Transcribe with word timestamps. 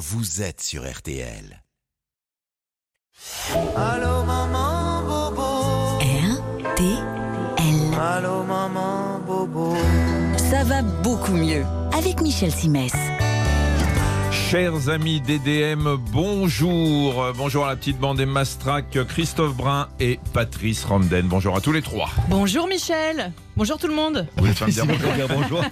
vous 0.00 0.40
êtes 0.40 0.62
sur 0.62 0.90
RTL. 0.90 1.62
Allô 3.76 4.24
maman 4.24 5.02
bobo. 5.02 5.98
RTL. 6.00 8.00
Allô 8.00 8.42
maman 8.44 9.18
bobo. 9.26 9.74
Ça 10.38 10.64
va 10.64 10.80
beaucoup 10.80 11.32
mieux 11.32 11.66
avec 11.92 12.22
Michel 12.22 12.50
Simès. 12.50 12.94
Chers 14.50 14.88
amis 14.88 15.20
d'EDM, 15.20 15.96
bonjour. 16.10 17.24
Bonjour 17.36 17.66
à 17.66 17.68
la 17.68 17.76
petite 17.76 18.00
bande 18.00 18.16
des 18.16 18.26
Mastrac, 18.26 18.98
Christophe 19.06 19.54
Brun 19.54 19.86
et 20.00 20.18
Patrice 20.32 20.84
Ramden. 20.84 21.28
Bonjour 21.28 21.54
à 21.56 21.60
tous 21.60 21.70
les 21.70 21.82
trois. 21.82 22.08
Bonjour 22.28 22.66
Michel. 22.66 23.30
Bonjour 23.56 23.78
tout 23.78 23.86
le 23.86 23.94
monde. 23.94 24.26
Vous 24.38 24.48
êtes 24.48 24.58
bonjour 24.58 25.28
bonjour. 25.28 25.64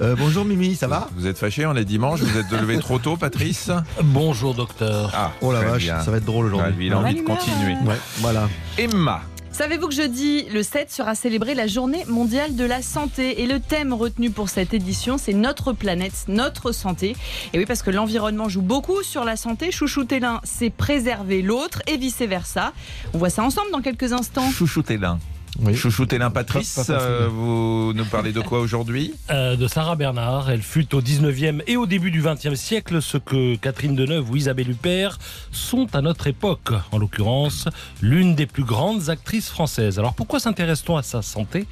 Euh, 0.00 0.16
bonjour 0.16 0.46
Mimi, 0.46 0.74
ça 0.74 0.86
va? 0.88 1.08
Vous 1.16 1.26
êtes 1.26 1.36
fâché, 1.36 1.66
on 1.66 1.74
est 1.76 1.84
dimanche, 1.84 2.20
vous 2.20 2.38
êtes 2.38 2.50
levé 2.50 2.78
trop 2.78 2.98
tôt, 2.98 3.18
Patrice? 3.18 3.70
Bonjour 4.02 4.54
docteur. 4.54 5.10
Ah, 5.14 5.32
Oh 5.42 5.52
la 5.52 5.60
vache, 5.60 5.82
bien. 5.82 6.00
ça 6.00 6.10
va 6.10 6.16
être 6.16 6.24
drôle 6.24 6.46
Ah, 6.52 6.54
aujourd'hui. 6.54 6.76
lui, 6.76 6.86
il 6.86 6.92
a 6.94 6.98
envie 7.00 7.14
de 7.14 7.20
continuer. 7.26 7.74
Ouais, 7.84 7.98
voilà. 8.20 8.48
Emma, 8.78 9.20
Savez-vous 9.58 9.88
que 9.88 9.94
jeudi, 9.94 10.44
le 10.54 10.62
7 10.62 10.88
sera 10.88 11.16
célébrée 11.16 11.56
la 11.56 11.66
journée 11.66 12.04
mondiale 12.06 12.54
de 12.54 12.64
la 12.64 12.80
santé? 12.80 13.42
Et 13.42 13.46
le 13.48 13.58
thème 13.58 13.92
retenu 13.92 14.30
pour 14.30 14.50
cette 14.50 14.72
édition, 14.72 15.18
c'est 15.18 15.32
notre 15.32 15.72
planète, 15.72 16.26
notre 16.28 16.70
santé. 16.70 17.16
Et 17.52 17.58
oui, 17.58 17.66
parce 17.66 17.82
que 17.82 17.90
l'environnement 17.90 18.48
joue 18.48 18.62
beaucoup 18.62 19.02
sur 19.02 19.24
la 19.24 19.34
santé. 19.34 19.72
Chouchouter 19.72 20.20
l'un, 20.20 20.40
c'est 20.44 20.70
préserver 20.70 21.42
l'autre 21.42 21.82
et 21.88 21.96
vice-versa. 21.96 22.72
On 23.14 23.18
voit 23.18 23.30
ça 23.30 23.42
ensemble 23.42 23.72
dans 23.72 23.82
quelques 23.82 24.12
instants. 24.12 24.48
chouchoutez 24.48 24.96
l'un. 24.96 25.18
Oui. 25.60 25.74
Chouchoutez 25.74 26.18
l'un, 26.18 26.30
Patrice, 26.30 26.74
Pas- 26.74 26.84
pas 26.84 26.94
facile. 26.94 27.08
euh, 27.10 27.28
vous 27.28 27.92
nous 27.92 28.04
parlez 28.04 28.32
de 28.32 28.40
quoi 28.40 28.60
aujourd'hui 28.60 29.12
Euh, 29.30 29.56
de 29.56 29.66
Sarah 29.66 29.96
Bernard, 29.96 30.50
elle 30.50 30.62
fut 30.62 30.94
au 30.94 31.00
19e 31.00 31.62
et 31.66 31.76
au 31.76 31.86
début 31.86 32.10
du 32.12 32.22
20e 32.22 32.54
siècle 32.54 33.02
ce 33.02 33.18
que 33.18 33.56
Catherine 33.56 33.96
Deneuve 33.96 34.30
ou 34.30 34.36
Isabelle 34.36 34.70
Huppert 34.70 35.18
sont 35.50 35.88
à 35.96 36.00
notre 36.00 36.28
époque, 36.28 36.70
en 36.92 36.98
l'occurrence 36.98 37.66
l'une 38.00 38.34
des 38.36 38.46
plus 38.46 38.62
grandes 38.64 39.10
actrices 39.10 39.48
françaises. 39.48 39.98
Alors 39.98 40.14
pourquoi 40.14 40.38
s'intéresse-t-on 40.38 40.96
à 40.96 41.02
sa 41.02 41.22
santé? 41.22 41.66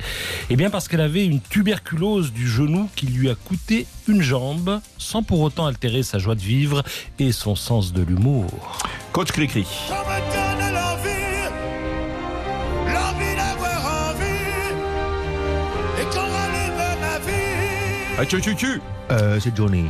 Eh 0.51 0.57
bien 0.57 0.69
parce 0.71 0.89
qu'elle 0.89 1.01
avait 1.01 1.25
une 1.25 1.41
tuberculose 1.41 2.33
du 2.33 2.49
genou 2.49 2.89
qui 2.97 3.07
lui 3.07 3.31
a 3.31 3.35
coûté 3.37 3.87
une 4.09 4.21
jambe, 4.23 4.81
sans 4.99 5.23
pour 5.23 5.41
autant 5.41 5.67
altérer 5.67 6.03
sa 6.03 6.19
joie 6.19 6.35
de 6.35 6.41
vivre 6.41 6.83
et 7.21 7.31
son 7.33 7.55
sens 7.55 7.93
de 7.93 8.03
l'humour. 8.03 8.79
Coach 9.13 9.33
Cricri. 9.33 9.65
Ça 9.89 10.03
Ah, 18.19 18.25
tu, 18.25 18.41
tu, 18.41 18.57
tu. 18.57 18.81
Euh, 19.11 19.39
c'est 19.41 19.55
Johnny. 19.55 19.85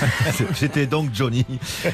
C'était 0.54 0.86
donc 0.86 1.10
Johnny. 1.14 1.46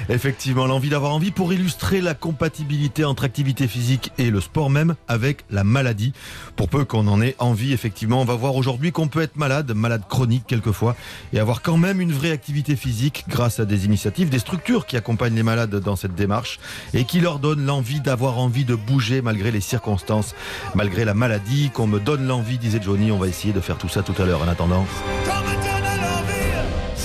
Effectivement, 0.09 0.67
l'envie 0.67 0.91
d'avoir 0.91 1.12
envie 1.15 1.31
pour 1.31 1.53
illustrer 1.53 2.01
la 2.01 2.12
compatibilité 2.12 3.05
entre 3.05 3.25
activité 3.25 3.69
physique 3.69 4.12
et 4.19 4.31
le 4.31 4.41
sport 4.41 4.69
même 4.69 4.97
avec 5.09 5.45
la 5.51 5.62
maladie. 5.65 6.12
Pour 6.56 6.69
peu 6.69 6.84
qu'on 6.84 7.06
en 7.06 7.23
ait 7.23 7.37
envie, 7.39 7.73
effectivement, 7.73 8.20
on 8.20 8.25
va 8.25 8.34
voir 8.34 8.56
aujourd'hui 8.56 8.91
qu'on 8.91 9.06
peut 9.09 9.23
être 9.23 9.37
malade, 9.37 9.73
malade 9.75 10.03
chronique 10.09 10.45
quelquefois, 10.47 10.97
et 11.33 11.39
avoir 11.39 11.62
quand 11.62 11.77
même 11.77 12.00
une 12.00 12.12
vraie 12.12 12.33
activité 12.33 12.77
physique 12.77 13.25
grâce 13.28 13.61
à 13.61 13.65
des 13.65 13.84
initiatives, 13.87 14.28
des 14.28 14.41
structures 14.41 14.87
qui 14.87 14.97
accompagnent 14.97 15.37
les 15.37 15.43
malades 15.43 15.77
dans 15.77 15.97
cette 15.97 16.15
démarche 16.15 16.59
et 16.95 17.05
qui 17.05 17.21
leur 17.21 17.39
donnent 17.39 17.65
l'envie 17.65 18.00
d'avoir 18.00 18.39
envie 18.39 18.65
de 18.65 18.75
bouger 18.75 19.23
malgré 19.23 19.50
les 19.50 19.61
circonstances, 19.61 20.34
malgré 20.75 21.05
la 21.05 21.15
maladie, 21.15 21.71
qu'on 21.73 21.87
me 21.87 22.00
donne 22.00 22.27
l'envie, 22.27 22.59
disait 22.59 22.81
Johnny. 22.83 23.12
On 23.12 23.19
va 23.19 23.28
essayer 23.28 23.55
de 23.55 23.61
faire 23.61 23.78
tout 23.78 23.89
ça 23.89 24.03
tout 24.03 24.21
à 24.21 24.27
l'heure. 24.27 24.43
En 24.43 24.48
attendant, 24.48 24.84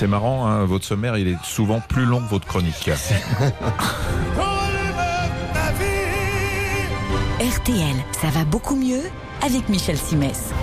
C'est 0.01 0.07
marrant, 0.07 0.47
hein, 0.47 0.65
votre 0.65 0.83
sommaire, 0.83 1.15
il 1.15 1.27
est 1.27 1.37
souvent 1.43 1.79
plus 1.79 2.05
long 2.05 2.21
que 2.21 2.29
votre 2.31 2.47
chronique. 2.47 2.89
RTL, 7.39 7.95
ça 8.19 8.29
va 8.31 8.43
beaucoup 8.43 8.75
mieux 8.75 9.03
avec 9.43 9.69
Michel 9.69 9.97
Simès. 9.97 10.53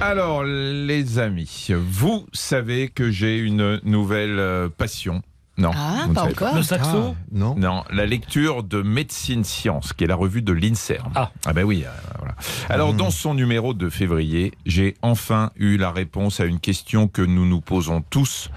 Alors, 0.00 0.42
les 0.42 1.18
amis, 1.18 1.68
vous 1.70 2.24
savez 2.32 2.88
que 2.88 3.10
j'ai 3.10 3.36
une 3.36 3.78
nouvelle 3.84 4.38
euh, 4.38 4.70
passion. 4.70 5.20
Non, 5.58 5.72
Ah, 5.74 6.06
pas 6.14 6.22
encore. 6.22 6.54
Le 6.54 6.62
saxo 6.62 7.14
non 7.32 7.54
Non, 7.56 7.84
la 7.90 8.06
lecture 8.06 8.62
de 8.62 8.80
Médecine 8.80 9.42
Science, 9.44 9.92
qui 9.92 10.04
est 10.04 10.06
la 10.06 10.14
revue 10.14 10.40
de 10.40 10.52
l'INSERM. 10.52 11.12
Ah. 11.16 11.30
ben 11.54 11.64
oui, 11.64 11.84
euh, 11.84 11.90
voilà. 12.18 12.34
Alors, 12.70 12.94
dans 12.94 13.10
son 13.10 13.34
numéro 13.34 13.74
de 13.74 13.88
février, 13.90 14.52
j'ai 14.66 14.94
enfin 15.02 15.50
eu 15.56 15.76
la 15.76 15.90
réponse 15.90 16.38
à 16.40 16.44
une 16.44 16.60
question 16.60 17.08
que 17.08 17.22
nous 17.22 17.44
nous 17.46 17.60
posons 17.60 18.02
tous. 18.08 18.50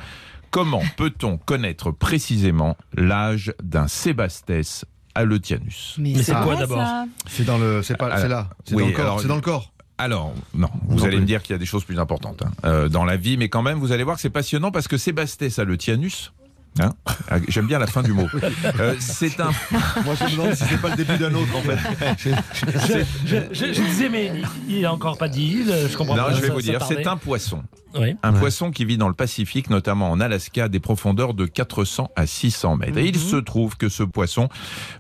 Comment 0.52 0.84
peut-on 0.98 1.38
connaître 1.38 1.92
précisément 1.92 2.78
l'âge 2.94 3.54
d'un 3.64 3.88
Sébastès 3.88 4.86
Aletianus 5.16 5.96
Mais 5.98 6.22
c'est 6.22 6.34
quoi 6.34 6.56
d'abord? 6.56 6.84
C'est 7.28 7.46
dans 7.46 7.58
le, 7.58 7.82
c'est 7.84 7.98
pas, 7.98 8.18
c'est 8.18 8.28
là, 8.28 8.50
c'est 8.66 8.76
oui, 8.76 8.84
dans 8.84 8.88
le 8.90 8.94
corps. 8.96 9.06
alors, 9.06 9.22
C'est 9.22 9.28
dans 9.28 9.36
le 9.36 9.42
corps. 9.42 9.72
Alors, 9.98 10.34
non, 10.56 10.70
vous 10.88 10.98
Non 10.98 11.04
allez 11.04 11.16
plus. 11.18 11.22
me 11.22 11.26
dire 11.28 11.42
qu'il 11.44 11.54
y 11.54 11.56
a 11.56 11.60
des 11.60 11.66
choses 11.66 11.84
plus 11.84 12.00
importantes 12.00 12.42
hein, 12.44 12.52
euh, 12.66 12.90
dans 12.90 13.06
la 13.06 13.18
vie, 13.18 13.38
mais 13.38 13.50
quand 13.50 13.62
même, 13.62 13.78
vous 13.78 13.92
allez 13.92 14.04
voir 14.04 14.16
que 14.16 14.22
c'est 14.22 14.30
passionnant 14.32 14.72
parce 14.72 14.88
que 14.88 14.98
Sébastès 14.98 15.60
Aletianus, 15.60 16.32
hein, 16.80 16.92
ah, 17.30 17.38
j'aime 17.48 17.68
bien 17.68 17.80
la 17.80 17.88
fin 17.88 18.02
du 18.04 18.14
mot, 18.14 18.28
Euh, 18.80 18.96
c'est 19.00 19.40
un 19.40 19.52
Moi, 20.06 20.16
je 20.16 20.24
me 20.26 20.32
demande 20.32 20.54
si 20.56 20.64
c'est 20.64 20.82
pas 20.82 20.90
le 20.90 20.96
début 20.96 21.18
d'un 21.18 21.34
autre, 21.34 21.56
en 21.56 21.62
fait. 21.62 21.78
je, 22.18 23.00
je- 23.26 23.36
je- 23.54 23.74
je 23.74 23.82
disais, 23.84 24.10
mais 24.10 24.32
il 24.70 24.82
n'a 24.82 24.94
encore 24.94 25.18
pas 25.18 25.28
dit, 25.28 25.64
je 25.66 25.96
comprends 25.98 26.16
Non, 26.16 26.24
pas. 26.26 26.34
je 26.34 26.42
vais 26.42 26.48
ça- 26.48 26.54
vous 26.54 26.62
dire, 26.62 26.84
c'est 26.88 27.06
un 27.08 27.18
poisson. 27.18 27.64
Oui. 28.00 28.16
Un 28.24 28.32
poisson 28.32 28.72
qui 28.72 28.86
vit 28.86 28.98
dans 28.98 29.10
le 29.10 29.14
Pacifique, 29.14 29.70
notamment 29.70 30.10
en 30.12 30.22
Alaska, 30.22 30.64
à 30.66 30.70
des 30.70 30.80
profondeurs 30.80 31.34
de 31.34 31.46
400 31.46 32.10
à 32.16 32.26
600 32.26 32.78
mètres. 32.78 32.98
Et 32.98 33.06
il 33.08 33.20
se 33.20 33.36
trouve 33.36 33.76
que 33.76 33.90
ce 33.90 34.04
poisson 34.04 34.48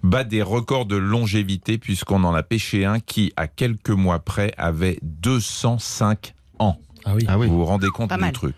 bat 0.03 0.25
des 0.25 0.41
records 0.41 0.85
de 0.87 0.97
longévité 0.97 1.77
puisqu'on 1.77 2.25
en 2.25 2.33
a 2.35 2.43
pêché 2.43 2.83
un 2.83 2.99
qui, 2.99 3.31
à 3.37 3.47
quelques 3.47 3.91
mois 3.91 4.19
près, 4.19 4.53
avait 4.57 4.99
205 5.03 6.33
ans. 6.59 6.77
Ah 7.05 7.13
oui. 7.15 7.25
Ah 7.27 7.37
oui. 7.37 7.47
Vous 7.47 7.57
vous 7.57 7.65
rendez 7.65 7.87
compte 7.89 8.09
Pas 8.09 8.15
du 8.15 8.21
mal. 8.21 8.31
truc. 8.33 8.55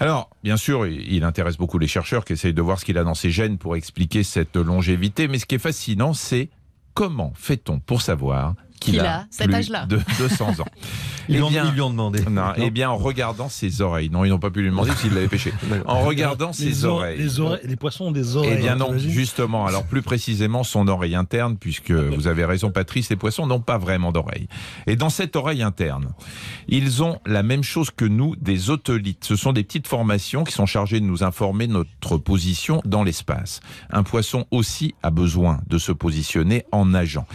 Alors, 0.00 0.30
bien 0.42 0.56
sûr, 0.56 0.86
il 0.86 1.12
il 1.12 1.24
intéresse 1.24 1.56
beaucoup 1.56 1.78
les 1.78 1.86
chercheurs 1.86 2.24
qui 2.24 2.32
essayent 2.34 2.54
de 2.54 2.62
voir 2.62 2.78
ce 2.80 2.84
qu'il 2.84 2.98
a 2.98 3.04
dans 3.04 3.14
ses 3.14 3.30
gènes 3.30 3.58
pour 3.58 3.76
expliquer 3.76 4.22
cette 4.22 4.56
longévité. 4.56 5.28
Mais 5.28 5.38
ce 5.38 5.46
qui 5.46 5.54
est 5.54 5.58
fascinant, 5.58 6.12
c'est 6.14 6.48
comment 6.94 7.32
fait-on 7.36 7.78
pour 7.78 8.02
savoir 8.02 8.54
qu'il 8.80 9.00
a, 9.00 9.20
a 9.20 9.24
cet 9.30 9.52
âge-là. 9.52 9.86
de 9.86 10.00
200 10.18 10.60
ans 10.60 10.64
Ils, 11.26 11.36
Eh 11.36 11.38
lui 11.38 11.42
ont- 11.42 11.48
bien- 11.48 11.64
ils 11.66 11.72
lui 11.72 11.80
ont 11.80 11.88
demandé. 11.88 12.20
non, 12.30 12.52
eh 12.56 12.70
bien, 12.70 12.90
en 12.90 12.98
regardant 12.98 13.48
ses 13.48 13.80
oreilles. 13.80 14.10
Non, 14.10 14.26
ils 14.26 14.28
n'ont 14.28 14.38
pas 14.38 14.50
pu 14.50 14.60
lui 14.60 14.68
demander 14.68 14.90
s'il 14.96 15.14
l'avait 15.14 15.26
pêché. 15.28 15.54
En 15.86 16.00
regardant 16.00 16.52
ses 16.52 16.66
les, 16.66 16.84
or- 16.84 16.96
oreilles. 16.96 17.16
Les, 17.18 17.40
oreilles- 17.40 17.60
les 17.64 17.76
poissons 17.76 18.06
ont 18.06 18.12
des 18.12 18.36
oreilles. 18.36 18.56
Eh 18.58 18.60
bien 18.60 18.76
non, 18.76 18.98
justement. 18.98 19.64
Alors 19.64 19.84
plus 19.84 20.02
précisément, 20.02 20.64
son 20.64 20.86
oreille 20.86 21.14
interne, 21.14 21.56
puisque 21.56 21.90
vous 22.16 22.26
avez 22.26 22.44
raison, 22.44 22.70
Patrice, 22.70 23.08
les 23.08 23.16
poissons 23.16 23.46
n'ont 23.46 23.60
pas 23.60 23.78
vraiment 23.78 24.12
d'oreille. 24.12 24.48
Et 24.86 24.96
dans 24.96 25.08
cette 25.08 25.34
oreille 25.34 25.62
interne, 25.62 26.10
ils 26.68 27.02
ont 27.02 27.18
la 27.24 27.42
même 27.42 27.62
chose 27.62 27.90
que 27.90 28.04
nous, 28.04 28.36
des 28.36 28.68
otolithes. 28.68 29.24
Ce 29.24 29.36
sont 29.36 29.54
des 29.54 29.64
petites 29.64 29.86
formations 29.88 30.44
qui 30.44 30.52
sont 30.52 30.66
chargées 30.66 31.00
de 31.00 31.06
nous 31.06 31.22
informer 31.24 31.66
de 31.66 31.72
notre 31.72 32.18
position 32.18 32.82
dans 32.84 33.02
l'espace. 33.02 33.60
Un 33.90 34.02
poisson 34.02 34.44
aussi 34.50 34.94
a 35.02 35.10
besoin 35.10 35.60
de 35.68 35.78
se 35.78 35.92
positionner 35.92 36.64
en 36.70 36.84
nageant. 36.84 37.26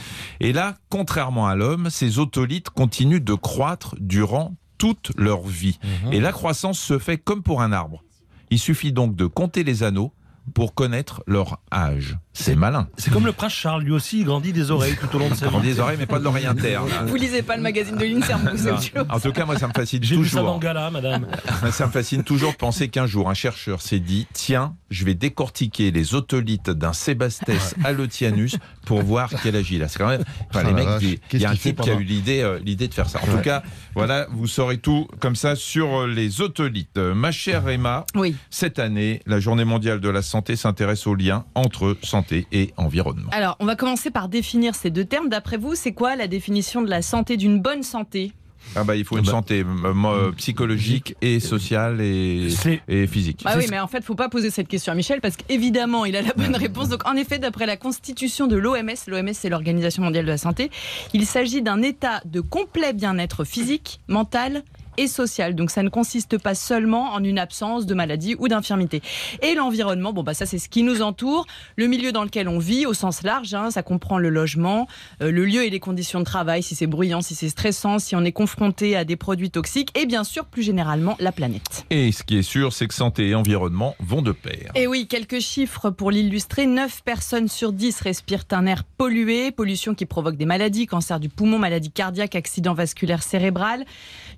Et 0.42 0.54
là, 0.54 0.76
contrairement 0.90 1.29
à 1.38 1.56
l'homme, 1.56 1.90
ces 1.90 2.20
otolithes 2.20 2.70
continuent 2.70 3.24
de 3.24 3.34
croître 3.34 3.96
durant 4.00 4.56
toute 4.78 5.12
leur 5.18 5.42
vie. 5.44 5.80
Et 6.12 6.20
la 6.20 6.32
croissance 6.32 6.80
se 6.80 6.98
fait 7.00 7.18
comme 7.18 7.44
pour 7.44 7.62
un 7.62 7.72
arbre. 7.72 8.04
Il 8.50 8.60
suffit 8.60 8.92
donc 8.92 9.16
de 9.16 9.26
compter 9.26 9.64
les 9.64 9.84
anneaux 9.84 10.14
pour 10.54 10.74
connaître 10.74 11.24
leur 11.28 11.60
âge. 11.72 12.18
C'est 12.42 12.56
malin. 12.56 12.88
C'est 12.98 13.12
comme 13.12 13.26
le 13.26 13.34
prince 13.34 13.52
Charles, 13.54 13.84
lui 13.84 13.92
aussi, 13.92 14.20
il 14.22 14.26
grandit 14.26 14.54
des 14.54 14.72
oreilles 14.72 14.96
tout 15.00 15.14
au 15.16 15.20
long 15.20 15.30
de 15.30 15.36
sa 15.36 15.50
vie. 15.50 15.60
des 15.62 15.80
oreilles, 15.80 15.98
mais 16.00 16.06
pas 16.06 16.20
de 16.20 16.24
l'oreille 16.24 16.46
interne. 16.46 16.88
Vous 17.06 17.16
lisez 17.16 17.42
pas 17.42 17.58
le 17.58 17.62
magazine 17.62 17.98
de 17.98 18.06
l'INSERM, 18.06 18.50
vous 18.54 18.68
En 19.10 19.20
tout 19.20 19.32
cas, 19.34 19.46
moi, 19.46 19.58
ça 19.60 19.68
me 19.68 19.74
fascine 19.74 20.02
J'ai 20.02 20.16
vu 20.16 20.26
ça 20.28 20.38
dans 20.38 20.44
toujours. 20.46 20.60
Gala, 20.60 20.90
madame. 20.90 21.28
Ça 21.72 21.86
me 21.88 21.92
fascine 21.92 22.24
toujours 22.24 22.52
de 22.54 22.58
penser 22.58 22.88
qu'un 22.90 23.06
jour, 23.06 23.30
un 23.30 23.34
chercheur 23.34 23.82
s'est 23.82 24.00
dit 24.00 24.26
tiens, 24.34 24.76
je 24.90 25.04
vais 25.06 25.14
décortiquer 25.14 25.92
les 25.92 26.16
otolithes 26.16 26.70
d'un 26.70 26.94
Sébastès 26.94 27.76
Aletianus 27.84 28.56
pour 28.86 29.02
voir 29.04 29.30
quel 29.44 29.56
âge 29.56 29.72
il 29.72 29.84
a. 29.84 29.88
C'est 29.88 30.00
quand 30.00 30.08
même. 30.08 30.24
enfin, 30.50 30.62
Ah 30.66 30.68
les 30.68 30.74
mecs, 30.74 30.88
il 31.02 31.20
il 31.34 31.42
y 31.42 31.46
a 31.46 31.50
un 31.52 31.56
type 31.56 31.82
qui 31.82 31.90
a 31.90 31.94
eu 31.96 32.04
l'idée 32.04 32.42
euh, 32.42 32.60
l'idée 32.64 32.88
de 32.88 32.94
faire 32.94 33.10
ça. 33.10 33.20
En 33.22 33.28
tout 33.28 33.42
cas, 33.42 33.62
voilà, 33.96 34.28
vous 34.32 34.48
saurez 34.48 34.78
tout 34.78 35.08
comme 35.20 35.36
ça 35.36 35.56
sur 35.56 36.02
euh, 36.02 36.08
les 36.08 36.42
otolithes. 36.42 36.98
Ma 36.98 37.32
chère 37.32 37.68
Emma, 37.70 38.06
Oui. 38.16 38.36
cette 38.50 38.80
année, 38.80 39.22
la 39.26 39.40
Journée 39.40 39.66
mondiale 39.66 40.00
de 40.00 40.10
la 40.10 40.22
santé 40.22 40.56
s'intéresse 40.56 41.06
au 41.08 41.16
lien 41.16 41.46
entre 41.56 41.98
santé 42.04 42.29
et 42.32 42.74
environnement. 42.78 43.30
Alors, 43.32 43.56
on 43.60 43.66
va 43.66 43.76
commencer 43.76 44.12
par 44.12 44.30
définir 44.30 44.76
ces 44.76 44.90
deux 44.90 45.06
termes. 45.06 45.30
D'après 45.30 45.58
vous, 45.58 45.76
c'est 45.76 45.94
quoi 45.94 46.16
la 46.16 46.28
définition 46.28 46.82
de 46.82 46.90
la 46.90 47.02
santé, 47.02 47.38
d'une 47.38 47.60
bonne 47.60 47.84
santé? 47.84 48.34
Ah 48.76 48.84
bah 48.84 48.98
il 48.98 49.06
faut 49.06 49.18
une 49.18 49.24
Bah. 49.24 49.32
santé 49.32 49.64
euh, 49.66 50.32
psychologique 50.34 51.16
et 51.22 51.40
sociale 51.40 52.02
et, 52.02 52.50
et 52.90 53.08
physique. 53.08 53.42
Ah 53.46 53.56
oui, 53.58 53.66
mais 53.70 53.80
en 53.80 53.88
fait, 53.88 54.04
faut 54.04 54.16
pas 54.16 54.28
poser 54.28 54.50
cette 54.50 54.68
question 54.68 54.92
à 54.92 54.96
Michel 54.96 55.22
parce 55.22 55.38
qu'évidemment, 55.38 56.04
il 56.06 56.16
a 56.18 56.22
la 56.22 56.34
bonne 56.34 56.56
réponse. 56.56 56.90
Donc, 56.90 57.08
en 57.08 57.16
effet, 57.16 57.40
d'après 57.40 57.66
la 57.66 57.78
constitution 57.78 58.48
de 58.48 58.58
l'OMS, 58.58 58.90
l'OMS 59.08 59.30
c'est 59.34 59.48
l'Organisation 59.50 60.04
mondiale 60.04 60.26
de 60.26 60.32
la 60.32 60.38
santé, 60.38 60.72
il 61.14 61.26
s'agit 61.26 61.62
d'un 61.62 61.82
état 61.82 62.22
de 62.26 62.42
complet 62.42 62.92
bien-être 62.94 63.46
physique, 63.46 64.02
mental 64.10 64.64
et 65.00 65.08
social. 65.08 65.56
Donc 65.56 65.72
ça 65.72 65.82
ne 65.82 65.90
consiste 65.90 66.38
pas 66.38 66.56
seulement 66.56 67.14
en 67.14 67.24
une 67.24 67.40
absence 67.40 67.86
de 67.86 67.94
maladie 67.94 68.36
ou 68.38 68.48
d'infirmité. 68.48 69.02
Et 69.42 69.56
l'environnement, 69.56 70.14
bon 70.14 70.24
bah 70.24 70.34
ça 70.34 70.46
c'est 70.46 70.60
ce 70.60 70.70
qui 70.70 70.84
nous 70.84 71.02
entoure, 71.02 71.48
le 71.78 71.88
milieu 71.88 72.12
dans 72.12 72.24
lequel 72.24 72.48
on 72.48 72.60
vit 72.60 72.86
au 72.86 72.94
sens 72.94 73.24
large, 73.24 73.54
hein, 73.54 73.72
ça 73.72 73.82
comprend 73.82 74.18
le 74.18 74.30
logement, 74.30 74.88
euh, 75.22 75.32
le 75.32 75.46
lieu 75.46 75.64
et 75.64 75.70
les 75.70 75.80
conditions 75.80 76.20
de 76.20 76.26
travail, 76.26 76.62
si 76.62 76.76
c'est 76.76 76.88
bruyant, 76.88 77.22
si 77.22 77.34
c'est 77.34 77.50
stressant, 77.50 77.98
si 78.00 78.16
on 78.16 78.24
est 78.24 78.32
confronté 78.32 78.96
à 78.96 79.06
des 79.06 79.16
produits 79.16 79.52
toxiques 79.52 79.98
et 79.98 80.06
bien 80.06 80.24
sûr 80.24 80.46
plus 80.46 80.64
généralement 80.64 81.16
la 81.20 81.32
planète. 81.32 81.86
Et 81.90 82.12
ce 82.12 82.24
qui 82.24 82.38
est 82.38 82.44
sûr, 82.44 82.74
c'est 82.74 82.88
que 82.88 82.94
santé 82.94 83.30
et 83.30 83.36
environnement 83.36 83.96
vont 84.00 84.22
de 84.22 84.34
pair. 84.34 84.72
Et 84.76 84.88
oui, 84.88 85.08
quelques 85.08 85.40
chiffres 85.40 85.90
pour 85.90 86.12
l'illustrer. 86.12 86.66
9 86.66 87.04
personnes 87.04 87.48
sur 87.48 87.72
10 87.72 88.02
respirent 88.02 88.44
un 88.52 88.66
air 88.66 88.84
pollué, 88.84 89.52
pollution 89.52 89.96
qui 89.96 90.06
provoque 90.06 90.36
des 90.36 90.46
maladies, 90.46 90.88
cancer 90.88 91.20
du 91.20 91.30
poumon, 91.30 91.60
maladie 91.60 91.92
cardiaque, 91.92 92.36
accident 92.36 92.74
vasculaire 92.74 93.24
cérébral. 93.24 93.86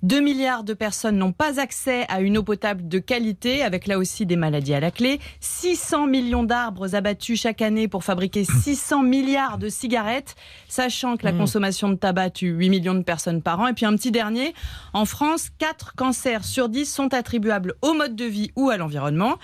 2 0.04 0.20
milliards 0.20 0.51
de 0.60 0.74
personnes 0.74 1.18
n'ont 1.18 1.32
pas 1.32 1.60
accès 1.60 2.06
à 2.10 2.20
une 2.22 2.38
eau 2.38 2.44
potable 2.44 2.88
de 2.88 3.00
qualité, 3.00 3.64
avec 3.64 3.88
là 3.88 3.98
aussi 3.98 4.26
des 4.26 4.36
maladies 4.36 4.74
à 4.74 4.80
la 4.80 4.92
clé. 4.92 5.20
600 5.40 6.08
millions 6.08 6.44
d'arbres 6.44 6.94
abattus 6.94 7.40
chaque 7.40 7.62
année 7.62 7.88
pour 7.88 8.04
fabriquer 8.04 8.44
600 8.64 9.04
milliards 9.04 9.58
de 9.58 9.70
cigarettes, 9.70 10.36
sachant 10.68 11.18
que 11.18 11.26
la 11.26 11.32
consommation 11.32 11.90
de 11.90 11.96
tabac 11.96 12.32
tue 12.32 12.50
8 12.50 12.70
millions 12.70 12.96
de 12.96 13.04
personnes 13.04 13.42
par 13.42 13.60
an. 13.62 13.68
Et 13.68 13.74
puis 13.74 13.86
un 13.86 13.96
petit 13.96 14.12
dernier, 14.12 14.54
en 14.94 15.06
France, 15.06 15.50
4 15.58 15.96
cancers 15.96 16.44
sur 16.44 16.70
10 16.70 16.86
sont 16.86 17.14
attribuables 17.14 17.76
au 17.82 17.94
mode 17.94 18.16
de 18.16 18.26
vie 18.26 18.52
ou 18.56 18.70
à 18.70 18.78
l'environnement. 18.78 19.38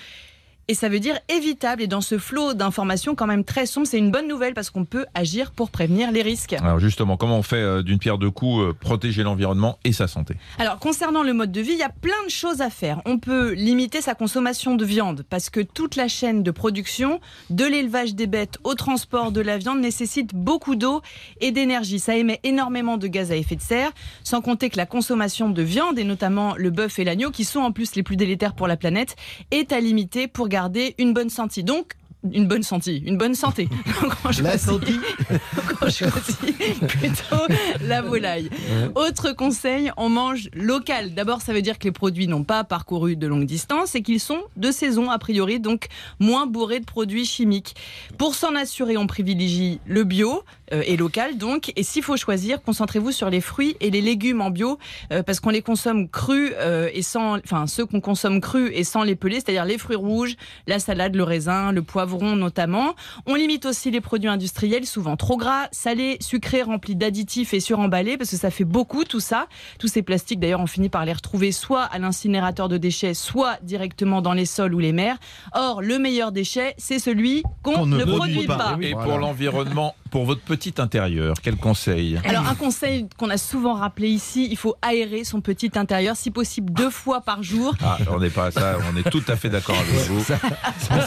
Et 0.70 0.74
ça 0.74 0.90
veut 0.90 1.00
dire 1.00 1.18
évitable. 1.30 1.82
Et 1.82 1.88
dans 1.88 2.02
ce 2.02 2.18
flot 2.18 2.54
d'informations 2.54 3.16
quand 3.16 3.26
même 3.26 3.46
très 3.46 3.66
sombre, 3.66 3.88
c'est 3.88 3.98
une 3.98 4.12
bonne 4.12 4.28
nouvelle 4.28 4.54
parce 4.54 4.70
qu'on 4.70 4.84
peut 4.84 5.06
agir 5.14 5.52
pour 5.52 5.72
prévenir 5.72 6.12
les 6.12 6.22
risques. 6.22 6.52
Alors 6.52 6.80
justement, 6.80 7.16
comment 7.16 7.38
on 7.38 7.44
fait 7.44 7.56
euh, 7.56 7.84
d'une 7.84 8.00
pierre 8.00 8.18
deux 8.18 8.32
coups 8.32 8.60
euh, 8.60 8.74
protéger 8.74 9.24
l'environnement 9.24 9.80
et 9.86 9.94
sa 9.94 10.08
santé? 10.08 10.36
Alors 10.60 10.78
concernant 10.80 11.24
le 11.24 11.32
mode 11.32 11.54
de 11.54 11.62
vie, 11.62 11.72
il 11.72 11.78
y 11.78 11.84
a 11.84 11.90
plein 11.90 12.22
de 12.26 12.30
choses 12.30 12.60
à 12.60 12.70
faire. 12.70 13.02
On 13.06 13.18
peut 13.18 13.54
limiter 13.54 14.02
sa 14.02 14.14
consommation 14.14 14.76
de 14.76 14.84
viande 14.84 15.24
parce 15.30 15.50
que 15.50 15.62
toute 15.62 15.96
la 15.96 16.10
chaîne 16.10 16.44
de 16.44 16.52
production, 16.52 17.22
de 17.50 17.64
l'élevage 17.64 18.14
des 18.14 18.28
bêtes 18.28 18.58
au 18.66 18.76
transport 18.76 19.32
de 19.32 19.40
la 19.40 19.58
viande, 19.58 19.80
nécessite 19.80 20.36
beaucoup 20.36 20.76
d'eau 20.76 21.02
et 21.40 21.52
d'énergie. 21.52 22.00
Ça 22.00 22.18
émet 22.18 22.42
énormément 22.44 22.98
de 22.98 23.08
gaz 23.08 23.32
à 23.32 23.38
effet 23.38 23.56
de 23.56 23.62
serre, 23.62 23.92
sans 24.26 24.42
compter 24.42 24.70
que 24.70 24.76
la 24.76 24.86
consommation 24.86 25.50
de 25.50 25.62
viande, 25.62 25.98
et 25.98 26.04
notamment 26.04 26.56
le 26.58 26.72
bœuf 26.72 27.00
et 27.00 27.06
l'agneau, 27.06 27.32
qui 27.32 27.46
sont 27.46 27.62
en 27.62 27.72
plus 27.72 27.96
les 27.96 28.04
plus 28.04 28.18
délétères 28.18 28.54
pour 28.54 28.68
la 28.68 28.76
planète, 28.76 29.16
est 29.52 29.72
à 29.72 29.80
limiter 29.80 30.28
pour 30.28 30.50
garder 30.50 30.57
une 30.98 31.14
bonne 31.14 31.30
santé. 31.30 31.64
Donc, 31.64 31.94
une 32.34 32.48
bonne 32.48 32.64
santé, 32.64 33.02
une 33.06 33.18
bonne 33.18 33.36
santé. 33.36 33.70
Donc, 34.02 34.12
on 34.26 34.28
La 34.28 34.34
choisit- 34.58 34.58
santé. 34.60 34.92
donc, 34.92 35.78
on 35.82 35.90
choisit 35.90 36.88
plutôt 36.88 37.54
la 37.82 38.02
volaille. 38.02 38.50
Autre 38.96 39.32
conseil, 39.34 39.92
on 39.98 40.10
mange 40.10 40.50
local. 40.54 41.14
D'abord, 41.14 41.42
ça 41.42 41.54
veut 41.54 41.62
dire 41.62 41.78
que 41.80 41.86
les 41.86 41.92
produits 41.92 42.28
n'ont 42.28 42.44
pas 42.44 42.64
parcouru 42.64 43.16
de 43.16 43.28
longues 43.28 43.46
distances 43.46 43.94
et 43.96 44.02
qu'ils 44.02 44.20
sont 44.20 44.42
de 44.58 44.72
saison 44.72 45.10
a 45.12 45.20
priori, 45.20 45.60
donc 45.60 45.86
moins 46.20 46.48
bourrés 46.48 46.80
de 46.80 46.86
produits 46.86 47.24
chimiques. 47.26 47.76
Pour 48.18 48.34
s'en 48.36 48.56
assurer, 48.56 48.98
on 48.98 49.08
privilégie 49.08 49.80
le 49.86 50.04
bio 50.04 50.42
et 50.72 50.98
local 50.98 51.38
donc. 51.38 51.72
Et 51.76 51.84
s'il 51.84 52.04
faut 52.04 52.18
choisir, 52.18 52.62
concentrez-vous 52.62 53.12
sur 53.12 53.30
les 53.30 53.42
fruits 53.42 53.76
et 53.80 53.90
les 53.90 54.02
légumes 54.02 54.42
en 54.42 54.50
bio 54.50 54.78
euh, 55.12 55.24
parce 55.24 55.40
qu'on 55.40 55.50
les 55.50 55.62
consomme 55.62 56.10
crus 56.10 56.52
euh, 56.58 56.90
et 56.94 57.02
sans, 57.02 57.36
enfin 57.38 57.68
ceux 57.68 57.86
qu'on 57.86 58.02
consomme 58.02 58.42
crus 58.42 58.72
et 58.74 58.84
sans 58.84 59.04
les 59.04 59.16
peler, 59.16 59.36
c'est-à-dire 59.36 59.66
les 59.66 59.78
fruits 59.78 59.96
rouges, 59.96 60.36
la 60.68 60.80
salade, 60.80 61.16
le 61.16 61.24
raisin, 61.24 61.72
le 61.72 61.82
poivron 61.82 62.36
notamment. 62.36 62.96
On 63.26 63.36
limite 63.36 63.66
aussi 63.66 63.92
les 63.92 64.02
produits 64.02 64.30
industriels, 64.30 64.86
souvent 64.86 65.16
trop 65.16 65.38
gras, 65.38 65.68
salés, 65.72 66.18
sucrés, 66.22 66.62
remplis 66.64 66.96
d'additifs 66.96 67.54
et 67.54 67.60
suremballés 67.60 68.18
parce 68.18 68.32
que 68.32 68.38
ça 68.38 68.52
fait 68.52 68.66
beaucoup 68.66 69.04
tout 69.04 69.20
ça. 69.20 69.48
Tous 69.80 69.88
ces 69.88 70.02
plastiques 70.02 70.40
d'ailleurs, 70.40 70.60
on 70.62 70.68
finit 70.68 70.90
par 70.90 71.06
les 71.06 71.14
retrouver 71.14 71.52
soit 71.52 71.84
à 71.84 72.00
l'incinérateur 72.00 72.68
de 72.70 72.78
déchets, 72.78 73.14
soit 73.14 73.58
directement 73.64 74.22
dans 74.22 74.34
les 74.34 74.46
sols 74.46 74.74
ou 74.74 74.80
les 74.80 74.92
mers. 74.94 75.18
Or, 75.54 75.82
le 75.82 76.00
meilleur 76.00 76.32
déchet, 76.32 76.74
c'est 76.78 77.00
celui 77.00 77.44
qu'on 77.64 77.86
ne 77.86 77.98
ne 77.98 78.04
produit 78.04 78.46
produit 78.46 78.48
pas. 78.48 78.78
Et 78.82 78.92
Voilà. 78.94 79.08
pour 79.08 79.18
l'environnement, 79.20 79.96
pour 80.12 80.26
votre 80.26 80.42
petit 80.42 80.57
intérieur, 80.80 81.36
quel 81.42 81.56
conseil? 81.56 82.20
Alors 82.26 82.48
un 82.48 82.56
conseil 82.56 83.08
qu'on 83.18 83.30
a 83.30 83.38
souvent 83.38 83.74
rappelé 83.74 84.10
ici, 84.10 84.48
il 84.50 84.58
faut 84.58 84.76
aérer 84.82 85.24
son 85.24 85.42
petit 85.42 85.72
intérieur, 85.76 86.16
si 86.16 86.32
possible 86.32 86.72
deux 86.74 86.90
fois 86.90 87.22
par 87.22 87.44
jour. 87.44 87.76
ah, 87.84 87.98
On 88.12 88.20
n'est 88.20 88.30
pas 88.30 88.46
à 88.48 88.52
ça, 88.52 88.78
on 88.92 88.98
est 88.98 89.10
tout 89.10 89.24
à 89.28 89.36
fait 89.36 89.50
d'accord 89.50 89.76
avec 89.78 90.08
vous. 90.10 90.24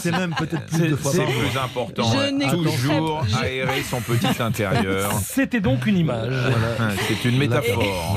C'est 0.01 0.11
même 0.11 0.33
peut-être 0.37 0.65
plus 0.67 0.77
C'est- 0.77 0.87
de 0.89 0.95
fois 0.95 1.11
C'est 1.11 1.25
plus 1.25 1.57
important. 1.57 2.03
Je 2.03 2.51
Toujours 2.63 3.25
aérer 3.41 3.83
son 3.83 4.01
petit 4.01 4.41
intérieur. 4.41 5.11
C'était 5.23 5.59
donc 5.61 5.85
une 5.85 5.97
image. 5.97 6.33
Hein, 6.79 6.89
C'est 7.07 7.27
une 7.27 7.37
métaphore. 7.37 8.15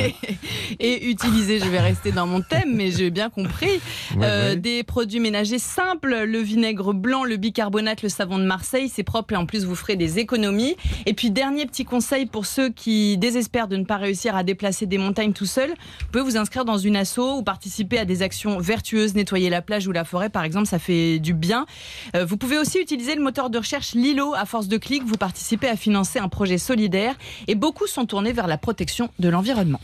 et 0.80 1.08
utiliser, 1.10 1.58
je 1.58 1.66
vais 1.66 1.80
rester 1.80 2.12
dans 2.12 2.26
mon 2.26 2.40
thème, 2.40 2.74
mais 2.74 2.90
j'ai 2.90 3.10
bien 3.10 3.30
compris, 3.30 3.80
euh, 4.20 4.54
des 4.54 4.82
produits 4.82 5.20
ménagers 5.20 5.58
simples, 5.58 6.24
le 6.26 6.38
vinaigre 6.38 6.92
blanc, 6.94 7.24
le 7.24 7.36
bicarbonate, 7.36 8.02
le 8.02 8.08
savon 8.08 8.38
de 8.38 8.44
Marseille, 8.44 8.90
c'est 8.92 9.02
propre 9.02 9.34
et 9.34 9.36
en 9.36 9.46
plus 9.46 9.64
vous 9.64 9.74
ferez 9.74 9.96
des 9.96 10.18
économies. 10.18 10.76
Et 11.06 11.14
puis 11.14 11.23
dernier 11.30 11.66
petit 11.66 11.84
conseil 11.84 12.26
pour 12.26 12.46
ceux 12.46 12.70
qui 12.70 13.16
désespèrent 13.18 13.68
de 13.68 13.76
ne 13.76 13.84
pas 13.84 13.96
réussir 13.96 14.36
à 14.36 14.42
déplacer 14.42 14.86
des 14.86 14.98
montagnes 14.98 15.32
tout 15.32 15.46
seul, 15.46 15.70
vous 15.70 16.06
pouvez 16.12 16.24
vous 16.24 16.36
inscrire 16.36 16.64
dans 16.64 16.78
une 16.78 16.96
asso 16.96 17.18
ou 17.18 17.42
participer 17.42 17.98
à 17.98 18.04
des 18.04 18.22
actions 18.22 18.58
vertueuses, 18.58 19.14
nettoyer 19.14 19.50
la 19.50 19.62
plage 19.62 19.86
ou 19.86 19.92
la 19.92 20.04
forêt 20.04 20.30
par 20.30 20.44
exemple, 20.44 20.66
ça 20.66 20.78
fait 20.78 21.18
du 21.18 21.34
bien. 21.34 21.66
Euh, 22.16 22.24
vous 22.24 22.36
pouvez 22.36 22.58
aussi 22.58 22.78
utiliser 22.80 23.14
le 23.14 23.22
moteur 23.22 23.50
de 23.50 23.58
recherche 23.58 23.94
Lilo. 23.94 24.34
À 24.34 24.44
force 24.46 24.68
de 24.68 24.76
clics, 24.76 25.04
vous 25.04 25.16
participez 25.16 25.68
à 25.68 25.76
financer 25.76 26.18
un 26.18 26.28
projet 26.28 26.58
solidaire 26.58 27.14
et 27.46 27.54
beaucoup 27.54 27.86
sont 27.86 28.06
tournés 28.06 28.32
vers 28.32 28.46
la 28.46 28.58
protection 28.58 29.10
de 29.18 29.28
l'environnement. 29.28 29.80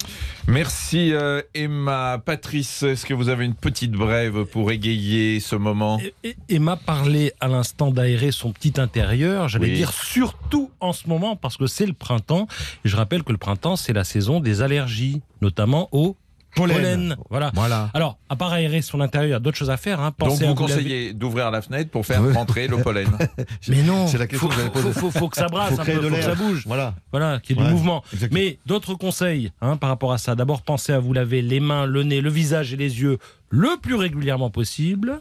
Merci 0.48 1.12
euh, 1.12 1.42
Emma. 1.54 2.18
Patrice, 2.24 2.82
est-ce 2.82 3.06
que 3.06 3.14
vous 3.14 3.28
avez 3.28 3.44
une 3.44 3.54
petite 3.54 3.92
brève 3.92 4.44
pour 4.44 4.70
égayer 4.72 5.40
ce 5.40 5.56
moment 5.56 6.00
Emma 6.48 6.76
parlait 6.76 7.34
à 7.40 7.48
l'instant 7.48 7.90
d'aérer 7.90 8.32
son 8.32 8.52
petit 8.52 8.74
intérieur. 8.80 9.48
J'allais 9.48 9.66
Oui. 9.68 9.74
dire 9.74 9.92
surtout 9.92 10.70
en 10.80 10.92
ce 10.92 11.08
moment 11.08 11.29
parce 11.36 11.56
que 11.56 11.66
c'est 11.66 11.86
le 11.86 11.92
printemps. 11.92 12.46
Et 12.84 12.88
je 12.88 12.96
rappelle 12.96 13.22
que 13.22 13.32
le 13.32 13.38
printemps, 13.38 13.76
c'est 13.76 13.92
la 13.92 14.04
saison 14.04 14.40
des 14.40 14.62
allergies, 14.62 15.20
notamment 15.40 15.88
au 15.92 16.16
pollen. 16.56 16.76
Pollen. 16.76 17.16
Voilà. 17.30 17.52
Voilà. 17.54 17.90
Alors, 17.94 18.18
à 18.28 18.34
part 18.34 18.52
aérer 18.52 18.82
son 18.82 19.00
intérieur, 19.00 19.28
il 19.28 19.30
y 19.30 19.34
a 19.34 19.38
d'autres 19.38 19.56
choses 19.56 19.70
à 19.70 19.76
faire. 19.76 20.00
Hein. 20.00 20.12
Donc 20.18 20.30
Pensez 20.30 20.46
vous 20.46 20.54
conseillez 20.56 21.12
d'ouvrir 21.12 21.50
la 21.52 21.62
fenêtre 21.62 21.90
pour 21.90 22.04
faire 22.04 22.20
rentrer 22.34 22.66
le 22.66 22.78
pollen. 22.78 23.08
Mais 23.68 23.82
non, 23.82 24.08
C'est 24.08 24.18
la 24.18 24.26
question 24.26 24.50
faut, 24.50 24.56
que 24.56 24.60
faut, 24.62 24.70
poser. 24.70 24.92
faut- 24.92 25.10
faut 25.12 25.28
que 25.28 25.36
ça 25.36 25.46
brasse, 25.46 25.74
Faut 25.76 25.80
un 25.80 25.84
peu, 25.84 26.08
faut 26.08 26.14
que 26.16 26.22
ça 26.22 26.34
bouge. 26.34 26.64
Voilà. 26.66 26.94
Voilà, 27.12 27.38
qu'il 27.38 27.56
y 27.56 27.60
ait 27.60 27.62
Ouais, 27.62 27.68
du 27.68 27.74
mouvement. 27.74 28.02
exactement. 28.12 28.40
Mais 28.40 28.58
d'autres 28.66 28.94
conseils 28.94 29.52
hein, 29.60 29.76
par 29.76 29.90
rapport 29.90 30.12
à 30.12 30.18
ça. 30.18 30.34
D'abord, 30.34 30.62
pensez 30.62 30.92
à 30.92 30.98
vous 30.98 31.12
laver 31.12 31.40
les 31.40 31.60
mains, 31.60 31.86
le 31.86 32.02
nez, 32.02 32.20
le 32.20 32.30
visage 32.30 32.72
et 32.72 32.76
les 32.76 33.00
yeux 33.00 33.18
le 33.48 33.76
plus 33.80 33.94
régulièrement 33.94 34.50
possible. 34.50 35.20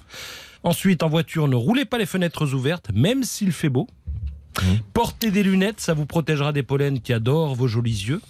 Ensuite, 0.64 1.04
en 1.04 1.10
voiture, 1.10 1.48
ne 1.48 1.56
roulez 1.56 1.86
pas 1.86 1.98
les 2.00 2.06
fenêtres 2.08 2.54
ouvertes, 2.56 2.90
même 2.94 3.24
s'il 3.24 3.52
fait 3.52 3.70
beau. 3.70 3.88
Portez 4.94 5.32
des 5.32 5.44
lunettes, 5.44 5.80
ça 5.80 5.94
vous 5.94 6.06
protégera 6.06 6.52
des 6.54 6.64
pollens 6.64 7.00
qui 7.00 7.14
adorent 7.14 7.56
vos 7.56 7.68
jolis 7.68 8.06
yeux. 8.08 8.22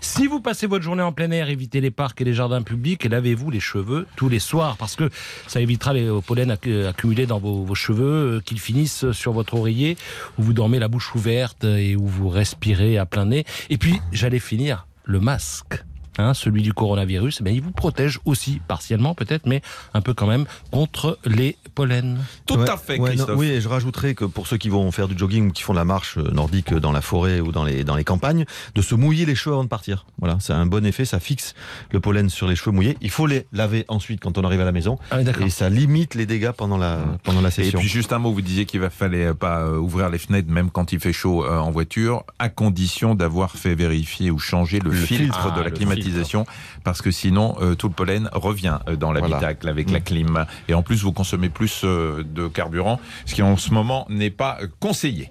Si 0.00 0.26
vous 0.26 0.40
passez 0.40 0.66
votre 0.66 0.84
journée 0.84 1.02
en 1.02 1.12
plein 1.12 1.30
air, 1.30 1.48
évitez 1.48 1.80
les 1.80 1.90
parcs 1.90 2.20
et 2.20 2.24
les 2.24 2.34
jardins 2.34 2.62
publics 2.62 3.04
et 3.04 3.08
lavez-vous 3.08 3.50
les 3.50 3.60
cheveux 3.60 4.06
tous 4.16 4.28
les 4.28 4.38
soirs 4.38 4.76
parce 4.76 4.94
que 4.96 5.10
ça 5.48 5.60
évitera 5.60 5.92
les 5.92 6.08
pollens 6.26 6.50
accu- 6.54 6.86
accumulés 6.86 7.26
dans 7.26 7.38
vos, 7.38 7.64
vos 7.64 7.74
cheveux, 7.74 8.36
euh, 8.36 8.40
qu'ils 8.40 8.60
finissent 8.60 9.10
sur 9.12 9.32
votre 9.32 9.54
oreiller 9.54 9.96
où 10.38 10.42
vous 10.42 10.52
dormez 10.52 10.78
la 10.78 10.88
bouche 10.88 11.14
ouverte 11.14 11.64
et 11.64 11.96
où 11.96 12.06
vous 12.06 12.28
respirez 12.28 12.98
à 12.98 13.06
plein 13.06 13.26
nez. 13.26 13.44
Et 13.70 13.78
puis, 13.78 14.00
j'allais 14.12 14.38
finir, 14.38 14.86
le 15.04 15.20
masque. 15.20 15.82
Hein, 16.16 16.32
celui 16.32 16.62
du 16.62 16.72
coronavirus, 16.72 17.38
eh 17.40 17.44
bien, 17.44 17.52
il 17.52 17.60
vous 17.60 17.72
protège 17.72 18.20
aussi, 18.24 18.60
partiellement 18.68 19.14
peut-être, 19.14 19.46
mais 19.46 19.62
un 19.94 20.00
peu 20.00 20.14
quand 20.14 20.26
même, 20.28 20.44
contre 20.70 21.18
les 21.24 21.56
pollens. 21.74 22.18
Tout 22.46 22.54
Ouais, 22.54 22.70
à 22.70 22.76
fait, 22.76 22.92
ouais, 22.92 22.98
non, 22.98 23.04
Christophe. 23.16 23.36
oui, 23.38 23.46
et 23.48 23.60
je 23.60 23.68
rajouterais 23.68 24.14
que 24.14 24.24
pour 24.24 24.46
ceux 24.46 24.56
qui 24.56 24.68
vont 24.68 24.90
faire 24.92 25.08
du 25.08 25.18
jogging 25.18 25.48
ou 25.48 25.52
qui 25.52 25.62
font 25.62 25.72
de 25.72 25.78
la 25.78 25.84
marche 25.84 26.16
euh, 26.18 26.30
nordique 26.30 26.72
dans 26.72 26.92
la 26.92 27.00
forêt 27.00 27.40
ou 27.40 27.50
dans 27.50 27.64
les, 27.64 27.82
dans 27.82 27.96
les 27.96 28.04
campagnes, 28.04 28.44
de 28.76 28.80
se 28.82 28.94
mouiller 28.94 29.26
les 29.26 29.34
cheveux 29.34 29.54
avant 29.54 29.64
de 29.64 29.68
partir. 29.68 30.06
Voilà, 30.18 30.36
c'est 30.40 30.52
un 30.52 30.66
bon 30.66 30.86
effet, 30.86 31.04
ça 31.04 31.18
fixe 31.18 31.54
le 31.90 31.98
pollen 31.98 32.28
sur 32.30 32.46
les 32.46 32.54
cheveux 32.54 32.70
mouillés. 32.70 32.96
Il 33.00 33.10
faut 33.10 33.26
les 33.26 33.46
laver 33.52 33.84
ensuite 33.88 34.20
quand 34.20 34.38
on 34.38 34.44
arrive 34.44 34.60
à 34.60 34.64
la 34.64 34.72
maison 34.72 34.98
Ah 35.10 35.16
oui, 35.18 35.24
d'accord. 35.24 35.44
et 35.44 35.50
ça 35.50 35.68
limite 35.68 36.14
les 36.14 36.26
dégâts 36.26 36.52
pendant 36.52 36.76
la, 36.78 37.00
pendant 37.24 37.40
la 37.40 37.48
Et 37.48 37.52
session. 37.52 37.80
puis 37.80 37.88
juste 37.88 38.12
un 38.12 38.18
mot, 38.20 38.32
vous 38.32 38.40
disiez 38.42 38.66
qu'il 38.66 38.78
va 38.80 38.88
fallait 38.90 39.34
pas 39.34 39.62
euh, 39.62 39.78
ouvrir 39.78 40.10
les 40.10 40.18
fenêtres 40.18 40.48
même 40.48 40.70
quand 40.70 40.92
il 40.92 41.00
fait 41.00 41.12
chaud 41.12 41.44
euh, 41.44 41.58
en 41.58 41.72
voiture, 41.72 42.22
à 42.38 42.48
condition 42.48 43.16
d'avoir 43.16 43.50
fait 43.56 43.74
vérifier 43.74 44.30
ou 44.30 44.38
changer 44.38 44.78
le, 44.78 44.90
Le 44.90 44.96
filtre, 44.96 45.22
filtre. 45.24 45.46
de 45.54 45.60
Ah, 45.60 45.64
la 45.64 45.70
le 45.70 45.74
climatisation, 46.04 46.46
parce 46.84 47.02
que 47.02 47.10
sinon 47.10 47.56
euh, 47.60 47.74
tout 47.74 47.88
le 47.88 47.94
pollen 47.94 48.28
revient 48.32 48.78
euh, 48.88 48.96
dans 48.96 49.12
Voilà. 49.12 49.28
l'habitacle 49.28 49.68
avec 49.68 49.88
Mm. 49.88 49.92
la 49.92 50.00
clim. 50.00 50.46
Et 50.68 50.74
en 50.74 50.82
plus, 50.82 51.02
vous 51.02 51.12
consommez 51.12 51.48
plus 51.48 51.82
euh, 51.84 52.22
de 52.24 52.48
carburant, 52.48 53.00
ce 53.26 53.34
qui 53.34 53.42
en 53.42 53.56
ce 53.56 53.70
moment 53.72 54.06
n'est 54.08 54.30
pas 54.30 54.58
conseillé. 54.80 55.30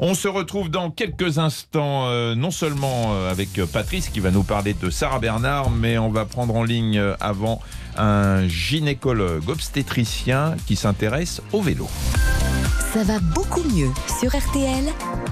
On 0.00 0.14
se 0.14 0.26
retrouve 0.28 0.70
dans 0.70 0.90
quelques 0.90 1.38
instants, 1.38 2.06
euh, 2.08 2.34
non 2.34 2.50
seulement 2.50 3.14
avec 3.28 3.48
Patrice 3.72 4.08
qui 4.08 4.20
va 4.20 4.30
nous 4.30 4.42
parler 4.42 4.74
de 4.74 4.90
Sarah 4.90 5.18
Bernard, 5.20 5.70
mais 5.70 5.98
on 5.98 6.10
va 6.10 6.24
prendre 6.24 6.54
en 6.56 6.64
ligne 6.64 7.00
avant 7.20 7.60
un 7.96 8.46
gynécologue 8.48 9.48
obstétricien 9.48 10.56
qui 10.66 10.74
s'intéresse 10.76 11.40
au 11.52 11.62
vélo. 11.62 11.88
Ça 12.92 13.02
va 13.04 13.18
beaucoup 13.20 13.62
mieux 13.74 13.90
sur 14.20 14.30
RTL. 14.36 14.84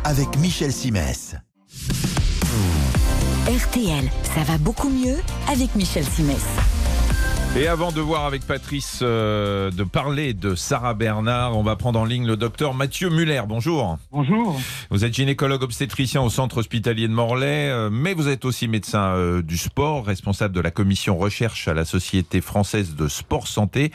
Avec 0.04 0.36
Michel 0.38 0.72
Simès. 0.72 1.36
RTL, 3.52 4.08
ça 4.34 4.44
va 4.44 4.56
beaucoup 4.56 4.88
mieux 4.88 5.18
avec 5.46 5.74
Michel 5.74 6.06
Simès. 6.06 6.71
Et 7.54 7.68
avant 7.68 7.92
de 7.92 8.00
voir 8.00 8.24
avec 8.24 8.46
Patrice, 8.46 9.00
euh, 9.02 9.70
de 9.70 9.84
parler 9.84 10.32
de 10.32 10.54
Sarah 10.54 10.94
Bernard, 10.94 11.54
on 11.54 11.62
va 11.62 11.76
prendre 11.76 12.00
en 12.00 12.06
ligne 12.06 12.26
le 12.26 12.38
docteur 12.38 12.72
Mathieu 12.72 13.10
Muller. 13.10 13.42
Bonjour. 13.46 13.98
Bonjour. 14.10 14.58
Vous 14.90 15.04
êtes 15.04 15.12
gynécologue 15.12 15.62
obstétricien 15.62 16.22
au 16.22 16.30
centre 16.30 16.56
hospitalier 16.56 17.08
de 17.08 17.12
Morlaix, 17.12 17.68
euh, 17.68 17.90
mais 17.92 18.14
vous 18.14 18.28
êtes 18.28 18.46
aussi 18.46 18.68
médecin 18.68 19.02
euh, 19.16 19.42
du 19.42 19.58
sport, 19.58 20.06
responsable 20.06 20.54
de 20.54 20.62
la 20.62 20.70
commission 20.70 21.18
recherche 21.18 21.68
à 21.68 21.74
la 21.74 21.84
Société 21.84 22.40
française 22.40 22.94
de 22.96 23.06
sport 23.06 23.46
santé. 23.46 23.92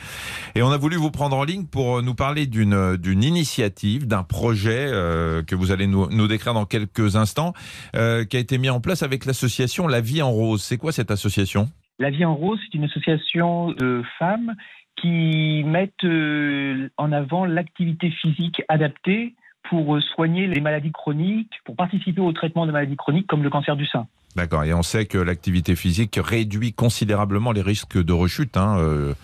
Et 0.54 0.62
on 0.62 0.70
a 0.70 0.76
voulu 0.76 0.94
vous 0.94 1.10
prendre 1.10 1.36
en 1.36 1.42
ligne 1.42 1.64
pour 1.64 2.00
nous 2.00 2.14
parler 2.14 2.46
d'une 2.46 2.96
d'une 2.96 3.24
initiative, 3.24 4.06
d'un 4.06 4.22
projet 4.22 4.86
euh, 4.88 5.42
que 5.42 5.56
vous 5.56 5.72
allez 5.72 5.88
nous, 5.88 6.08
nous 6.10 6.28
décrire 6.28 6.54
dans 6.54 6.64
quelques 6.64 7.16
instants, 7.16 7.54
euh, 7.96 8.24
qui 8.24 8.36
a 8.36 8.40
été 8.40 8.56
mis 8.56 8.70
en 8.70 8.78
place 8.78 9.02
avec 9.02 9.26
l'association 9.26 9.88
La 9.88 10.00
Vie 10.00 10.22
en 10.22 10.30
Rose. 10.30 10.62
C'est 10.62 10.76
quoi 10.76 10.92
cette 10.92 11.10
association? 11.10 11.68
La 11.98 12.10
Vie 12.10 12.24
en 12.24 12.34
Rose, 12.34 12.60
c'est 12.64 12.76
une 12.76 12.84
association 12.84 13.72
de 13.72 14.02
femmes 14.18 14.54
qui 14.96 15.64
mettent 15.64 16.04
euh, 16.04 16.88
en 16.96 17.10
avant 17.12 17.44
l'activité 17.44 18.10
physique 18.10 18.62
adaptée 18.68 19.34
pour 19.68 19.96
euh, 19.96 20.00
soigner 20.00 20.46
les 20.46 20.60
maladies 20.60 20.92
chroniques, 20.92 21.52
pour 21.64 21.76
participer 21.76 22.20
au 22.20 22.32
traitement 22.32 22.66
de 22.66 22.72
maladies 22.72 22.96
chroniques 22.96 23.26
comme 23.26 23.42
le 23.42 23.50
cancer 23.50 23.76
du 23.76 23.86
sein. 23.86 24.06
D'accord, 24.36 24.62
et 24.62 24.72
on 24.72 24.82
sait 24.82 25.06
que 25.06 25.18
l'activité 25.18 25.74
physique 25.74 26.20
réduit 26.22 26.72
considérablement 26.72 27.50
les 27.50 27.62
risques 27.62 28.00
de 28.00 28.12
rechute 28.12 28.56
hein, 28.56 28.78
euh, 28.78 29.14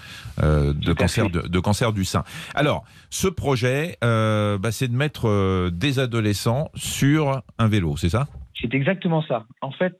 euh, 0.42 0.72
de, 0.72 0.92
cancer, 0.92 1.30
de, 1.30 1.46
de 1.46 1.58
cancer 1.60 1.92
du 1.92 2.04
sein. 2.04 2.24
Alors, 2.56 2.84
ce 3.10 3.28
projet, 3.28 3.96
euh, 4.02 4.58
bah, 4.58 4.72
c'est 4.72 4.88
de 4.88 4.96
mettre 4.96 5.70
des 5.70 6.00
adolescents 6.00 6.70
sur 6.74 7.42
un 7.58 7.68
vélo, 7.68 7.96
c'est 7.96 8.08
ça? 8.08 8.26
C'est 8.60 8.74
exactement 8.74 9.22
ça. 9.22 9.44
En 9.60 9.70
fait, 9.70 9.96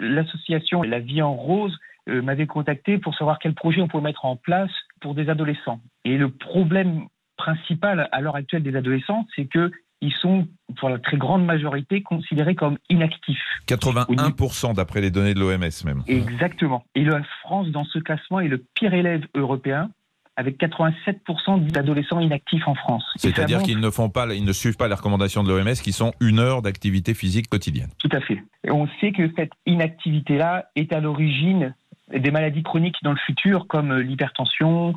l'association 0.00 0.82
La 0.82 0.98
Vie 0.98 1.22
en 1.22 1.34
Rose 1.34 1.76
euh, 2.08 2.22
m'avait 2.22 2.46
contacté 2.46 2.98
pour 2.98 3.14
savoir 3.16 3.38
quel 3.38 3.54
projet 3.54 3.80
on 3.80 3.88
pouvait 3.88 4.02
mettre 4.04 4.24
en 4.24 4.36
place 4.36 4.70
pour 5.00 5.14
des 5.14 5.28
adolescents. 5.28 5.80
Et 6.04 6.16
le 6.16 6.30
problème 6.30 7.06
principal 7.36 8.08
à 8.12 8.20
l'heure 8.20 8.36
actuelle 8.36 8.62
des 8.62 8.76
adolescents, 8.76 9.26
c'est 9.34 9.46
que 9.46 9.70
ils 10.02 10.12
sont, 10.12 10.46
pour 10.78 10.90
la 10.90 10.98
très 10.98 11.16
grande 11.16 11.44
majorité, 11.44 12.02
considérés 12.02 12.54
comme 12.54 12.76
inactifs. 12.90 13.40
81% 13.66 14.74
d'après 14.74 15.00
les 15.00 15.10
données 15.10 15.34
de 15.34 15.40
l'OMS 15.40 15.84
même. 15.84 16.02
Exactement. 16.06 16.84
Et 16.94 17.02
la 17.04 17.22
France, 17.40 17.68
dans 17.68 17.84
ce 17.84 17.98
classement, 17.98 18.40
est 18.40 18.48
le 18.48 18.58
pire 18.74 18.92
élève 18.92 19.24
européen, 19.34 19.90
avec 20.36 20.58
87% 20.60 21.66
d'adolescents 21.68 22.20
inactifs 22.20 22.68
en 22.68 22.74
France. 22.74 23.04
C'est-à-dire 23.16 23.56
montre- 23.58 23.68
qu'ils 23.70 23.80
ne 23.80 23.88
font 23.90 24.10
pas, 24.10 24.26
ils 24.34 24.44
ne 24.44 24.52
suivent 24.52 24.76
pas 24.76 24.86
les 24.86 24.94
recommandations 24.94 25.42
de 25.42 25.48
l'OMS 25.50 25.72
qui 25.82 25.92
sont 25.92 26.12
une 26.20 26.40
heure 26.40 26.60
d'activité 26.60 27.14
physique 27.14 27.48
quotidienne. 27.48 27.88
Tout 27.98 28.10
à 28.12 28.20
fait. 28.20 28.42
Et 28.64 28.70
on 28.70 28.86
sait 29.00 29.12
que 29.12 29.30
cette 29.34 29.52
inactivité-là 29.64 30.66
est 30.76 30.92
à 30.92 31.00
l'origine 31.00 31.74
des 32.14 32.30
maladies 32.30 32.62
chroniques 32.62 32.96
dans 33.02 33.12
le 33.12 33.18
futur, 33.26 33.66
comme 33.66 33.96
l'hypertension, 33.98 34.94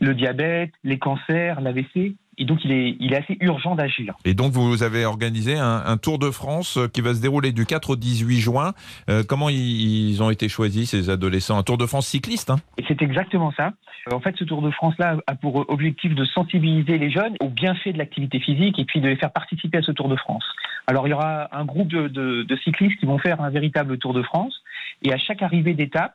le 0.00 0.14
diabète, 0.14 0.72
les 0.84 0.98
cancers, 0.98 1.60
l'AVC. 1.60 2.14
Et 2.38 2.46
donc, 2.46 2.64
il 2.64 2.72
est, 2.72 2.96
il 2.98 3.12
est 3.12 3.16
assez 3.18 3.36
urgent 3.40 3.74
d'agir. 3.74 4.14
Et 4.24 4.32
donc 4.32 4.52
vous 4.52 4.82
avez 4.82 5.04
organisé 5.04 5.58
un, 5.58 5.82
un 5.84 5.96
Tour 5.98 6.18
de 6.18 6.30
France 6.30 6.78
euh, 6.78 6.88
qui 6.88 7.02
va 7.02 7.12
se 7.14 7.20
dérouler 7.20 7.52
du 7.52 7.66
4 7.66 7.90
au 7.90 7.96
18 7.96 8.40
juin. 8.40 8.72
Euh, 9.10 9.22
comment 9.22 9.50
ils, 9.50 10.08
ils 10.08 10.22
ont 10.22 10.30
été 10.30 10.48
choisis 10.48 10.90
ces 10.90 11.10
adolescents? 11.10 11.58
Un 11.58 11.62
Tour 11.62 11.76
de 11.76 11.84
France 11.84 12.06
cycliste 12.06 12.48
hein? 12.48 12.56
Et 12.78 12.84
c'est 12.88 13.02
exactement 13.02 13.52
ça. 13.54 13.72
En 14.10 14.20
fait, 14.20 14.34
ce 14.38 14.44
Tour 14.44 14.62
de 14.62 14.70
France-là 14.70 15.18
a 15.26 15.34
pour 15.34 15.68
objectif 15.70 16.14
de 16.14 16.24
sensibiliser 16.24 16.96
les 16.96 17.10
jeunes 17.10 17.36
aux 17.40 17.50
bienfaits 17.50 17.92
de 17.92 17.98
l'activité 17.98 18.40
physique 18.40 18.78
et 18.78 18.86
puis 18.86 19.00
de 19.02 19.08
les 19.08 19.16
faire 19.16 19.30
participer 19.30 19.78
à 19.78 19.82
ce 19.82 19.92
Tour 19.92 20.08
de 20.08 20.16
France. 20.16 20.44
Alors, 20.86 21.06
il 21.06 21.10
y 21.10 21.14
aura 21.14 21.54
un 21.56 21.64
groupe 21.66 21.88
de, 21.88 22.08
de- 22.08 22.44
de 22.44 22.56
cyclistes 22.64 22.98
qui 22.98 23.06
vont 23.06 23.18
faire 23.18 23.42
un 23.42 23.50
véritable 23.50 23.98
Tour 23.98 24.14
de 24.14 24.22
France. 24.22 24.62
Et 25.02 25.12
à 25.12 25.18
chaque 25.18 25.42
arrivée 25.42 25.74
d'étape, 25.74 26.14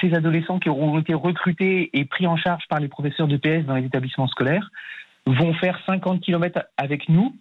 ces 0.00 0.14
adolescents 0.14 0.58
qui 0.58 0.68
auront 0.68 0.98
été 0.98 1.14
recrutés 1.14 1.90
et 1.92 2.04
pris 2.04 2.26
en 2.26 2.36
charge 2.36 2.64
par 2.68 2.80
les 2.80 2.88
professeurs 2.88 3.28
de 3.28 3.36
PS 3.36 3.66
dans 3.66 3.76
les 3.76 3.84
établissements 3.84 4.28
scolaires 4.28 4.70
vont 5.26 5.52
faire 5.54 5.78
50 5.86 6.20
km 6.20 6.62
avec 6.76 7.08
nous, 7.08 7.34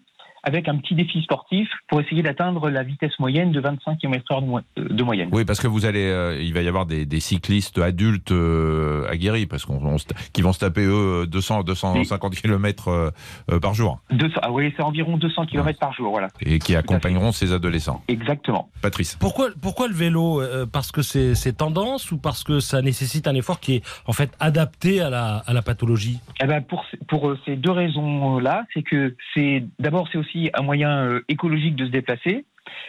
avec 0.44 0.68
un 0.68 0.78
petit 0.78 0.96
défi 0.96 1.22
sportif 1.24 1.68
pour 1.88 2.00
essayer 2.02 2.24
d'atteindre 2.24 2.70
la 2.70 2.84
vitesse 2.84 3.18
moyenne 3.20 3.52
de 3.52 3.60
25 3.60 3.98
km/h 4.00 4.42
de, 4.42 4.46
mo- 4.48 4.60
de 4.78 5.04
moyenne. 5.04 5.30
Oui, 5.32 5.46
parce 5.46 5.60
que 5.60 5.68
vous 5.68 5.86
allez, 5.86 6.06
euh, 6.06 6.40
il 6.42 6.54
va 6.54 6.62
y 6.62 6.68
avoir 6.68 6.86
des, 6.86 7.06
des 7.06 7.20
cyclistes 7.20 7.78
adultes 7.80 8.32
euh, 8.32 9.08
aguerris, 9.10 9.46
parce 9.46 9.66
qu'on 9.66 9.98
qui 10.34 10.42
vont 10.42 10.54
se 10.54 10.60
taper 10.60 10.82
eux 10.86 11.26
200, 11.28 11.64
250 11.64 12.36
km 12.36 12.88
euh, 12.90 13.12
euh, 13.52 13.60
par 13.60 13.74
jour, 13.74 14.00
200 14.12 14.34
ah 14.42 14.52
oui, 14.52 14.74
c'est 14.76 14.84
environ 14.84 15.18
200 15.18 15.46
km 15.48 15.80
par 15.80 15.94
jour, 15.94 16.12
voilà. 16.12 16.28
et 16.42 16.60
qui 16.60 16.76
accompagneront 16.76 17.32
ces 17.32 17.52
adolescents. 17.54 18.02
Exactement. 18.08 18.70
Patrice. 18.82 19.16
Pourquoi, 19.20 19.50
pourquoi 19.62 19.88
le 19.88 19.94
vélo 19.94 20.42
Euh, 20.42 20.66
Parce 20.66 20.92
que 20.92 21.02
c'est 21.02 21.58
tendance 21.58 22.12
ou 22.12 22.18
parce 22.18 22.44
que 22.44 22.60
ça 22.60 22.82
nécessite 22.82 23.28
un 23.28 23.36
effort 23.36 23.60
qui 23.60 23.76
est 23.76 23.84
en 24.06 24.14
fait 24.14 24.32
adapté 24.40 25.02
à 25.02 25.10
la, 25.10 25.38
à 25.38 25.54
la 25.54 25.62
pathologie? 25.62 26.20
Eh 26.44 26.46
ben 26.48 26.62
pour, 26.62 26.86
pour 27.08 27.30
euh, 27.30 27.40
ces 27.46 27.56
deux 27.56 27.72
raisons-là, 27.72 28.66
c'est 28.74 28.84
que 28.84 29.16
c'est 29.34 29.64
d'abord 29.80 30.08
c'est 30.12 30.18
aussi 30.18 30.27
un 30.54 30.62
moyen 30.62 31.06
euh, 31.06 31.22
écologique 31.28 31.76
de 31.76 31.86
se 31.86 31.92
déplacer. 31.92 32.46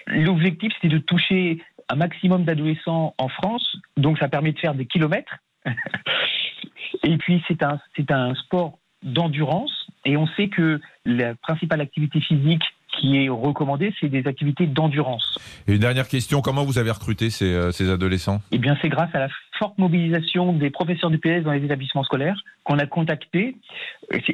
L'objectif 0.06 0.72
c'était 0.74 0.94
de 0.94 0.98
toucher 0.98 1.62
un 1.88 1.96
maximum 1.96 2.44
d'adolescents 2.44 3.14
en 3.18 3.28
France, 3.28 3.76
donc 3.96 4.18
ça 4.18 4.28
permet 4.28 4.52
de 4.52 4.58
faire 4.58 4.74
des 4.74 4.86
kilomètres. 4.86 5.36
et 7.04 7.16
puis 7.18 7.42
c'est 7.48 7.62
un 7.62 7.80
c'est 7.96 8.10
un 8.10 8.34
sport 8.34 8.78
d'endurance 9.02 9.86
et 10.04 10.16
on 10.16 10.26
sait 10.26 10.48
que 10.48 10.80
la 11.04 11.34
principale 11.36 11.80
activité 11.80 12.20
physique 12.20 12.64
qui 12.98 13.24
est 13.24 13.28
recommandée, 13.28 13.94
c'est 14.00 14.08
des 14.08 14.26
activités 14.26 14.66
d'endurance. 14.66 15.38
Et 15.66 15.72
une 15.74 15.78
dernière 15.80 16.08
question, 16.08 16.40
comment 16.40 16.64
vous 16.64 16.78
avez 16.78 16.90
recruté 16.90 17.30
ces, 17.30 17.52
euh, 17.52 17.70
ces 17.72 17.90
adolescents? 17.90 18.40
Eh 18.52 18.58
bien, 18.58 18.76
c'est 18.82 18.88
grâce 18.88 19.14
à 19.14 19.20
la 19.20 19.28
forte 19.58 19.78
mobilisation 19.78 20.52
des 20.52 20.70
professeurs 20.70 21.10
du 21.10 21.18
PS 21.18 21.42
dans 21.44 21.52
les 21.52 21.64
établissements 21.64 22.04
scolaires 22.04 22.40
qu'on 22.64 22.78
a 22.78 22.86
contacté. 22.86 23.56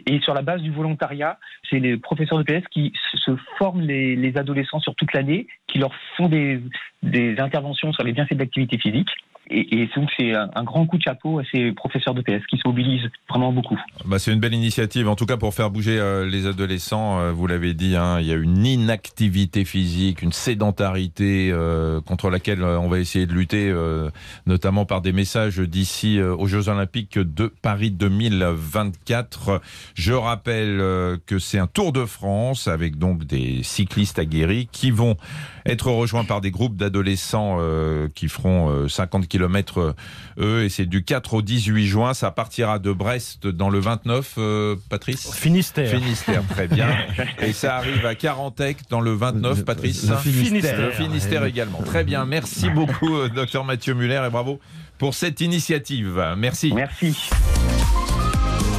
Et 0.07 0.21
sur 0.21 0.35
la 0.35 0.43
base 0.43 0.61
du 0.63 0.71
volontariat, 0.71 1.39
c'est 1.71 1.79
les 1.79 1.97
professeurs 1.97 2.39
de 2.39 2.43
PS 2.45 2.67
qui 2.71 2.93
se- 3.13 3.17
se 3.19 3.31
forment 3.59 3.81
les, 3.83 4.17
les 4.17 4.37
adolescents 4.37 4.81
sur 4.81 4.95
toute 4.95 5.13
l'année, 5.13 5.47
qui 5.67 5.79
leur 5.79 5.93
font 6.17 6.29
des, 6.29 6.61
des 7.03 7.39
interventions 7.41 7.93
sur 7.93 8.03
les 8.05 8.13
bienfaits 8.13 8.35
de 8.35 8.39
l'activité 8.41 8.79
physique. 8.79 9.09
Et, 9.51 9.83
et 9.83 9.89
donc, 9.95 10.09
c'est 10.17 10.35
un, 10.35 10.65
grand 10.65 10.87
coup 10.87 10.97
de 10.97 11.03
chapeau 11.03 11.39
à 11.39 11.43
ces 11.53 11.73
professeurs 11.73 12.15
de 12.15 12.23
PS 12.23 12.47
qui 12.49 12.57
se 12.57 12.67
mobilisent 12.67 13.11
vraiment 13.29 13.53
beaucoup. 13.53 13.79
bah, 14.07 14.19
C'est 14.19 14.33
une 14.33 14.41
belle 14.41 14.55
initiative, 14.55 15.09
en 15.09 15.17
tout 15.17 15.27
cas 15.27 15.37
pour 15.37 15.53
faire 15.55 15.71
bouger 15.71 15.99
euh, 15.99 16.27
les 16.27 16.47
adolescents. 16.47 17.21
euh, 17.21 17.33
vous 17.33 17.47
l'avez 17.47 17.75
dit, 17.75 17.97
hein, 17.97 18.21
il 18.21 18.27
y 18.27 18.33
a 18.33 18.37
une 18.37 18.65
inactivité 18.65 19.65
physique, 19.65 20.23
une 20.23 20.33
sédentarité 20.33 21.51
euh, 21.53 22.01
contre 22.01 22.31
laquelle 22.31 22.63
on 22.63 22.89
va 22.89 22.99
essayer 22.99 23.27
de 23.27 23.33
lutter, 23.33 23.75
notamment 24.47 24.87
par 24.87 25.01
des 25.01 25.13
messages 25.13 25.59
d'ici 25.59 26.21
aux 26.21 26.47
Jeux 26.47 26.69
Olympiques 26.69 27.19
de 27.19 27.53
Paris 27.63 27.91
2024. 27.91 29.61
Je 29.95 30.13
rappelle 30.13 30.79
que 31.27 31.39
c'est 31.39 31.59
un 31.59 31.67
Tour 31.67 31.93
de 31.93 32.05
France 32.05 32.69
avec 32.69 32.97
donc 32.99 33.25
des 33.25 33.63
cyclistes 33.63 34.19
aguerris 34.19 34.69
qui 34.71 34.91
vont 34.91 35.17
être 35.67 35.91
rejoints 35.91 36.25
par 36.25 36.41
des 36.41 36.51
groupes 36.51 36.77
d'adolescents 36.77 37.59
qui 38.15 38.29
feront 38.29 38.71
euh, 38.71 38.89
50 38.89 39.29
km 39.29 39.34
euh, 39.43 39.93
eux 40.39 40.65
et 40.65 40.69
c'est 40.69 40.87
du 40.87 41.05
4 41.05 41.35
au 41.35 41.43
18 41.43 41.87
juin. 41.87 42.15
Ça 42.15 42.31
partira 42.31 42.79
de 42.79 42.93
Brest 42.93 43.47
dans 43.47 43.71
le 43.71 43.79
29, 43.79 44.35
euh, 44.39 44.77
Patrice? 44.89 45.33
Finistère. 45.35 45.91
Finistère, 45.91 46.43
très 46.49 46.69
bien. 46.69 46.89
Et 47.41 47.53
ça 47.53 47.77
arrive 47.77 48.05
à 48.07 48.15
Carantec 48.15 48.79
dans 48.91 49.01
le 49.01 49.13
29, 49.13 49.65
Patrice? 49.65 50.09
Le 50.09 50.17
Finistère. 50.17 50.81
Le 50.81 50.91
Finistère 50.91 51.45
également. 51.45 51.83
Très 51.83 52.05
bien. 52.05 52.25
Merci 52.25 52.71
beaucoup, 52.71 53.17
euh, 53.17 53.29
docteur 53.29 53.65
Mathieu 53.65 53.95
Muller, 53.95 54.23
et 54.27 54.31
bravo 54.31 54.61
pour 54.99 55.15
cette 55.15 55.41
initiative. 55.41 56.23
Merci. 56.37 56.73
Merci. 56.73 57.17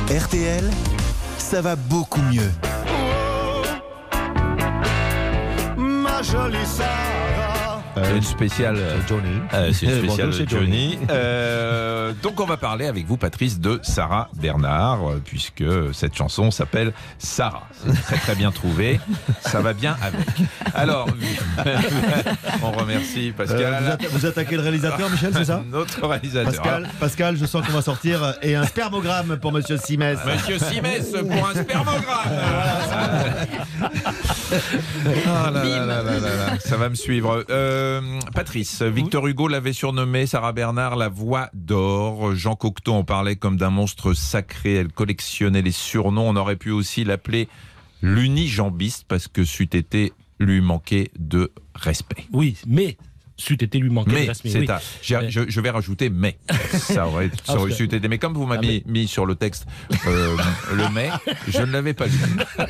RTL, 0.10 0.70
ça 1.38 1.62
va 1.62 1.76
beaucoup 1.76 2.22
mieux. 2.22 2.52
Ma 5.78 6.22
jolie 6.22 6.66
Sarah. 6.66 7.25
C'est 8.04 8.18
une 8.18 8.24
spéciale. 8.24 8.76
euh, 8.78 8.98
Johnny. 9.08 9.30
euh, 9.54 9.72
c'est 9.74 9.86
une 9.86 9.98
spéciale 10.06 10.30
bonjour, 10.32 10.48
Johnny. 10.50 11.00
Euh, 11.10 12.12
donc 12.22 12.40
on 12.40 12.46
va 12.46 12.58
parler 12.58 12.88
avec 12.88 13.06
vous, 13.06 13.18
Patrice, 13.18 13.60
de 13.60 13.80
Sarah 13.84 14.30
Bernard, 14.36 15.08
euh, 15.10 15.22
puisque 15.24 15.64
cette 15.94 16.16
chanson 16.16 16.52
s'appelle 16.52 16.92
Sarah. 17.18 17.68
C'est 17.86 18.02
très 18.04 18.18
très 18.18 18.36
bien 18.36 18.52
trouvé. 18.52 19.00
Ça 19.42 19.62
va 19.62 19.74
bien 19.74 19.96
avec. 20.02 20.26
Alors, 20.74 21.08
on 22.64 22.72
remercie 22.72 23.30
Euh, 23.30 23.34
Pascal. 23.46 23.84
vous, 23.84 23.90
atta- 23.92 24.10
vous 24.12 24.26
attaquez 24.26 24.56
le 24.58 24.62
réalisateur, 24.62 25.10
Michel, 25.10 25.32
c'est 25.34 25.46
ça 25.46 25.64
Notre 25.72 26.06
réalisateur. 26.08 26.52
Pascal, 26.54 26.90
Pascal, 27.00 27.38
je 27.38 27.46
sens 27.46 27.66
qu'on 27.66 27.74
va 27.74 27.82
sortir 27.82 28.24
euh, 28.24 28.32
et 28.42 28.56
un 28.56 28.66
spermogramme 28.66 29.38
pour 29.38 29.52
Monsieur 29.52 29.78
Simès. 29.78 30.18
Monsieur 30.26 30.60
Simès 30.60 31.12
pour 31.12 31.48
un 31.48 31.54
spermogramme. 31.54 32.30
Ah 35.28 35.52
là 35.52 35.64
là 35.64 35.86
là 35.86 36.04
là 36.04 36.20
là 36.20 36.36
là, 36.36 36.60
ça 36.60 36.78
va 36.78 36.90
me 36.90 36.96
suivre. 36.96 37.46
Euh, 37.50 38.02
Patrice, 38.34 38.82
Victor 38.82 39.28
Hugo 39.28 39.48
l'avait 39.48 39.74
surnommée 39.74 40.26
Sarah 40.26 40.54
Bernard 40.54 40.96
la 40.96 41.10
voix 41.10 41.50
d'or. 41.54 42.36
Jean 42.36 42.56
Cocteau 42.56 42.94
en 42.94 43.04
parlait 43.04 43.36
comme 43.36 43.58
d'un 43.58 43.70
monstre 43.70 44.14
sacré. 44.14 44.76
Elle 44.76 44.92
collectionnait 44.92 45.62
les 45.62 45.72
surnoms. 45.72 46.30
On 46.30 46.36
aurait 46.36 46.56
pu 46.56 46.72
aussi 46.72 47.04
l'appeler 47.04 47.48
l'unijambiste 48.02 49.06
parce 49.08 49.28
que 49.28 49.44
c'eût 49.44 49.64
été 49.64 50.14
lui 50.40 50.62
manquer 50.62 51.12
de 51.18 51.52
respect. 51.74 52.26
Oui, 52.34 52.58
mais 52.68 52.98
c'eût 53.38 53.54
été 53.62 53.80
lui 53.80 53.90
manquer 53.90 54.12
Mais 54.14 54.26
de 54.28 54.60
Oui. 54.60 54.68
à- 54.70 54.80
Mais- 55.22 55.30
je, 55.32 55.42
je 55.48 55.62
vais 55.62 55.70
rajouter 55.70 56.10
mais. 56.10 56.38
Ça 56.72 57.08
aurait, 57.08 57.30
ça 57.44 57.54
Ah, 57.54 57.56
aurait 57.58 57.72
été. 57.72 58.00
Mais 58.08 58.18
comme 58.18 58.34
vous 58.34 58.46
m'avez 58.46 58.84
mis 58.86 59.08
sur 59.08 59.26
le 59.26 59.36
texte 59.36 59.66
euh, 60.08 60.36
le 60.74 60.90
mais, 60.94 61.10
je 61.48 61.60
ne 61.62 61.72
l'avais 61.72 61.94
pas 61.94 62.06
lu. 62.08 62.14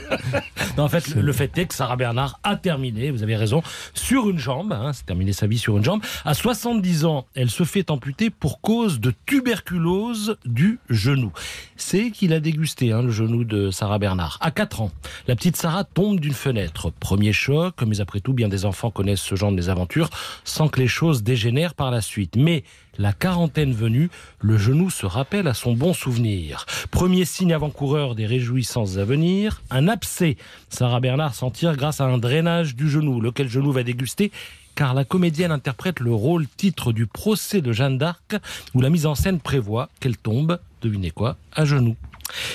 Non, 0.77 0.83
en 0.83 0.89
fait, 0.89 1.07
le, 1.15 1.21
le 1.21 1.31
fait 1.31 1.57
est 1.57 1.67
que 1.67 1.73
Sarah 1.73 1.95
Bernard 1.95 2.39
a 2.43 2.57
terminé, 2.57 3.09
vous 3.09 3.23
avez 3.23 3.37
raison, 3.37 3.63
sur 3.93 4.29
une 4.29 4.37
jambe. 4.39 4.73
Hein, 4.73 4.91
c'est 4.93 5.05
terminé 5.05 5.31
sa 5.31 5.47
vie 5.47 5.57
sur 5.57 5.77
une 5.77 5.83
jambe. 5.85 6.01
À 6.25 6.33
70 6.33 7.05
ans, 7.05 7.25
elle 7.33 7.49
se 7.49 7.63
fait 7.63 7.89
amputer 7.91 8.29
pour 8.29 8.59
cause 8.59 8.99
de 8.99 9.13
tuberculose 9.25 10.35
du 10.45 10.79
genou. 10.89 11.31
C'est 11.77 12.11
qu'il 12.11 12.33
a 12.33 12.39
dégusté 12.41 12.91
hein, 12.91 13.01
le 13.01 13.11
genou 13.11 13.43
de 13.45 13.71
Sarah 13.71 13.99
Bernard. 13.99 14.37
À 14.41 14.51
4 14.51 14.81
ans, 14.81 14.91
la 15.27 15.35
petite 15.35 15.55
Sarah 15.55 15.85
tombe 15.85 16.19
d'une 16.19 16.33
fenêtre. 16.33 16.91
Premier 16.99 17.31
choc, 17.31 17.75
mais 17.87 18.01
après 18.01 18.19
tout, 18.19 18.33
bien 18.33 18.49
des 18.49 18.65
enfants 18.65 18.91
connaissent 18.91 19.21
ce 19.21 19.35
genre 19.35 19.51
de 19.51 19.55
mésaventures 19.55 20.09
sans 20.55 20.69
que 20.69 20.79
les 20.79 20.87
choses 20.87 21.21
dégénèrent 21.21 21.73
par 21.73 21.91
la 21.91 21.99
suite. 21.99 22.37
Mais 22.37 22.63
la 22.97 23.11
quarantaine 23.11 23.73
venue, 23.73 24.09
le 24.39 24.57
genou 24.57 24.89
se 24.89 25.05
rappelle 25.05 25.49
à 25.49 25.53
son 25.53 25.73
bon 25.73 25.93
souvenir. 25.93 26.65
Premier 26.91 27.25
signe 27.25 27.51
avant-coureur 27.51 28.15
des 28.15 28.25
réjouissances 28.25 28.97
à 28.97 29.03
venir, 29.03 29.61
un 29.69 29.89
abcès. 29.89 30.37
Sarah 30.69 31.01
Bernard 31.01 31.35
s'en 31.35 31.51
tire 31.51 31.75
grâce 31.75 31.99
à 31.99 32.05
un 32.05 32.17
drainage 32.17 32.77
du 32.77 32.89
genou, 32.89 33.19
lequel 33.19 33.49
genou 33.49 33.73
va 33.73 33.83
déguster 33.83 34.31
car 34.75 34.93
la 34.93 35.05
comédienne 35.05 35.51
interprète 35.51 36.01
le 36.01 36.13
rôle 36.13 36.47
titre 36.47 36.91
du 36.91 37.05
procès 37.05 37.61
de 37.61 37.71
Jeanne 37.71 37.97
d'Arc, 37.97 38.35
où 38.73 38.81
la 38.81 38.89
mise 38.89 39.05
en 39.05 39.15
scène 39.15 39.39
prévoit 39.39 39.89
qu'elle 40.01 40.17
tombe, 40.17 40.59
devinez 40.81 41.11
quoi, 41.11 41.37
à 41.53 41.63
genoux. 41.63 41.95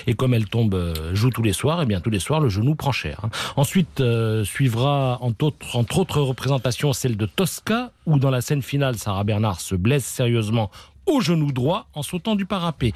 Et 0.06 0.14
comme 0.14 0.34
elle 0.34 0.46
tombe, 0.46 0.74
euh, 0.74 1.14
joue 1.14 1.30
tous 1.30 1.42
les 1.42 1.52
soirs, 1.52 1.82
et 1.82 1.86
bien 1.86 2.00
tous 2.00 2.10
les 2.10 2.18
soirs, 2.18 2.40
le 2.40 2.48
genou 2.48 2.74
prend 2.74 2.92
cher. 2.92 3.20
hein. 3.24 3.30
Ensuite 3.56 4.00
euh, 4.00 4.44
suivra, 4.44 5.18
entre 5.20 5.46
autres, 5.46 5.76
entre 5.76 5.98
autres 5.98 6.20
représentations, 6.20 6.92
celle 6.92 7.16
de 7.16 7.26
Tosca, 7.26 7.92
où 8.06 8.18
dans 8.18 8.30
la 8.30 8.40
scène 8.40 8.62
finale, 8.62 8.96
Sarah 8.96 9.24
Bernard 9.24 9.60
se 9.60 9.74
blesse 9.74 10.04
sérieusement 10.04 10.70
au 11.06 11.20
genou 11.20 11.52
droit 11.52 11.88
en 11.94 12.02
sautant 12.02 12.36
du 12.36 12.46
parapet. 12.46 12.92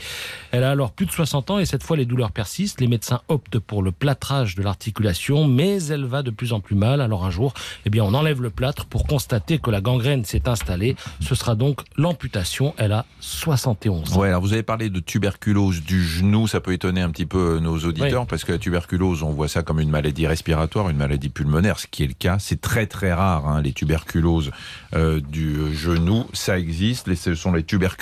Elle 0.52 0.64
a 0.64 0.70
alors 0.70 0.92
plus 0.92 1.06
de 1.06 1.10
60 1.10 1.50
ans 1.50 1.58
et 1.58 1.66
cette 1.66 1.82
fois 1.82 1.96
les 1.96 2.04
douleurs 2.06 2.32
persistent. 2.32 2.80
Les 2.80 2.86
médecins 2.86 3.20
optent 3.28 3.58
pour 3.58 3.82
le 3.82 3.92
plâtrage 3.92 4.54
de 4.54 4.62
l'articulation, 4.62 5.46
mais 5.46 5.82
elle 5.86 6.04
va 6.04 6.22
de 6.22 6.30
plus 6.30 6.52
en 6.52 6.60
plus 6.60 6.76
mal. 6.76 7.00
Alors 7.00 7.24
un 7.24 7.30
jour, 7.30 7.54
eh 7.86 7.90
bien, 7.90 8.04
on 8.04 8.14
enlève 8.14 8.40
le 8.42 8.50
plâtre 8.50 8.86
pour 8.86 9.06
constater 9.06 9.58
que 9.58 9.70
la 9.70 9.80
gangrène 9.80 10.24
s'est 10.24 10.48
installée. 10.48 10.96
Ce 11.20 11.34
sera 11.34 11.54
donc 11.54 11.80
l'amputation. 11.96 12.74
Elle 12.76 12.92
a 12.92 13.04
71 13.20 14.12
ans. 14.12 14.20
Ouais, 14.20 14.28
alors 14.28 14.40
vous 14.42 14.52
avez 14.52 14.62
parlé 14.62 14.90
de 14.90 15.00
tuberculose 15.00 15.82
du 15.82 16.04
genou, 16.04 16.46
ça 16.46 16.60
peut 16.60 16.72
étonner 16.72 17.00
un 17.00 17.10
petit 17.10 17.26
peu 17.26 17.58
nos 17.60 17.78
auditeurs 17.78 18.26
parce 18.26 18.44
que 18.44 18.52
la 18.52 18.58
tuberculose, 18.58 19.22
on 19.22 19.30
voit 19.30 19.48
ça 19.48 19.62
comme 19.62 19.80
une 19.80 19.90
maladie 19.90 20.26
respiratoire, 20.26 20.88
une 20.90 20.96
maladie 20.98 21.28
pulmonaire, 21.30 21.78
ce 21.78 21.86
qui 21.86 22.04
est 22.04 22.06
le 22.08 22.14
cas. 22.14 22.38
C'est 22.38 22.60
très 22.60 22.86
très 22.86 23.12
rare, 23.12 23.48
hein, 23.48 23.62
les 23.62 23.72
tuberculoses 23.72 24.50
euh, 24.94 25.20
du 25.20 25.74
genou, 25.74 26.26
ça 26.32 26.58
existe. 26.58 27.08
Les- 27.08 27.16
Ce 27.16 27.34
sont 27.34 27.52
les 27.52 27.62
tuberculoses 27.62 27.93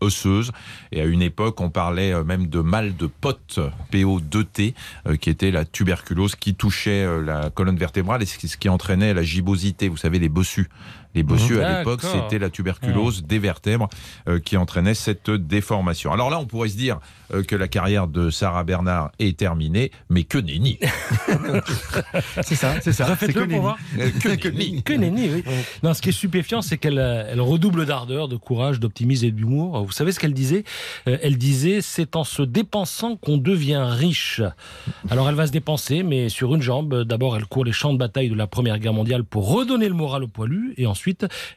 osseuses. 0.00 0.52
Et 0.92 1.00
à 1.00 1.04
une 1.04 1.22
époque, 1.22 1.60
on 1.60 1.70
parlait 1.70 2.12
euh, 2.12 2.24
même 2.24 2.46
de 2.46 2.60
mal 2.60 2.96
de 2.96 3.06
pote, 3.06 3.58
PO2T, 3.92 4.74
euh, 5.06 5.16
qui 5.16 5.30
était 5.30 5.50
la 5.50 5.64
tuberculose 5.64 6.36
qui 6.36 6.54
touchait 6.54 7.04
euh, 7.04 7.22
la 7.22 7.50
colonne 7.50 7.76
vertébrale 7.76 8.22
et 8.22 8.26
ce 8.26 8.38
qui- 8.56 8.68
entraînait 8.68 9.14
la 9.14 9.22
gibbosité. 9.22 9.88
Vous 9.88 9.96
savez, 9.96 10.18
les 10.18 10.28
bossus. 10.28 10.68
Les 11.18 11.24
bossus, 11.24 11.60
à 11.60 11.78
l'époque, 11.78 12.02
D'accord. 12.02 12.22
c'était 12.24 12.38
la 12.38 12.48
tuberculose 12.48 13.24
des 13.24 13.40
vertèbres 13.40 13.88
euh, 14.28 14.38
qui 14.38 14.56
entraînait 14.56 14.94
cette 14.94 15.32
déformation. 15.32 16.12
Alors 16.12 16.30
là, 16.30 16.38
on 16.38 16.46
pourrait 16.46 16.68
se 16.68 16.76
dire 16.76 17.00
euh, 17.34 17.42
que 17.42 17.56
la 17.56 17.66
carrière 17.66 18.06
de 18.06 18.30
Sarah 18.30 18.62
Bernard 18.62 19.10
est 19.18 19.36
terminée, 19.36 19.90
mais 20.10 20.22
que 20.22 20.38
nenni. 20.38 20.78
C'est 22.42 22.54
ça, 22.54 22.80
c'est 22.80 22.92
ça. 22.92 23.06
Refaites-le 23.06 23.42
C'est 23.42 23.48
pour 23.48 23.60
voir. 23.60 23.78
Euh, 23.98 24.10
que 24.20 24.48
nenni. 24.48 24.82
Que 24.84 24.92
nenni, 24.92 25.28
oui. 25.28 25.44
Non, 25.82 25.92
ce 25.92 26.00
qui 26.00 26.10
est 26.10 26.12
stupéfiant, 26.12 26.62
c'est 26.62 26.78
qu'elle 26.78 26.98
elle 26.98 27.40
redouble 27.40 27.84
d'ardeur, 27.84 28.28
de 28.28 28.36
courage, 28.36 28.78
d'optimisme 28.78 29.26
et 29.26 29.30
d'humour. 29.32 29.84
Vous 29.84 29.90
savez 29.90 30.12
ce 30.12 30.20
qu'elle 30.20 30.34
disait? 30.34 30.62
Elle 31.04 31.36
disait 31.36 31.80
c'est 31.82 32.14
en 32.14 32.22
se 32.22 32.42
dépensant 32.42 33.16
qu'on 33.16 33.38
devient 33.38 33.84
riche. 33.88 34.40
Alors 35.10 35.28
elle 35.28 35.34
va 35.34 35.48
se 35.48 35.52
dépenser, 35.52 36.04
mais 36.04 36.28
sur 36.28 36.54
une 36.54 36.62
jambe. 36.62 37.02
D'abord, 37.02 37.36
elle 37.36 37.46
court 37.46 37.64
les 37.64 37.72
champs 37.72 37.92
de 37.92 37.98
bataille 37.98 38.30
de 38.30 38.36
la 38.36 38.46
Première 38.46 38.78
Guerre 38.78 38.92
mondiale 38.92 39.24
pour 39.24 39.50
redonner 39.52 39.88
le 39.88 39.94
moral 39.94 40.22
au 40.22 40.28
poilu, 40.28 40.74
et 40.76 40.86
ensuite, 40.86 41.07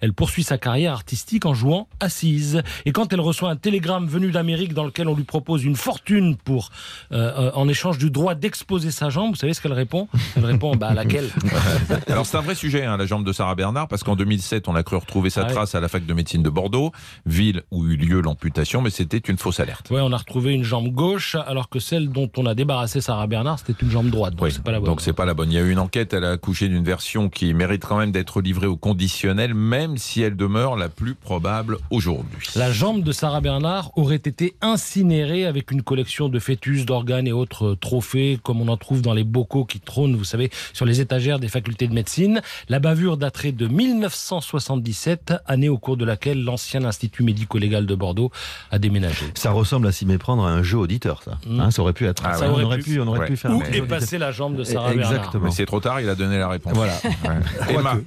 elle 0.01 0.13
poursuit 0.13 0.43
sa 0.43 0.57
carrière 0.57 0.93
artistique 0.93 1.45
en 1.45 1.53
jouant 1.53 1.87
assise. 1.99 2.61
Et 2.85 2.91
quand 2.91 3.13
elle 3.13 3.19
reçoit 3.21 3.49
un 3.49 3.55
télégramme 3.55 4.07
venu 4.07 4.31
d'Amérique 4.31 4.73
dans 4.73 4.85
lequel 4.85 5.07
on 5.07 5.15
lui 5.15 5.23
propose 5.23 5.63
une 5.63 5.75
fortune 5.75 6.35
pour, 6.37 6.69
euh, 7.11 7.47
euh, 7.47 7.51
en 7.53 7.67
échange 7.67 7.97
du 7.97 8.09
droit 8.11 8.35
d'exposer 8.35 8.91
sa 8.91 9.09
jambe, 9.09 9.31
vous 9.31 9.35
savez 9.35 9.53
ce 9.53 9.61
qu'elle 9.61 9.73
répond? 9.73 10.07
Elle 10.35 10.45
répond 10.45 10.75
bah, 10.75 10.89
à 10.89 10.93
laquelle? 10.93 11.29
Alors 12.07 12.25
c'est 12.25 12.37
un 12.37 12.41
vrai 12.41 12.55
sujet, 12.55 12.85
hein, 12.85 12.97
la 12.97 13.05
jambe 13.05 13.25
de 13.25 13.31
Sarah 13.33 13.55
Bernard, 13.55 13.87
parce 13.87 14.03
qu'en 14.03 14.15
2007, 14.15 14.67
on 14.67 14.75
a 14.75 14.83
cru 14.83 14.95
retrouver 14.95 15.29
sa 15.29 15.41
Ah 15.41 15.45
oui. 15.47 15.53
trace 15.53 15.75
à 15.75 15.79
la 15.79 15.87
fac 15.87 16.05
de 16.05 16.13
médecine 16.13 16.43
de 16.43 16.49
Bordeaux, 16.49 16.91
ville 17.25 17.63
où 17.71 17.85
eut 17.85 17.95
lieu 17.97 18.21
l'amputation, 18.21 18.81
mais 18.81 18.89
c'était 18.89 19.17
une 19.17 19.37
fausse 19.37 19.59
alerte. 19.59 19.89
Ouais, 19.89 20.01
on 20.01 20.11
a 20.11 20.17
retrouvé 20.17 20.53
une 20.53 20.63
jambe 20.63 20.89
gauche, 20.89 21.35
alors 21.47 21.69
que 21.69 21.79
celle 21.79 22.09
dont 22.09 22.29
on 22.37 22.45
a 22.45 22.55
débarrassé 22.55 23.01
Sarah 23.01 23.27
Bernard, 23.27 23.59
c'était 23.59 23.73
une 23.83 23.91
jambe 23.91 24.09
droite. 24.09 24.35
Donc 24.35 24.43
Oui, 24.45 24.51
c'est 24.51 24.63
pas 24.63 24.71
la 24.71 24.79
bonne. 24.79 24.85
donc 24.89 25.01
c'est 25.01 25.13
pas 25.13 25.25
la 25.25 25.33
bonne. 25.33 25.51
Il 25.51 25.55
y 25.55 25.57
a 25.57 25.61
eu 25.61 25.71
une 25.71 25.79
enquête, 25.79 26.13
elle 26.13 26.23
a 26.25 26.31
accouché 26.31 26.67
d'une 26.69 26.83
version 26.83 27.29
qui 27.29 27.53
mérite 27.53 27.85
quand 27.85 27.97
même 27.97 28.11
d'être 28.11 28.41
livrée 28.41 28.67
au 28.67 28.77
conditionnel, 28.77 29.30
même 29.33 29.97
si 29.97 30.21
elle 30.21 30.35
demeure 30.35 30.75
la 30.75 30.89
plus 30.89 31.15
probable 31.15 31.77
aujourd'hui. 31.89 32.47
La 32.55 32.71
jambe 32.71 33.03
de 33.03 33.11
Sarah 33.11 33.41
Bernard 33.41 33.91
aurait 33.97 34.15
été 34.15 34.55
incinérée 34.61 35.45
avec 35.45 35.71
une 35.71 35.81
collection 35.81 36.29
de 36.29 36.39
fœtus, 36.39 36.85
d'organes 36.85 37.27
et 37.27 37.31
autres 37.31 37.75
trophées, 37.75 38.39
comme 38.43 38.61
on 38.61 38.67
en 38.67 38.77
trouve 38.77 39.01
dans 39.01 39.13
les 39.13 39.23
bocaux 39.23 39.65
qui 39.65 39.79
trônent, 39.79 40.15
vous 40.15 40.23
savez, 40.23 40.49
sur 40.73 40.85
les 40.85 41.01
étagères 41.01 41.39
des 41.39 41.47
facultés 41.47 41.87
de 41.87 41.93
médecine. 41.93 42.41
La 42.69 42.79
bavure 42.79 43.17
daterait 43.17 43.51
de 43.51 43.67
1977, 43.67 45.33
année 45.45 45.69
au 45.69 45.77
cours 45.77 45.97
de 45.97 46.05
laquelle 46.05 46.43
l'ancien 46.43 46.83
institut 46.85 47.23
médico-légal 47.23 47.85
de 47.85 47.95
Bordeaux 47.95 48.31
a 48.71 48.79
déménagé. 48.79 49.25
Ça 49.35 49.51
ressemble 49.51 49.87
à 49.87 49.91
s'y 49.91 50.05
méprendre 50.05 50.45
à 50.45 50.49
un 50.51 50.63
jeu 50.63 50.77
auditeur, 50.77 51.21
ça. 51.23 51.37
Mm. 51.47 51.59
Hein, 51.59 51.71
ça 51.71 51.81
aurait 51.81 51.93
pu 51.93 52.05
être. 52.07 52.23
Ah 52.25 52.33
ça, 52.35 52.51
ouais. 52.51 52.61
on 52.61 52.65
aurait 52.65 52.79
pu, 52.79 52.99
on 52.99 53.07
aurait 53.07 53.19
Ouais. 53.19 53.27
pu 53.27 53.37
faire. 53.37 53.51
Où 53.51 53.55
un 53.55 53.65
est 53.65 53.73
jeu 53.73 53.81
auditeur. 53.81 53.87
passée 53.99 54.17
la 54.17 54.31
jambe 54.31 54.55
de 54.55 54.63
Sarah 54.63 54.93
Bernard 54.93 55.11
Exactement. 55.13 55.43
Mais 55.45 55.51
c'est 55.51 55.65
trop 55.65 55.79
tard, 55.79 56.01
il 56.01 56.09
a 56.09 56.15
donné 56.15 56.37
la 56.37 56.47
réponse. 56.49 56.73
Voilà. 56.73 56.93
Ouais. 57.23 57.75
Emma, 57.75 57.97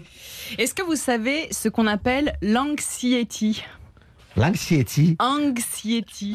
Est-ce 0.59 0.75
que 0.75 0.83
vous 0.83 0.97
savez 0.97 1.49
ce 1.51 1.69
qu'on 1.69 1.87
appelle 1.87 2.35
l'anxiety 2.43 3.63
L'anxiety. 4.37 5.17
Anxiety. 5.21 6.35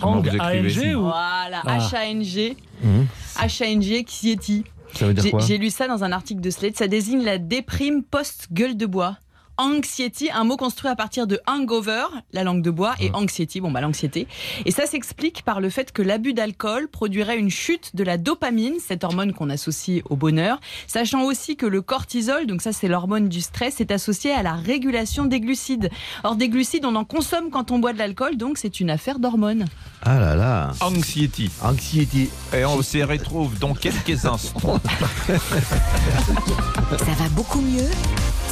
Ou 0.95 1.01
Voilà, 1.01 1.61
Ah. 1.65 1.77
H-A-N-G. 1.79 2.55
Mhm. 2.81 3.07
H-A-N-G, 3.37 3.99
anxiety. 4.05 4.63
Ça 4.93 5.05
veut 5.07 5.13
dire 5.13 5.23
J'ai 5.23 5.31
quoi? 5.31 5.39
j'ai 5.41 5.57
lu 5.57 5.69
ça 5.69 5.87
dans 5.87 6.03
un 6.03 6.11
article 6.11 6.41
de 6.41 6.49
Slate. 6.49 6.77
Ça 6.77 6.87
désigne 6.87 7.23
la 7.23 7.37
déprime 7.37 8.03
post-gueule 8.03 8.77
de 8.77 8.85
bois. 8.85 9.17
Anxiety, 9.59 10.29
un 10.33 10.45
mot 10.45 10.55
construit 10.55 10.89
à 10.89 10.95
partir 10.95 11.27
de 11.27 11.41
hangover, 11.45 12.05
la 12.31 12.45
langue 12.45 12.61
de 12.61 12.71
bois, 12.71 12.95
et 13.01 13.11
anxiety, 13.13 13.59
bon 13.59 13.71
bah 13.71 13.81
l'anxiété. 13.81 14.25
Et 14.65 14.71
ça 14.71 14.85
s'explique 14.85 15.43
par 15.43 15.59
le 15.59 15.69
fait 15.69 15.91
que 15.91 16.01
l'abus 16.01 16.31
d'alcool 16.31 16.87
produirait 16.87 17.37
une 17.37 17.49
chute 17.49 17.93
de 17.93 18.05
la 18.05 18.17
dopamine, 18.17 18.75
cette 18.79 19.03
hormone 19.03 19.33
qu'on 19.33 19.49
associe 19.49 20.01
au 20.09 20.15
bonheur, 20.15 20.61
sachant 20.87 21.23
aussi 21.23 21.57
que 21.57 21.65
le 21.65 21.81
cortisol, 21.81 22.47
donc 22.47 22.61
ça 22.61 22.71
c'est 22.71 22.87
l'hormone 22.87 23.27
du 23.27 23.41
stress, 23.41 23.81
est 23.81 23.91
associé 23.91 24.31
à 24.31 24.43
la 24.43 24.53
régulation 24.53 25.25
des 25.25 25.41
glucides. 25.41 25.89
Or 26.23 26.37
des 26.37 26.47
glucides, 26.47 26.85
on 26.85 26.95
en 26.95 27.03
consomme 27.03 27.49
quand 27.49 27.71
on 27.71 27.79
boit 27.79 27.91
de 27.91 27.97
l'alcool, 27.97 28.37
donc 28.37 28.57
c'est 28.57 28.79
une 28.79 28.89
affaire 28.89 29.19
d'hormones. 29.19 29.65
Ah 30.03 30.21
là 30.21 30.35
là. 30.37 30.71
Anxiety. 30.79 31.51
Anxiety. 31.61 32.29
Et 32.53 32.63
on 32.63 32.81
se 32.81 32.99
retrouve 32.99 33.59
dans 33.59 33.73
quelques 33.73 34.25
instants. 34.25 34.79
Ça 35.27 37.11
va 37.17 37.27
beaucoup 37.35 37.59
mieux 37.59 37.89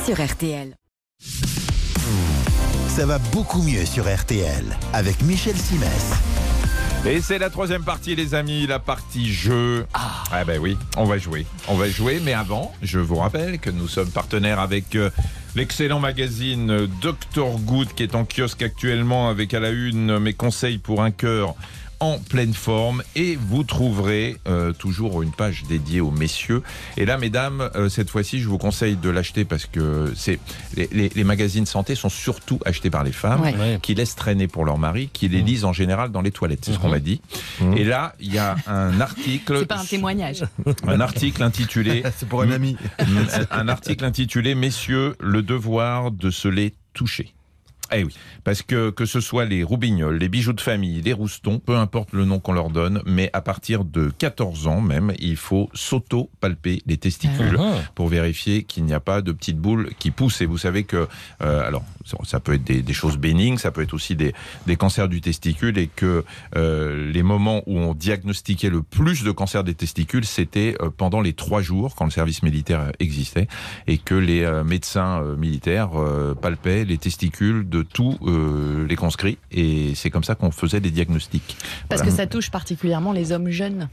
sur 0.06 0.22
RTL. 0.22 0.76
Ça 2.98 3.06
va 3.06 3.20
beaucoup 3.32 3.62
mieux 3.62 3.86
sur 3.86 4.12
RTL 4.12 4.64
avec 4.92 5.22
Michel 5.22 5.56
Simès. 5.56 6.14
Et 7.06 7.22
c'est 7.22 7.38
la 7.38 7.52
troisième 7.52 7.84
partie, 7.84 8.16
les 8.16 8.34
amis, 8.34 8.66
la 8.66 8.80
partie 8.80 9.32
jeu. 9.32 9.86
Ah, 9.94 10.44
ben 10.46 10.60
oui, 10.60 10.78
on 10.98 11.06
va 11.06 11.20
jouer. 11.20 11.46
On 11.68 11.76
va 11.76 11.88
jouer, 11.90 12.20
mais 12.26 12.34
avant, 12.34 12.74
je 12.82 12.98
vous 12.98 13.18
rappelle 13.18 13.60
que 13.60 13.70
nous 13.70 13.88
sommes 13.88 14.10
partenaires 14.10 14.60
avec 14.60 14.96
euh, 14.96 15.12
l'excellent 15.56 16.00
magazine 16.00 16.72
euh, 16.72 16.88
Dr 17.02 17.60
Good 17.60 17.94
qui 17.94 18.02
est 18.02 18.16
en 18.16 18.26
kiosque 18.26 18.64
actuellement 18.64 19.30
avec 19.30 19.54
à 19.54 19.60
la 19.60 19.70
une 19.70 20.10
euh, 20.10 20.20
mes 20.20 20.34
conseils 20.34 20.80
pour 20.80 21.04
un 21.04 21.12
cœur 21.12 21.54
en 22.00 22.20
pleine 22.20 22.54
forme 22.54 23.02
et 23.16 23.36
vous 23.36 23.64
trouverez 23.64 24.38
euh, 24.48 24.72
toujours 24.74 25.22
une 25.24 25.32
page 25.32 25.64
dédiée 25.68 26.00
aux 26.02 26.12
messieurs. 26.12 26.62
Et 26.96 27.06
là, 27.06 27.18
mesdames, 27.18 27.70
euh, 27.76 27.90
cette 27.90 28.10
fois-ci, 28.10 28.40
je 28.40 28.48
vous 28.48 28.58
conseille 28.58 28.96
de 28.96 29.10
l'acheter 29.10 29.46
parce 29.46 29.66
que 29.66 30.14
c'est 30.16 30.40
les, 30.76 30.88
les- 30.92 31.10
les 31.10 31.24
magazines 31.24 31.66
santé 31.66 31.96
sont 31.96 32.10
surtout 32.10 32.60
achetés 32.66 32.90
par 32.90 33.04
les 33.04 33.12
femmes 33.12 33.42
Ouais. 33.42 33.56
Ouais. 33.56 33.80
qui 33.82 33.96
laissent 33.96 34.16
traîner 34.16 34.48
pour 34.48 34.66
leur 34.66 34.78
mari, 34.78 35.10
qui 35.12 35.28
les 35.28 35.42
lisent 35.42 35.66
en 35.66 35.74
général 35.74 36.12
dans 36.12 36.22
les 36.22 36.32
toilettes, 36.32 36.66
c'est 36.66 36.74
ce 36.74 36.80
qu'on 36.80 36.90
m'a 36.90 37.00
dit. 37.00 37.22
Et 37.76 37.84
là, 37.84 38.14
il 38.20 38.34
y 38.34 38.38
a 38.38 38.56
un 38.68 39.00
article, 39.02 39.60
C'est 39.60 39.66
pas 39.66 39.80
un 39.82 39.86
témoignage. 39.86 40.44
un 40.86 41.00
article 41.00 41.42
intitulé, 41.44 42.04
C'est 42.18 42.28
pour 42.30 42.42
un 42.42 42.52
ami. 42.52 42.78
un 43.52 43.68
article 43.68 44.06
intitulé 44.06 44.56
Messieurs, 44.56 45.16
le 45.20 45.42
devoir 45.42 46.12
de 46.12 46.30
se 46.32 46.48
les 46.48 46.74
toucher. 46.94 47.34
Eh 47.94 48.04
oui, 48.04 48.14
parce 48.44 48.62
que 48.62 48.90
que 48.90 49.06
ce 49.06 49.20
soit 49.22 49.46
les 49.46 49.64
roubignoles, 49.64 50.18
les 50.18 50.30
bijoux 50.30 50.54
de 50.54 50.62
famille, 50.62 51.02
les 51.02 51.14
roustons, 51.14 51.60
peu 51.60 51.76
importe 51.78 52.12
le 52.14 52.26
nom 52.26 52.40
qu'on 52.40 52.54
leur 52.54 52.70
donne, 52.70 53.02
mais 53.06 53.30
à 53.34 53.42
partir 53.42 53.86
de 53.86 54.10
14 54.18 54.68
ans 54.68 54.82
même, 54.82 55.14
il 55.20 55.36
faut 55.38 55.70
s'auto-palper 55.74 56.82
les 56.86 56.98
testicules 56.98 57.58
Ah. 57.60 57.76
pour 57.96 58.08
vérifier 58.08 58.64
qu'il 58.64 58.84
n'y 58.86 58.94
a 58.94 59.00
pas 59.00 59.22
de 59.22 59.32
petites 59.32 59.58
boules 59.58 59.92
qui 60.00 60.12
poussent. 60.12 60.42
Et 60.42 60.46
vous 60.46 60.58
savez 60.58 60.84
que, 60.84 61.08
euh, 61.42 61.68
alors, 61.68 61.84
ça- 62.24 62.40
peut 62.40 62.54
être 62.54 62.64
des, 62.64 62.82
des 62.82 62.94
choses 62.94 63.18
bénignes, 63.18 63.58
ça 63.58 63.72
peut 63.72 63.82
être 63.82 63.94
aussi 63.94 64.16
des, 64.16 64.34
des 64.68 64.76
cancers 64.76 65.08
du 65.10 65.22
testicule, 65.22 65.78
et 65.78 65.88
que 65.88 66.24
euh, 66.56 67.12
les 67.12 67.24
moments 67.24 67.64
où 67.66 67.78
on 67.80 67.94
diagnostiquait 67.94 68.70
le 68.70 68.84
plus 68.84 69.24
de 69.24 69.32
cancers 69.32 69.64
des 69.64 69.74
testicules, 69.74 70.26
c'était 70.26 70.76
euh, 70.82 70.90
pendant 70.96 71.20
les 71.22 71.34
trois 71.34 71.62
jours, 71.62 71.96
quand 71.96 72.06
le 72.06 72.12
service 72.12 72.44
militaire 72.44 72.92
existait, 73.00 73.48
et 73.88 73.98
que 73.98 74.14
les 74.16 74.46
médecins 74.64 75.22
militaires 75.36 75.90
palpaient 76.42 76.86
les 76.86 76.98
testicules 76.98 77.68
de 77.68 77.77
tous 77.84 78.18
euh, 78.26 78.86
les 78.88 78.96
conscrits, 78.96 79.38
et 79.52 79.94
c'est 79.96 80.10
comme 80.10 80.24
ça 80.24 80.36
qu'on 80.36 80.52
faisait 80.52 80.80
des 80.80 80.92
diagnostics. 80.92 81.58
Parce 81.90 82.02
Voilà. 82.02 82.12
que 82.12 82.18
ça 82.18 82.28
touche 82.28 82.50
particulièrement 82.52 83.12
les 83.12 83.32
hommes 83.32 83.50
jeunes. 83.50 83.90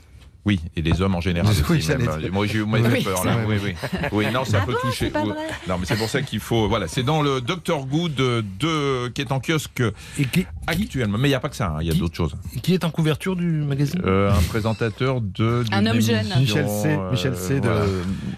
Oui, 0.46 0.60
et 0.76 0.82
les 0.82 1.00
hommes 1.00 1.14
en 1.14 1.22
général 1.22 1.54
Oui, 1.70 1.78
aussi. 1.78 1.88
même. 1.88 2.06
Moi, 2.30 2.46
j'ai 2.46 2.58
eu 2.58 2.64
moi, 2.64 2.78
j'ai 2.78 2.88
Oui, 2.98 3.02
peur 3.02 3.24
là. 3.24 3.38
Oui, 3.48 3.56
oui. 3.64 3.74
Oui, 4.12 4.26
non, 4.30 4.44
ça 4.44 4.58
Ah 4.60 4.66
peut 4.66 4.72
bon, 4.74 4.90
toucher. 4.90 5.08
pas 5.08 5.24
Non, 5.24 5.78
mais 5.80 5.86
c'est 5.86 5.96
pour 5.96 6.10
ça 6.10 6.20
qu'il 6.20 6.38
faut. 6.38 6.68
Voilà, 6.68 6.86
c'est 6.86 7.02
dans 7.02 7.22
le 7.22 7.40
Dr 7.40 7.86
Good 7.86 8.14
de, 8.60 9.08
qui 9.08 9.22
est 9.22 9.32
en 9.32 9.40
kiosque 9.40 9.82
Et 10.18 10.26
qui, 10.26 10.44
actuellement. 10.66 11.16
Mais 11.16 11.28
il 11.28 11.30
n'y 11.30 11.34
a 11.34 11.40
pas 11.40 11.48
que 11.48 11.56
ça. 11.56 11.68
hein, 11.68 11.78
Il 11.80 11.86
y 11.86 11.90
a 11.90 11.94
Qui- 11.94 11.98
d'autres 12.00 12.14
choses. 12.16 12.36
qui 12.62 12.74
est 12.74 12.84
en 12.84 12.90
couverture 12.90 13.36
du 13.36 13.46
magazine? 13.46 14.02
Euh, 14.04 14.30
un 14.30 14.42
présentateur 14.42 15.22
de. 15.22 15.64
Un 15.72 15.86
homme 15.86 16.00
jeune. 16.02 16.26
Michel 16.38 16.68
C, 16.68 16.88
euh, 16.88 17.10
Michel 17.10 17.36
C 17.36 17.60
de, 17.60 17.66
voilà. 17.66 17.86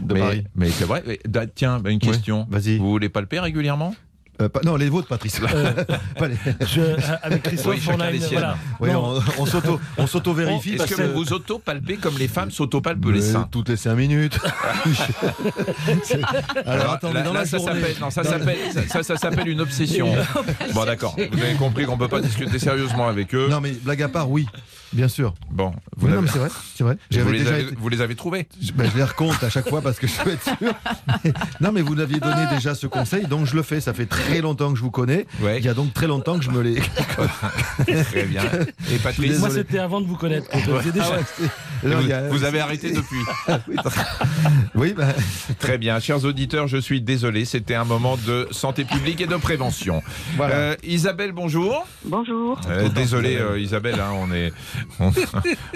de 0.01 0.15
mais, 0.15 0.21
Paris. 0.21 0.45
mais 0.55 0.71
c'est 0.71 0.85
vrai. 0.85 1.03
mais, 1.09 1.19
tiens, 1.57 1.83
une 1.89 1.99
question. 1.99 2.47
vas-y. 2.49 2.79
Vous 2.79 2.99
les 2.99 3.09
palpez 3.09 3.41
régulièrement? 3.41 3.97
Euh, 4.41 4.49
pas- 4.51 4.61
non, 4.65 4.77
les 4.77 4.89
vôtres, 4.91 5.09
Patrice. 5.09 5.41
Pas 6.19 6.29
les- 6.29 6.37
Je- 6.67 6.81
euh, 6.81 6.97
avec 7.23 7.43
Christophe, 7.43 7.75
Oui, 7.75 7.83
on 7.97 8.01
a 8.01 8.11
une, 8.11 8.21
voilà. 8.23 8.57
Oui, 8.81 8.91
on, 8.95 9.19
on 9.39 9.47
s'auto, 9.47 9.81
on 9.97 10.07
s'auto-vérifie. 10.07 10.71
Est-ce 10.75 10.79
parce 10.79 10.95
que 10.95 11.03
vous 11.03 11.25
vous 11.25 11.33
auto-palpez 11.33 11.97
comme 11.97 12.19
les 12.19 12.29
femmes 12.29 12.51
s'auto-palpent 12.51 13.07
les 13.13 13.23
seins 13.23 13.49
Toutes 13.51 13.71
les 13.71 13.77
5 13.79 13.95
minutes. 13.95 14.39
Alors, 16.67 16.93
attendez, 16.93 17.15
là, 17.15 17.23
dans 17.23 17.33
là, 17.33 17.41
la 17.41 17.47
ça 17.47 17.59
s'appelle 17.59 17.95
non, 18.01 18.11
ça 18.11 18.23
dans 18.23 18.31
la- 18.31 18.39
s'appelle 18.39 18.59
ça, 18.73 18.81
ça, 18.89 19.03
ça 19.03 19.17
s'appelle 19.17 19.49
une 19.49 19.61
obsession. 19.61 20.13
bon 20.75 20.85
d'accord, 20.85 21.17
vous 21.17 21.43
avez 21.43 21.55
compris 21.55 21.85
qu'on 21.87 21.99
peut 21.99 22.09
pas 22.09 22.21
discuter 22.21 22.59
sérieusement 22.59 23.09
avec 23.09 23.35
eux. 23.35 23.49
Non, 23.49 23.61
mais 23.61 23.73
blague 23.73 24.03
à 24.03 24.09
part, 24.09 24.31
oui, 24.31 24.47
bien 24.97 25.09
sûr. 25.09 25.35
Bon, 25.51 25.71
vous, 25.97 26.07
Oui, 26.07 26.13
non, 26.13 26.17
l'avez- 26.17 26.23
mais 26.27 26.33
c'est 26.33 26.39
vrai, 26.39 26.49
c'est 26.75 26.85
vrai. 26.85 26.95
vous 26.95 27.01
J'avais 27.17 27.33
les 27.33 27.39
déjà 27.39 27.51
avez, 27.55 27.63
été- 27.65 27.75
vous 27.79 27.89
les 27.89 28.01
avez 28.01 28.15
trouvés? 28.17 28.47
Je, 28.61 28.73
ben, 28.73 28.91
je 28.91 28.97
les 28.97 29.05
recompte 29.05 29.43
à 29.45 29.51
chaque 29.51 29.69
fois 29.69 29.81
parce 29.83 29.99
que 29.99 30.07
je 30.07 30.15
veux 30.25 30.33
être 30.33 30.43
sûr. 30.43 30.57
non, 31.61 31.71
mais 31.73 31.83
vous 31.83 31.95
l'aviez 31.95 32.19
donné 32.19 32.47
déjà 32.51 32.75
ce 32.75 32.87
conseil, 32.87 33.27
donc 33.27 33.47
je 33.47 33.55
le 33.55 33.63
fais. 33.63 33.81
Ça 33.81 33.93
fait 33.95 34.07
très 34.07 34.41
longtemps 34.41 34.71
que 34.73 34.77
je 34.79 34.83
vous 34.83 34.91
connais. 34.91 35.27
Ouais. 35.41 35.59
Il 35.59 35.65
y 35.65 35.69
a 35.69 35.75
donc 35.75 35.93
très 35.95 36.07
longtemps 36.07 36.39
que 36.39 36.45
je 36.45 36.51
me 36.51 36.61
l'ai. 36.63 36.81
Très 38.05 38.25
bien. 38.25 38.43
Et 38.93 38.97
Patrice, 38.99 39.39
Moi, 39.39 39.51
c'était 39.51 39.79
avant 39.79 40.01
de 40.01 40.07
vous 40.07 40.17
connaître. 40.17 40.49
déjà. 40.51 41.05
Ah 41.07 41.11
ouais, 41.17 41.25
c'est- 41.37 41.87
non, 41.89 42.01
vous, 42.31 42.45
a- 42.45 42.49
avez 42.49 42.61
arrêté 42.61 42.91
depuis. 42.95 43.19
Oui, 43.69 43.77
oui, 44.75 44.95
ben, 44.97 45.13
Très 45.59 45.79
bien, 45.79 45.99
chers 46.01 46.25
auditeurs, 46.25 46.69
je 46.69 46.77
suis 46.79 47.01
désolé, 47.01 47.45
c'était 47.45 47.75
un 47.75 47.85
moment 47.85 48.17
de 48.27 48.49
santé 48.51 48.85
publique 48.85 49.21
et 49.21 49.27
de 49.27 49.37
prévention. 49.37 50.03
Voilà. 50.37 50.55
Euh, 50.55 50.77
Isabelle, 50.85 51.33
bonjour. 51.33 51.87
Bonjour. 52.05 52.61
Euh, 52.69 52.89
désolé 52.89 53.37
euh, 53.37 53.59
Isabelle, 53.59 54.01
hein, 54.01 54.11
on 54.15 54.33
est, 54.33 54.53
on, 55.01 55.11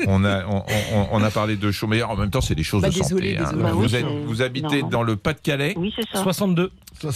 on 0.06 0.24
a, 0.24 0.44
on, 0.46 0.62
on- 0.94 1.08
on 1.12 1.22
a 1.22 1.30
parlé 1.30 1.56
de 1.56 1.70
choses, 1.70 1.88
mais 1.90 2.02
en 2.02 2.16
même 2.16 2.30
temps 2.30 2.40
c'est 2.40 2.54
des 2.54 2.62
choses 2.62 2.82
Bah, 2.82 2.88
de 2.88 2.94
désolé, 2.94 3.36
santé. 3.36 3.38
hein. 3.38 3.44
désolé. 3.50 3.62
Bah 3.62 3.70
vous, 3.72 3.80
oui, 3.80 3.94
êtes, 3.96 4.04
c'est 4.06 4.24
vous 4.26 4.42
habitez 4.42 4.82
dans 4.82 5.02
le 5.02 5.16
Pas-de-Calais. 5.16 5.74
Oui, 5.76 5.92
c'est 5.96 6.06
ça. 6.12 6.22
62. 6.22 6.70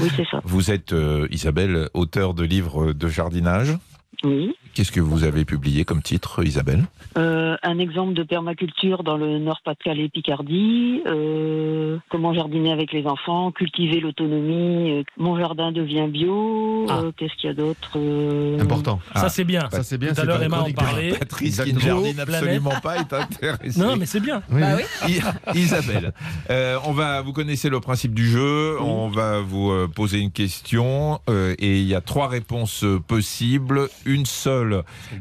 Oui, 0.00 0.08
c'est 0.16 0.24
ça. 0.30 0.40
Vous 0.44 0.70
êtes 0.70 0.92
euh, 0.92 1.26
Isabelle, 1.30 1.88
auteur 1.94 2.34
de 2.34 2.44
livres 2.44 2.92
de 2.92 3.08
jardinage. 3.08 3.76
Oui. 4.24 4.54
Qu'est-ce 4.78 4.92
que 4.92 5.00
vous 5.00 5.24
avez 5.24 5.44
publié 5.44 5.84
comme 5.84 6.02
titre, 6.02 6.44
Isabelle 6.44 6.84
Euh, 7.16 7.56
un 7.64 7.80
exemple 7.80 8.12
de 8.14 8.22
permaculture 8.22 9.02
dans 9.02 9.16
le 9.16 9.40
Nord-Pas-de-Calais 9.40 10.08
Picardie. 10.08 11.02
Euh, 11.04 11.96
comment 12.10 12.32
jardiner 12.32 12.70
avec 12.70 12.92
les 12.92 13.04
enfants, 13.08 13.50
cultiver 13.50 13.98
l'autonomie. 13.98 14.92
euh, 14.92 15.02
mon 15.16 15.36
jardin 15.36 15.72
devient 15.72 16.06
bio. 16.08 16.86
Ah. 16.88 17.00
euh, 17.00 17.10
Qu'est-ce 17.16 17.34
qu'il 17.40 17.48
y 17.48 17.50
a 17.50 17.54
d'autre 17.54 17.90
euh, 17.96 18.60
important. 18.60 19.00
Ah. 19.14 19.22
Ça, 19.22 19.28
c'est 19.30 19.42
bien. 19.42 19.68
Ça, 19.72 19.82
c'est 19.82 19.98
bien. 19.98 20.10
Tout 20.10 20.20
à 20.20 20.20
c'est 20.20 20.26
l'heure, 20.28 20.42
Emma 20.44 20.60
en 20.60 20.70
parlait. 20.70 21.10
Patrice 21.18 21.60
qui 21.60 21.74
ne 21.74 21.80
jardine 21.80 22.20
absolument 22.20 22.78
pas 22.80 22.98
est 22.98 23.12
intéressé. 23.12 23.80
Non, 23.80 23.96
mais 23.96 24.06
c'est 24.06 24.20
bien. 24.20 24.42
Oui, 24.52 24.60
Bah 24.60 24.76
oui. 25.08 25.18
Isabelle, 25.56 26.12
euh, 26.50 26.78
on 26.84 26.92
va, 26.92 27.20
vous 27.22 27.32
connaissez 27.32 27.68
le 27.68 27.80
principe 27.80 28.14
du 28.14 28.28
jeu. 28.28 28.80
On 28.80 29.08
va 29.08 29.40
vous 29.40 29.72
poser 29.96 30.20
une 30.20 30.30
question 30.30 31.18
euh, 31.28 31.56
et 31.58 31.80
il 31.80 31.86
y 31.88 31.96
a 31.96 32.00
trois 32.00 32.28
réponses 32.28 32.84
possibles. 33.08 33.88
Une 34.06 34.24
seule 34.24 34.67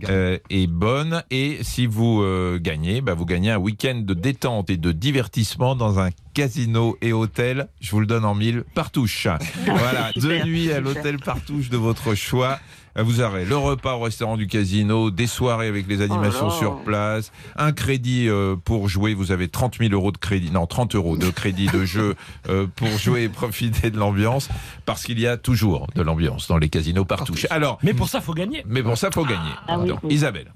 euh, 0.10 0.38
est 0.50 0.68
bonne 0.68 1.24
et 1.32 1.60
si 1.62 1.86
vous 1.86 2.22
euh, 2.22 2.60
gagnez, 2.62 3.02
bah, 3.02 3.14
vous 3.14 3.26
gagnez 3.26 3.52
un 3.52 3.58
week-end 3.58 4.02
de 4.04 4.14
détente 4.14 4.70
et 4.70 4.78
de 4.78 4.92
divertissement 4.92 5.76
dans 5.76 6.00
un 6.00 6.10
casino 6.34 6.98
et 7.02 7.14
hôtel. 7.14 7.68
Je 7.80 7.92
vous 7.92 8.00
le 8.00 8.06
donne 8.06 8.26
en 8.26 8.36
mille 8.36 8.64
partouche. 8.74 9.28
Voilà, 9.66 10.12
deux 10.16 10.44
nuits 10.44 10.72
à 10.72 10.80
l'hôtel 10.80 11.18
partouche 11.18 11.70
de 11.70 11.78
votre 11.78 12.16
choix. 12.16 12.60
Euh, 12.98 13.04
Vous 13.04 13.22
aurez 13.22 13.46
le 13.46 13.56
repas 13.58 13.94
au 13.96 14.00
restaurant 14.00 14.38
du 14.38 14.48
casino, 14.48 15.12
des 15.12 15.28
soirées 15.28 15.68
avec 15.68 15.88
les 15.88 16.02
animations 16.02 16.48
Oh 16.50 16.52
sur 16.60 16.76
place, 16.84 17.32
un 17.56 17.72
crédit 17.72 18.28
euh, 18.28 18.56
pour 18.56 18.90
jouer. 18.90 19.14
Vous 19.14 19.32
avez 19.32 19.48
30 19.48 19.78
000 19.80 19.94
euros 19.94 20.12
de 20.12 20.18
crédit, 20.18 20.52
non 20.52 20.66
30 20.66 20.96
euros 20.96 21.18
de 21.18 21.30
crédit 21.30 21.68
de 21.68 21.86
jeu 21.86 22.16
euh, 22.50 22.68
pour 22.76 22.90
jouer 22.98 23.24
et 23.24 23.30
profiter 23.30 23.92
de 23.92 23.98
l'ambiance, 23.98 24.50
parce 24.86 25.04
qu'il 25.04 25.20
y 25.20 25.28
a 25.28 25.38
toujours 25.38 25.88
de 25.96 26.02
l'ambiance 26.02 26.48
dans 26.48 26.58
les 26.58 26.70
casinos 26.70 27.06
partout. 27.06 27.34
Alors, 27.50 27.78
Mais 27.84 27.94
pour 27.94 28.10
ça, 28.10 28.22
faut 28.22 28.34
gagner. 28.34 28.64
mais 28.68 28.84
pour 28.84 28.98
ça, 28.98 29.12
faut 29.12 29.26
gagner. 29.26 29.52
Ah 29.68 29.80
oui, 29.80 29.92
oui. 30.04 30.14
Isabelle. 30.14 30.52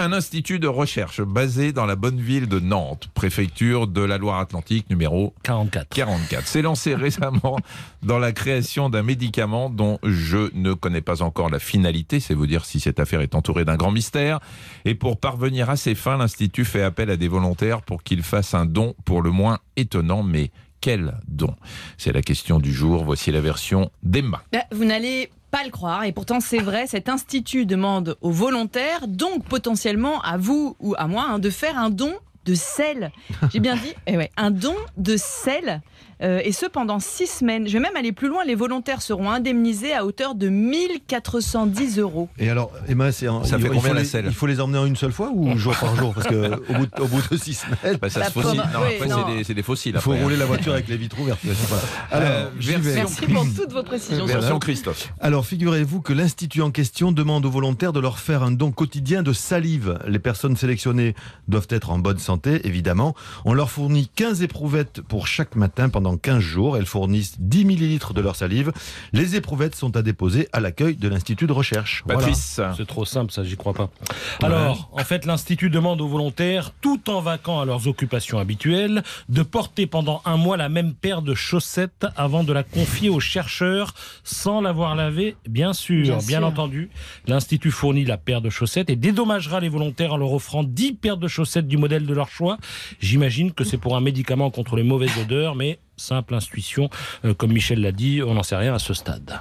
Un 0.00 0.12
institut 0.12 0.60
de 0.60 0.68
recherche 0.68 1.20
basé 1.22 1.72
dans 1.72 1.84
la 1.84 1.96
bonne 1.96 2.20
ville 2.20 2.46
de 2.46 2.60
Nantes, 2.60 3.08
préfecture 3.14 3.88
de 3.88 4.00
la 4.00 4.16
Loire-Atlantique, 4.16 4.88
numéro 4.90 5.34
44. 5.42 5.88
44. 5.88 6.46
S'est 6.46 6.62
lancé 6.62 6.94
récemment 6.94 7.58
dans 8.04 8.20
la 8.20 8.30
création 8.30 8.90
d'un 8.90 9.02
médicament 9.02 9.70
dont 9.70 9.98
je 10.04 10.54
ne 10.54 10.72
connais 10.72 11.00
pas 11.00 11.20
encore 11.20 11.50
la 11.50 11.58
finalité, 11.58 12.20
c'est 12.20 12.34
vous 12.34 12.46
dire 12.46 12.64
si 12.64 12.78
cette 12.78 13.00
affaire 13.00 13.22
est 13.22 13.34
entourée 13.34 13.64
d'un 13.64 13.74
grand 13.74 13.90
mystère. 13.90 14.38
Et 14.84 14.94
pour 14.94 15.18
parvenir 15.18 15.68
à 15.68 15.76
ses 15.76 15.96
fins, 15.96 16.16
l'Institut 16.16 16.64
fait 16.64 16.84
appel 16.84 17.10
à 17.10 17.16
des 17.16 17.26
volontaires 17.26 17.82
pour 17.82 18.04
qu'ils 18.04 18.22
fassent 18.22 18.54
un 18.54 18.66
don 18.66 18.94
pour 19.04 19.20
le 19.20 19.32
moins 19.32 19.58
étonnant, 19.76 20.22
mais 20.22 20.52
quel 20.80 21.14
don? 21.26 21.56
C'est 21.96 22.12
la 22.12 22.22
question 22.22 22.60
du 22.60 22.72
jour. 22.72 23.04
Voici 23.04 23.32
la 23.32 23.40
version 23.40 23.90
d'Emma. 24.04 24.44
Bah, 24.52 24.60
Vous 24.70 24.84
n'allez 24.84 25.28
pas 25.50 25.64
le 25.64 25.70
croire, 25.70 26.04
et 26.04 26.12
pourtant 26.12 26.40
c'est 26.40 26.58
vrai, 26.58 26.86
cet 26.86 27.08
institut 27.08 27.66
demande 27.66 28.16
aux 28.20 28.30
volontaires, 28.30 29.08
donc 29.08 29.44
potentiellement 29.44 30.20
à 30.22 30.36
vous 30.36 30.76
ou 30.80 30.94
à 30.98 31.06
moi, 31.06 31.26
hein, 31.28 31.38
de 31.38 31.50
faire 31.50 31.78
un 31.78 31.90
don 31.90 32.14
de 32.44 32.54
sel. 32.54 33.12
J'ai 33.52 33.60
bien 33.60 33.76
dit, 33.76 33.94
eh 34.06 34.16
un 34.36 34.50
don 34.50 34.74
de 34.96 35.16
sel, 35.16 35.82
euh, 36.22 36.40
et 36.44 36.52
ce 36.52 36.66
pendant 36.66 36.98
six 37.00 37.26
semaines. 37.26 37.66
Je 37.68 37.72
vais 37.74 37.80
même 37.80 37.96
aller 37.96 38.12
plus 38.12 38.28
loin, 38.28 38.44
les 38.44 38.54
volontaires 38.54 39.02
seront 39.02 39.30
indemnisés 39.30 39.94
à 39.94 40.04
hauteur 40.04 40.34
de 40.34 40.48
1410 40.48 41.98
euros. 41.98 42.28
Et 42.38 42.50
alors, 42.50 42.70
Emma, 42.88 43.12
c'est 43.12 43.26
Ça 43.26 43.56
il, 43.56 43.62
fait 43.62 43.68
combien 43.68 43.94
la 43.94 44.04
selle 44.04 44.26
Il 44.28 44.34
faut 44.34 44.46
les 44.46 44.60
emmener 44.60 44.78
en 44.78 44.86
une 44.86 44.96
seule 44.96 45.12
fois 45.12 45.30
ou 45.32 45.56
jour 45.56 45.76
par 45.76 45.94
jour? 45.96 46.14
Parce 46.14 46.26
que 46.26 46.52
au 46.70 46.74
bout 46.74 46.86
de, 46.86 47.00
au 47.02 47.06
bout 47.06 47.22
de 47.30 47.36
six 47.36 47.54
semaines, 47.54 47.98
Bah, 48.00 48.08
ça 48.10 48.24
se 48.24 48.30
fossile. 48.32 48.60
pomme- 48.60 48.72
Non, 48.72 48.80
oui, 48.86 48.94
après, 48.96 49.08
non. 49.08 49.24
c'est 49.28 49.36
des, 49.36 49.44
c'est 49.44 49.54
des 49.54 49.62
fossiles. 49.62 49.92
il 49.96 50.00
faut 50.00 50.12
après, 50.12 50.22
rouler 50.22 50.36
la 50.36 50.46
voiture 50.46 50.72
avec 50.72 50.88
les 50.88 50.96
vitres 50.96 51.18
ouvertes. 51.20 51.40
Voilà. 51.44 51.82
Alors, 52.10 52.28
Euh. 52.28 52.50
Merci 52.94 53.26
pour 53.26 53.44
toutes 53.56 53.72
vos 53.72 53.82
précisions. 53.82 54.26
Version 54.26 54.58
Christophe. 54.58 55.12
Alors, 55.20 55.46
figurez-vous 55.46 56.00
que 56.00 56.12
l'Institut 56.12 56.62
en 56.62 56.70
question 56.70 57.12
demande 57.12 57.44
aux 57.46 57.50
volontaires 57.50 57.92
de 57.92 58.00
leur 58.00 58.18
faire 58.18 58.42
un 58.42 58.50
don 58.50 58.70
quotidien 58.72 59.22
de 59.22 59.32
salive. 59.32 59.98
Les 60.06 60.18
personnes 60.18 60.56
sélectionnées 60.56 61.14
doivent 61.48 61.66
être 61.70 61.90
en 61.90 61.98
bonne 61.98 62.18
santé, 62.18 62.66
évidemment. 62.66 63.14
On 63.44 63.54
leur 63.54 63.70
fournit 63.70 64.08
15 64.14 64.42
éprouvettes 64.42 65.00
pour 65.00 65.26
chaque 65.26 65.56
matin 65.56 65.88
pendant 65.88 66.07
15 66.16 66.38
jours. 66.40 66.76
Elles 66.76 66.86
fournissent 66.86 67.34
10 67.40 67.64
millilitres 67.64 68.14
de 68.14 68.20
leur 68.20 68.36
salive. 68.36 68.72
Les 69.12 69.36
éprouvettes 69.36 69.74
sont 69.74 69.96
à 69.96 70.02
déposer 70.02 70.48
à 70.52 70.60
l'accueil 70.60 70.96
de 70.96 71.08
l'Institut 71.08 71.46
de 71.46 71.52
recherche. 71.52 72.02
Voilà. 72.06 72.20
Patrice. 72.20 72.60
C'est 72.76 72.86
trop 72.86 73.04
simple, 73.04 73.32
ça, 73.32 73.44
j'y 73.44 73.56
crois 73.56 73.74
pas. 73.74 73.90
Alors, 74.42 74.88
en 74.92 75.04
fait, 75.04 75.26
l'Institut 75.26 75.70
demande 75.70 76.00
aux 76.00 76.08
volontaires, 76.08 76.72
tout 76.80 77.10
en 77.10 77.20
vaquant 77.20 77.60
à 77.60 77.64
leurs 77.64 77.86
occupations 77.88 78.38
habituelles, 78.38 79.02
de 79.28 79.42
porter 79.42 79.86
pendant 79.86 80.22
un 80.24 80.36
mois 80.36 80.56
la 80.56 80.68
même 80.68 80.94
paire 80.94 81.22
de 81.22 81.34
chaussettes 81.34 82.06
avant 82.16 82.44
de 82.44 82.52
la 82.52 82.62
confier 82.62 83.08
aux 83.08 83.20
chercheurs 83.20 83.94
sans 84.24 84.60
l'avoir 84.60 84.94
lavée, 84.94 85.36
bien 85.48 85.72
sûr. 85.72 86.04
Bien 86.04 86.18
Bien, 86.18 86.38
sûr. 86.38 86.46
entendu, 86.46 86.90
l'Institut 87.26 87.70
fournit 87.70 88.04
la 88.04 88.16
paire 88.18 88.40
de 88.40 88.50
chaussettes 88.50 88.90
et 88.90 88.96
dédommagera 88.96 89.60
les 89.60 89.68
volontaires 89.68 90.12
en 90.12 90.16
leur 90.16 90.32
offrant 90.32 90.62
10 90.62 90.94
paires 90.94 91.16
de 91.16 91.26
chaussettes 91.28 91.66
du 91.66 91.76
modèle 91.76 92.06
de 92.06 92.14
leur 92.14 92.28
choix. 92.28 92.58
J'imagine 93.00 93.52
que 93.52 93.64
c'est 93.64 93.78
pour 93.78 93.96
un 93.96 94.00
médicament 94.00 94.50
contre 94.50 94.76
les 94.76 94.82
mauvaises 94.82 95.16
odeurs, 95.20 95.54
mais 95.54 95.78
simple 95.98 96.34
intuition, 96.34 96.88
euh, 97.24 97.34
comme 97.34 97.52
Michel 97.52 97.80
l'a 97.80 97.92
dit, 97.92 98.22
on 98.24 98.34
n'en 98.34 98.42
sait 98.42 98.56
rien 98.56 98.74
à 98.74 98.78
ce 98.78 98.94
stade. 98.94 99.38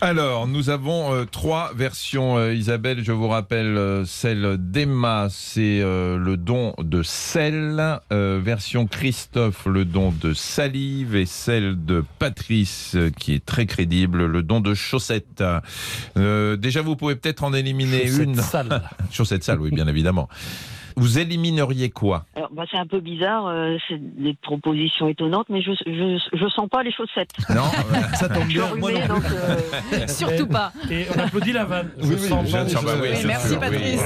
Alors, 0.00 0.46
nous 0.46 0.70
avons 0.70 1.12
euh, 1.14 1.24
trois 1.24 1.72
versions. 1.74 2.38
euh, 2.38 2.54
Isabelle, 2.54 3.02
je 3.02 3.12
vous 3.12 3.28
rappelle, 3.28 4.04
celle 4.06 4.56
d'Emma, 4.58 5.28
c'est 5.30 5.80
le 5.80 6.36
don 6.36 6.74
de 6.78 7.02
sel. 7.02 7.98
Version 8.10 8.86
Christophe, 8.86 9.66
le 9.66 9.84
don 9.84 10.12
de 10.20 10.34
salive. 10.34 11.16
Et 11.16 11.26
celle 11.26 11.84
de 11.84 12.04
Patrice, 12.18 12.96
qui 13.18 13.34
est 13.34 13.44
très 13.44 13.66
crédible, 13.66 14.26
le 14.26 14.42
don 14.42 14.60
de 14.60 14.74
chaussettes. 14.74 15.42
Déjà, 16.16 16.82
vous 16.82 16.96
pouvez 16.96 17.16
peut-être 17.16 17.44
en 17.44 17.52
éliminer 17.52 18.06
Chaussettes 18.06 18.24
une. 18.24 18.36
sales. 18.36 18.82
Chaussettes 19.10 19.44
sales, 19.44 19.60
oui, 19.60 19.70
bien 19.70 19.86
évidemment. 19.88 20.28
Vous 20.98 21.18
élimineriez 21.18 21.90
quoi 21.90 22.24
Alors, 22.36 22.50
bah, 22.52 22.64
c'est 22.70 22.76
un 22.76 22.86
peu 22.86 23.00
bizarre, 23.00 23.46
euh, 23.46 23.76
c'est 23.88 23.98
des 23.98 24.34
propositions 24.42 25.08
étonnantes, 25.08 25.46
mais 25.48 25.62
je, 25.62 25.70
je, 25.86 26.18
je 26.32 26.48
sens 26.48 26.68
pas 26.68 26.82
les 26.82 26.92
chaussettes. 26.92 27.30
Non 27.50 27.62
Ça 28.14 28.28
tombe 28.28 28.44
Je 28.48 28.50
suis 28.50 28.58
bien. 28.58 28.74
Moi 28.76 28.92
non 29.08 29.14
euh, 29.92 30.06
Surtout 30.08 30.46
pas. 30.46 30.72
Et 30.90 31.06
on 31.14 31.18
applaudit 31.20 31.52
la 31.52 31.64
vanne. 31.64 31.90
Oui, 32.02 32.08
Je 32.08 32.12
oui, 32.14 32.28
sens 32.28 32.46
je- 32.48 32.52
pas 32.74 32.82
bah 32.82 32.92
oui, 33.00 33.08
Oui, 33.14 33.18
merci 33.26 33.48
sûr, 33.48 33.60
Patrice. 33.60 34.02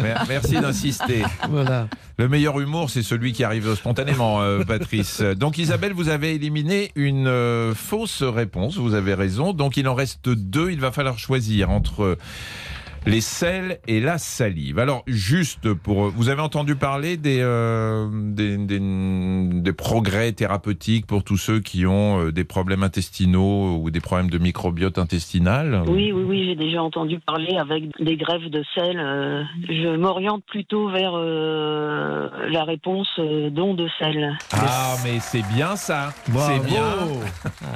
Mer- 0.00 0.24
Merci 0.28 0.60
d'insister. 0.60 1.22
Voilà. 1.48 1.86
Le 2.18 2.28
meilleur 2.28 2.60
humour, 2.60 2.90
c'est 2.90 3.02
celui 3.02 3.32
qui 3.32 3.44
arrive 3.44 3.74
spontanément, 3.74 4.40
euh, 4.42 4.62
Patrice. 4.64 5.20
Donc 5.22 5.58
Isabelle, 5.58 5.92
vous 5.92 6.08
avez 6.08 6.34
éliminé 6.34 6.90
une 6.94 7.26
euh, 7.26 7.74
fausse 7.74 8.22
réponse, 8.22 8.76
vous 8.76 8.94
avez 8.94 9.14
raison. 9.14 9.52
Donc 9.52 9.76
il 9.76 9.88
en 9.88 9.94
reste 9.94 10.28
deux, 10.28 10.70
il 10.70 10.80
va 10.80 10.92
falloir 10.92 11.18
choisir 11.18 11.70
entre 11.70 12.18
les 13.06 13.20
sels 13.20 13.78
et 13.86 14.00
la 14.00 14.18
salive. 14.18 14.78
Alors 14.78 15.02
juste 15.06 15.72
pour... 15.72 16.10
Vous 16.10 16.28
avez 16.28 16.42
entendu 16.42 16.74
parler 16.76 17.16
des, 17.16 17.38
euh, 17.40 18.08
des, 18.12 18.56
des- 18.56 18.80
des 18.80 19.72
progrès 19.72 20.32
thérapeutiques 20.32 21.06
pour 21.06 21.24
tous 21.24 21.36
ceux 21.36 21.60
qui 21.60 21.86
ont 21.86 22.26
euh, 22.26 22.32
des 22.32 22.44
problèmes 22.44 22.82
intestinaux 22.82 23.78
ou 23.82 23.90
des 23.90 24.00
problèmes 24.00 24.30
de 24.30 24.38
microbiote 24.38 24.98
intestinal? 24.98 25.82
Oui, 25.86 26.12
oui, 26.12 26.22
oui, 26.26 26.44
j'ai 26.46 26.56
déjà 26.56 26.82
entendu 26.82 27.18
parler 27.20 27.56
avec 27.58 27.84
des 28.00 28.16
grèves 28.16 28.48
de 28.50 28.62
sel. 28.74 28.98
euh, 28.98 29.42
je 29.68 29.96
m'oriente 29.96 30.44
plutôt 30.46 30.88
vers 30.90 31.12
euh, 31.14 32.28
la 32.50 32.64
réponse 32.64 33.08
don 33.18 33.74
de 33.74 33.88
sel. 33.98 34.36
Ah, 34.52 34.96
mais 35.04 35.20
c'est 35.20 35.44
bien 35.54 35.76
ça. 35.76 36.12
C'est 36.26 36.64
bien. 36.66 36.84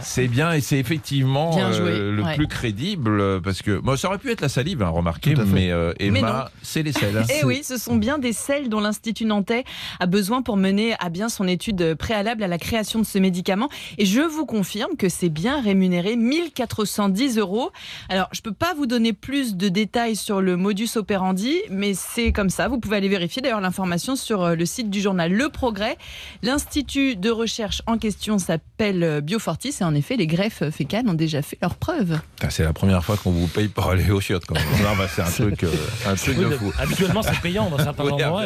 C'est 0.01 0.29
bien 0.29 0.53
et 0.53 0.61
c'est 0.61 0.79
effectivement 0.79 1.55
Bien 1.55 1.71
euh, 1.73 2.13
le 2.15 2.23
ouais. 2.23 2.35
plus 2.37 2.47
crédible 2.47 3.41
parce 3.43 3.63
que 3.63 3.79
moi 3.81 3.97
ça 3.97 4.09
aurait 4.09 4.19
pu 4.19 4.31
être 4.31 4.41
la 4.41 4.49
salive, 4.49 4.83
hein, 4.83 4.89
remarquez, 4.89 5.14
Fait. 5.23 5.45
mais 5.53 5.71
euh. 5.71 5.93
Emma, 6.01 6.51
c'est 6.63 6.83
les 6.83 6.93
sels. 6.93 7.17
hein. 7.17 7.23
Eh 7.41 7.45
oui, 7.45 7.63
ce 7.65 7.77
sont 7.77 7.97
bien 7.97 8.19
des 8.19 8.33
sels 8.33 8.69
dont 8.69 8.81
l'Institut 8.81 9.25
nantais 9.25 9.65
a 10.01 10.07
besoin 10.07 10.43
pour 10.43 10.57
mener 10.57 10.95
à 11.01 11.09
bien 11.09 11.29
son 11.29 11.47
étude 11.49 11.95
préalable 11.95 12.43
à 12.43 12.49
la 12.49 12.59
création 12.59 12.99
de 13.01 13.05
ce 13.05 13.19
médicament. 13.19 13.69
Et 13.99 14.07
je 14.07 14.21
vous 14.21 14.47
confirme 14.47 14.97
que 14.97 15.09
c'est 15.09 15.29
bien 15.29 15.61
rémunéré 15.61 16.17
1410 16.17 17.39
euros. 17.39 17.71
Alors, 18.09 18.29
je 18.33 18.41
peux 18.41 18.53
pas 18.53 18.75
vous 18.75 18.87
donner 18.87 19.13
plus 19.13 19.57
de 19.57 19.69
détails 19.69 20.17
sur 20.17 20.41
le 20.41 20.57
modus 20.57 20.91
operandi, 20.97 21.55
mais 21.71 21.93
c'est 21.95 22.33
comme 22.33 22.51
ça. 22.51 22.69
Vous 22.69 22.79
pouvez 22.79 22.97
aller 22.97 23.09
vérifier 23.09 23.43
d'ailleurs 23.43 23.61
l'information 23.61 24.17
sur 24.17 24.43
euh, 24.43 24.55
le 24.55 24.67
site 24.67 24.91
du 24.91 25.01
journal 25.01 25.33
Le 25.33 25.49
Progrès. 25.49 25.97
L'Institut 26.43 27.17
de 27.17 27.31
recherche 27.31 27.83
en 27.87 27.99
question 27.99 28.39
s'appelle 28.39 29.03
euh, 29.03 29.21
Biofortis 29.21 29.75
et 29.81 29.85
en 29.85 29.95
effet, 29.95 30.17
les 30.17 30.27
greffes 30.27 30.69
fécales 30.71 31.09
ont 31.09 31.15
déjà 31.15 31.43
fait 31.43 31.59
leurs 31.63 31.75
preuves. 31.77 32.19
C'est 32.51 32.65
la 32.65 32.73
première 32.73 33.05
fois 33.05 33.17
qu'on 33.17 33.31
vous 33.31 33.47
paye 33.49 33.69
pour 33.69 33.89
aller 33.89 34.11
aux 34.11 34.21
chiottes. 34.21 34.45
Quand 34.47 34.55
même. 34.55 34.65
C'est 35.09 35.23
un 35.23 35.25
truc, 35.31 35.65
euh, 35.65 35.69
un 36.07 36.15
truc 36.15 36.37
Oui, 36.39 36.45
de 36.45 36.51
fou. 36.51 36.73
Habituellement, 36.79 37.23
c'est 37.23 37.41
payant 37.41 37.71
dans 37.71 37.79
certains 37.79 38.05
Oui, 38.05 38.13
endroits. 38.13 38.45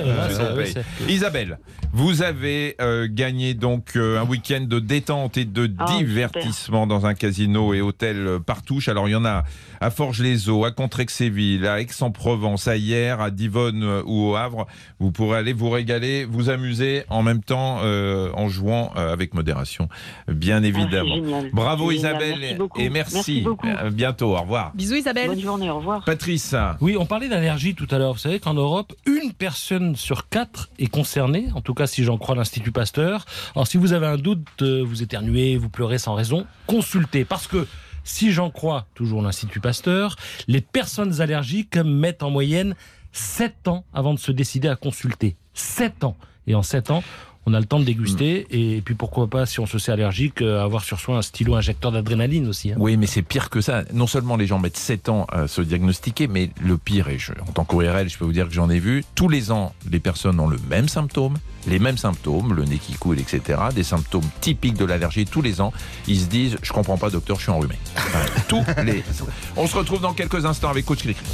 Isabelle, 1.08 1.58
vous 1.92 2.22
avez 2.22 2.76
euh, 2.80 3.08
gagné 3.10 3.54
donc 3.54 3.92
euh, 3.96 4.20
un 4.20 4.24
week-end 4.24 4.64
de 4.68 4.78
détente 4.78 5.36
et 5.36 5.44
de 5.44 5.70
Ah, 5.78 5.86
divertissement 5.98 6.86
dans 6.86 7.06
un 7.06 7.14
casino 7.14 7.74
et 7.74 7.80
hôtel 7.80 8.38
partouche. 8.44 8.88
Alors 8.88 9.08
il 9.08 9.12
y 9.12 9.16
en 9.16 9.24
a 9.24 9.44
à 9.80 9.90
Forges-les-Eaux, 9.90 10.64
à 10.64 10.70
Contrexéville, 10.70 11.66
à 11.66 11.80
Aix-en-Provence, 11.80 12.68
à 12.68 12.76
Hier, 12.76 13.20
à 13.20 13.30
Divonne 13.30 13.84
ou 14.04 14.30
au 14.30 14.36
Havre. 14.36 14.66
Vous 14.98 15.12
pourrez 15.12 15.38
aller 15.38 15.52
vous 15.52 15.70
régaler, 15.70 16.24
vous 16.24 16.50
amuser 16.50 17.04
en 17.08 17.22
même 17.22 17.42
temps 17.42 17.78
euh, 17.82 18.30
en 18.34 18.48
jouant 18.48 18.92
euh, 18.96 19.12
avec 19.12 19.34
modération, 19.34 19.88
bien 20.28 20.62
Ah, 20.62 20.66
évidemment. 20.66 21.16
Bravo. 21.52 21.90
Isabelle 21.92 22.56
Merci 22.58 22.58
et 22.78 22.90
merci. 22.90 23.14
Merci 23.14 23.40
beaucoup. 23.40 23.66
À 23.66 23.90
bientôt, 23.90 24.34
au 24.36 24.40
revoir. 24.40 24.72
Bisous 24.74 24.96
Isabelle. 24.96 25.28
Bonne 25.28 25.40
journée, 25.40 25.70
au 25.70 25.78
revoir. 25.78 26.04
Patrice, 26.04 26.47
Oui, 26.80 26.96
on 26.96 27.06
parlait 27.06 27.28
d'allergie 27.28 27.74
tout 27.74 27.86
à 27.90 27.98
l'heure. 27.98 28.12
Vous 28.12 28.18
savez 28.18 28.40
qu'en 28.40 28.54
Europe, 28.54 28.94
une 29.06 29.32
personne 29.32 29.96
sur 29.96 30.28
quatre 30.28 30.70
est 30.78 30.86
concernée, 30.86 31.48
en 31.54 31.60
tout 31.60 31.74
cas 31.74 31.86
si 31.86 32.04
j'en 32.04 32.18
crois 32.18 32.34
l'Institut 32.34 32.72
Pasteur. 32.72 33.26
Alors 33.54 33.66
si 33.66 33.76
vous 33.76 33.92
avez 33.92 34.06
un 34.06 34.16
doute, 34.16 34.62
vous 34.62 35.02
éternuez, 35.02 35.56
vous 35.56 35.68
pleurez 35.68 35.98
sans 35.98 36.14
raison, 36.14 36.46
consultez. 36.66 37.24
Parce 37.24 37.46
que 37.46 37.66
si 38.04 38.32
j'en 38.32 38.50
crois 38.50 38.86
toujours 38.94 39.20
l'Institut 39.20 39.60
Pasteur, 39.60 40.16
les 40.46 40.60
personnes 40.60 41.20
allergiques 41.20 41.76
mettent 41.76 42.22
en 42.22 42.30
moyenne 42.30 42.74
7 43.12 43.68
ans 43.68 43.84
avant 43.92 44.14
de 44.14 44.18
se 44.18 44.32
décider 44.32 44.68
à 44.68 44.76
consulter. 44.76 45.36
7 45.54 46.04
ans. 46.04 46.16
Et 46.48 46.54
en 46.56 46.62
7 46.64 46.90
ans, 46.90 47.04
on 47.46 47.54
a 47.54 47.60
le 47.60 47.66
temps 47.66 47.78
de 47.78 47.84
déguster. 47.84 48.46
Et 48.50 48.80
puis 48.82 48.94
pourquoi 48.94 49.26
pas, 49.26 49.46
si 49.46 49.58
on 49.60 49.66
se 49.66 49.78
sait 49.78 49.92
allergique, 49.92 50.42
euh, 50.42 50.62
avoir 50.62 50.82
sur 50.84 50.98
soi 51.00 51.16
un 51.16 51.22
stylo 51.22 51.54
injecteur 51.54 51.92
d'adrénaline 51.92 52.46
aussi. 52.46 52.72
hein. 52.72 52.76
Oui, 52.78 52.96
mais 52.96 53.06
c'est 53.06 53.22
pire 53.22 53.48
que 53.48 53.60
ça. 53.62 53.84
Non 53.94 54.06
seulement 54.06 54.36
les 54.36 54.46
gens 54.46 54.58
mettent 54.58 54.76
7 54.76 55.08
ans 55.08 55.26
à 55.30 55.46
se 55.48 55.62
diagnostiquer, 55.62 56.26
mais 56.26 56.50
le 56.60 56.76
pire, 56.76 57.08
et 57.08 57.18
je, 57.18 57.32
en 57.46 57.52
tant 57.52 57.64
qu'ORL, 57.64 58.08
je 58.08 58.18
peux 58.18 58.24
vous 58.26 58.32
dire 58.32 58.48
que 58.48 58.52
j'en 58.54 58.68
ai 58.68 58.78
vu, 58.78 59.04
tous 59.14 59.28
les 59.30 59.50
ans, 59.50 59.72
les 59.90 60.00
personnes 60.00 60.40
ont 60.40 60.48
le 60.48 60.58
même 60.68 60.88
symptôme, 60.88 61.36
les 61.66 61.78
mêmes 61.78 61.96
symptômes, 61.98 62.52
le 62.54 62.64
nez 62.64 62.78
qui 62.78 62.94
coule, 62.94 63.18
etc., 63.18 63.58
des 63.74 63.82
symptômes 63.82 64.28
typiques 64.40 64.76
de 64.76 64.84
l'allergie. 64.84 65.24
Tous 65.24 65.42
les 65.42 65.60
ans, 65.62 65.72
ils 66.06 66.20
se 66.20 66.26
disent, 66.26 66.58
je 66.62 66.72
comprends 66.72 66.98
pas, 66.98 67.08
docteur, 67.10 67.36
je 67.38 67.42
suis 67.44 67.52
enrhumé. 67.52 67.76
Enfin, 67.96 68.24
tous 68.48 68.64
les... 68.84 69.02
On 69.56 69.66
se 69.66 69.76
retrouve 69.76 70.00
dans 70.00 70.12
quelques 70.12 70.44
instants 70.44 70.70
avec 70.70 70.84
Coach 70.84 70.98
Cricri. 71.00 71.24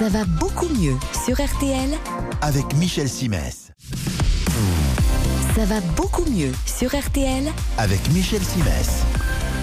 Ça 0.00 0.08
va 0.08 0.24
beaucoup 0.24 0.70
mieux 0.80 0.96
sur 1.26 1.34
RTL. 1.34 1.90
Avec 2.40 2.74
Michel 2.76 3.06
Simès. 3.06 3.70
Ça 5.54 5.66
va 5.66 5.82
beaucoup 5.94 6.24
mieux 6.24 6.52
sur 6.64 6.98
RTL. 6.98 7.44
Avec 7.76 8.00
Michel 8.14 8.40
Simès. 8.42 9.02